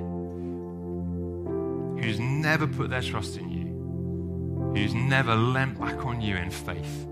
who's 2.03 2.19
never 2.19 2.67
put 2.67 2.91
their 2.91 3.01
trust 3.01 3.37
in 3.37 3.49
you, 3.49 4.73
who's 4.75 4.95
never 4.95 5.37
leant 5.37 5.79
back 5.79 6.05
on 6.05 6.21
you 6.21 6.35
in 6.35 6.51
faith, 6.51 7.07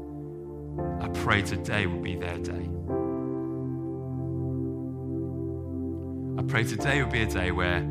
I 1.00 1.06
pray 1.22 1.42
today 1.42 1.86
will 1.86 2.00
be 2.00 2.16
their 2.16 2.36
day. 2.38 2.68
I 6.36 6.42
pray 6.48 6.64
today 6.64 7.00
will 7.00 7.12
be 7.12 7.22
a 7.22 7.26
day 7.26 7.52
where 7.52 7.82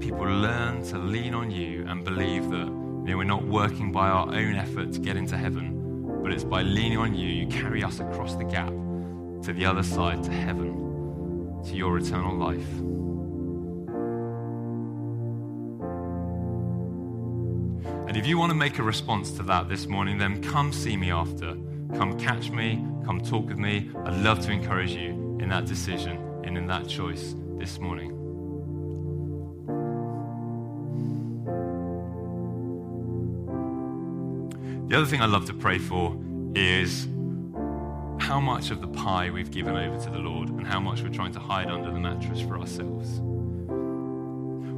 people 0.00 0.26
learn 0.26 0.82
to 0.86 0.98
lean 0.98 1.34
on 1.34 1.52
you 1.52 1.86
and 1.86 2.04
believe 2.04 2.50
that 2.50 2.66
you 2.66 3.04
know, 3.04 3.18
we're 3.18 3.22
not 3.22 3.46
working 3.46 3.92
by 3.92 4.08
our 4.08 4.34
own 4.34 4.56
effort 4.56 4.92
to 4.94 4.98
get 4.98 5.16
into 5.16 5.36
heaven, 5.36 6.22
but 6.24 6.32
it's 6.32 6.42
by 6.42 6.62
leaning 6.62 6.98
on 6.98 7.14
you, 7.14 7.28
you 7.28 7.46
carry 7.46 7.84
us 7.84 8.00
across 8.00 8.34
the 8.34 8.42
gap 8.42 8.72
to 9.44 9.52
the 9.52 9.64
other 9.64 9.84
side, 9.84 10.24
to 10.24 10.32
heaven, 10.32 10.87
to 11.64 11.74
your 11.74 11.98
eternal 11.98 12.36
life. 12.36 12.68
And 18.08 18.16
if 18.16 18.26
you 18.26 18.38
want 18.38 18.50
to 18.50 18.56
make 18.56 18.78
a 18.78 18.82
response 18.82 19.32
to 19.32 19.42
that 19.44 19.68
this 19.68 19.86
morning, 19.86 20.16
then 20.16 20.42
come 20.42 20.72
see 20.72 20.96
me 20.96 21.10
after. 21.10 21.56
Come 21.94 22.18
catch 22.18 22.50
me, 22.50 22.82
come 23.04 23.20
talk 23.20 23.48
with 23.48 23.58
me. 23.58 23.90
I'd 24.04 24.22
love 24.22 24.40
to 24.46 24.50
encourage 24.50 24.92
you 24.92 25.38
in 25.40 25.48
that 25.50 25.66
decision 25.66 26.16
and 26.44 26.56
in 26.56 26.66
that 26.68 26.88
choice 26.88 27.34
this 27.58 27.78
morning. 27.78 28.14
The 34.88 34.96
other 34.96 35.06
thing 35.06 35.20
I 35.20 35.26
love 35.26 35.44
to 35.46 35.54
pray 35.54 35.78
for 35.78 36.18
is 36.54 37.06
how 38.18 38.40
much 38.40 38.70
of 38.70 38.80
the 38.80 38.88
pie 38.88 39.30
we've 39.30 39.50
given 39.50 39.76
over 39.76 39.98
to 40.04 40.10
the 40.10 40.18
Lord 40.18 40.48
and 40.48 40.66
how 40.66 40.80
much 40.80 41.02
we're 41.02 41.08
trying 41.08 41.32
to 41.32 41.40
hide 41.40 41.68
under 41.68 41.90
the 41.90 41.98
mattress 41.98 42.40
for 42.40 42.58
ourselves. 42.58 43.20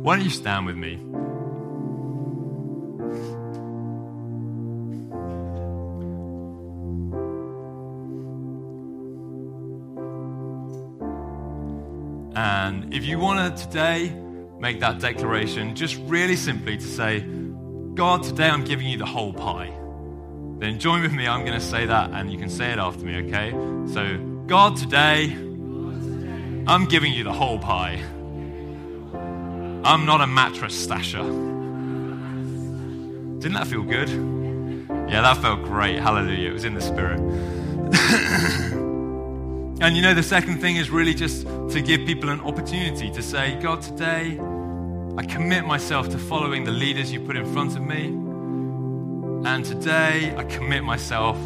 Why 0.03 0.17
don't 0.17 0.25
you 0.25 0.31
stand 0.31 0.67
with 0.67 0.77
me? 0.77 0.95
And 12.37 12.95
if 12.95 13.05
you 13.05 13.19
want 13.19 13.57
to 13.57 13.65
today 13.67 14.15
make 14.59 14.81
that 14.81 15.01
declaration, 15.01 15.75
just 15.75 15.97
really 16.03 16.37
simply 16.37 16.77
to 16.77 16.87
say, 16.87 17.21
God, 17.95 18.23
today 18.23 18.49
I'm 18.49 18.65
giving 18.65 18.87
you 18.87 18.97
the 18.97 19.07
whole 19.07 19.33
pie. 19.33 19.75
Then 20.61 20.79
join 20.79 21.01
with 21.03 21.13
me, 21.13 21.27
I'm 21.27 21.45
going 21.47 21.59
to 21.59 21.65
say 21.65 21.87
that, 21.87 22.11
and 22.11 22.31
you 22.31 22.39
can 22.39 22.51
say 22.51 22.71
it 22.71 22.79
after 22.79 23.05
me, 23.05 23.17
okay? 23.27 23.51
So, 23.93 24.19
God, 24.47 24.77
today 24.77 25.33
I'm 26.67 26.85
giving 26.85 27.13
you 27.13 27.25
the 27.25 27.33
whole 27.33 27.59
pie. 27.59 27.99
I'm 29.83 30.05
not 30.05 30.21
a 30.21 30.27
mattress 30.27 30.87
stasher. 30.87 31.25
Didn't 33.41 33.55
that 33.55 33.67
feel 33.67 33.83
good? 33.83 34.11
Yeah, 35.11 35.23
that 35.23 35.39
felt 35.39 35.63
great. 35.65 35.99
Hallelujah. 35.99 36.51
It 36.51 36.53
was 36.53 36.65
in 36.65 36.75
the 36.75 36.83
spirit. 36.83 37.21
And 39.83 39.97
you 39.97 40.03
know, 40.03 40.13
the 40.13 40.23
second 40.23 40.61
thing 40.61 40.77
is 40.77 40.91
really 40.91 41.15
just 41.15 41.47
to 41.47 41.81
give 41.81 42.07
people 42.07 42.29
an 42.29 42.41
opportunity 42.43 43.11
to 43.13 43.23
say, 43.23 43.59
God, 43.63 43.81
today 43.81 44.39
I 45.17 45.23
commit 45.23 45.65
myself 45.65 46.11
to 46.11 46.19
following 46.19 46.65
the 46.65 46.71
leaders 46.71 47.11
you 47.11 47.19
put 47.19 47.35
in 47.35 47.51
front 47.55 47.77
of 47.77 47.83
me. 47.83 48.20
And 49.43 49.65
today 49.65 50.35
I 50.37 50.45
commit 50.45 50.85
myself 50.85 51.37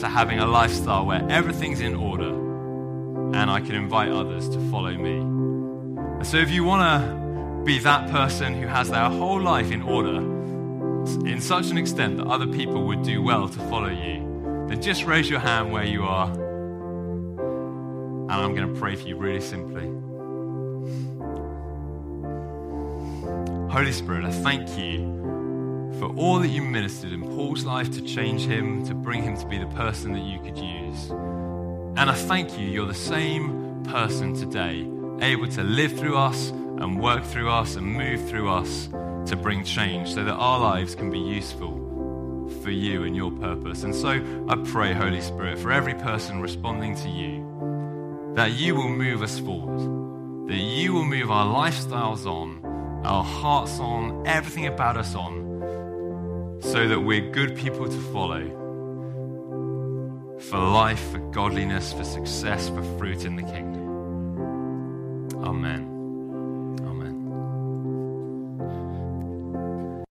to 0.00 0.08
having 0.08 0.40
a 0.40 0.46
lifestyle 0.46 1.06
where 1.06 1.24
everything's 1.30 1.80
in 1.80 1.94
order 1.94 2.28
and 2.28 3.48
I 3.48 3.60
can 3.60 3.76
invite 3.76 4.08
others 4.08 4.48
to 4.48 4.58
follow 4.70 4.92
me. 4.92 6.24
So 6.24 6.38
if 6.38 6.50
you 6.50 6.64
want 6.64 6.82
to 6.82 7.64
be 7.64 7.78
that 7.78 8.10
person 8.10 8.60
who 8.60 8.66
has 8.66 8.90
their 8.90 9.08
whole 9.08 9.40
life 9.40 9.70
in 9.70 9.82
order 9.82 10.16
in 11.26 11.40
such 11.40 11.70
an 11.70 11.78
extent 11.78 12.16
that 12.16 12.26
other 12.26 12.48
people 12.48 12.84
would 12.88 13.04
do 13.04 13.22
well 13.22 13.48
to 13.48 13.58
follow 13.70 13.90
you, 13.90 14.66
then 14.68 14.82
just 14.82 15.04
raise 15.04 15.30
your 15.30 15.40
hand 15.40 15.72
where 15.72 15.84
you 15.84 16.02
are 16.02 16.28
and 18.28 18.32
I'm 18.32 18.56
going 18.56 18.74
to 18.74 18.80
pray 18.80 18.96
for 18.96 19.06
you 19.06 19.16
really 19.16 19.40
simply. 19.40 19.84
Holy 23.72 23.92
Spirit, 23.92 24.24
I 24.24 24.32
thank 24.32 24.76
you 24.76 25.15
for 25.98 26.14
all 26.16 26.38
that 26.40 26.48
you 26.48 26.62
ministered 26.62 27.12
in 27.12 27.22
Paul's 27.22 27.64
life 27.64 27.90
to 27.92 28.02
change 28.02 28.42
him, 28.42 28.84
to 28.86 28.94
bring 28.94 29.22
him 29.22 29.36
to 29.36 29.46
be 29.46 29.58
the 29.58 29.66
person 29.66 30.12
that 30.12 30.22
you 30.22 30.38
could 30.40 30.58
use. 30.58 31.10
And 31.10 32.10
I 32.10 32.14
thank 32.14 32.58
you, 32.58 32.66
you're 32.66 32.86
the 32.86 32.94
same 32.94 33.82
person 33.84 34.34
today, 34.34 34.86
able 35.20 35.48
to 35.48 35.62
live 35.62 35.98
through 35.98 36.18
us 36.18 36.50
and 36.50 37.00
work 37.00 37.24
through 37.24 37.50
us 37.50 37.76
and 37.76 37.86
move 37.86 38.28
through 38.28 38.50
us 38.50 38.88
to 39.26 39.36
bring 39.36 39.64
change 39.64 40.12
so 40.12 40.22
that 40.22 40.34
our 40.34 40.58
lives 40.58 40.94
can 40.94 41.10
be 41.10 41.18
useful 41.18 41.72
for 42.62 42.70
you 42.70 43.04
and 43.04 43.16
your 43.16 43.30
purpose. 43.30 43.82
And 43.82 43.94
so 43.94 44.10
I 44.48 44.56
pray, 44.70 44.92
Holy 44.92 45.20
Spirit, 45.20 45.58
for 45.58 45.72
every 45.72 45.94
person 45.94 46.40
responding 46.40 46.94
to 46.96 47.08
you 47.08 48.34
that 48.34 48.52
you 48.52 48.74
will 48.74 48.90
move 48.90 49.22
us 49.22 49.38
forward, 49.38 50.48
that 50.48 50.58
you 50.58 50.92
will 50.92 51.04
move 51.04 51.30
our 51.30 51.46
lifestyles 51.46 52.26
on, 52.26 52.60
our 53.04 53.24
hearts 53.24 53.80
on, 53.80 54.26
everything 54.26 54.66
about 54.66 54.96
us 54.96 55.14
on, 55.14 55.45
so 56.60 56.88
that 56.88 57.00
we're 57.00 57.30
good 57.30 57.56
people 57.56 57.86
to 57.88 58.00
follow 58.12 58.48
for 60.38 60.58
life, 60.58 61.00
for 61.10 61.18
godliness, 61.30 61.92
for 61.92 62.04
success, 62.04 62.68
for 62.68 62.82
fruit 62.98 63.24
in 63.24 63.36
the 63.36 63.42
kingdom. 63.42 63.86
Amen. 65.44 65.95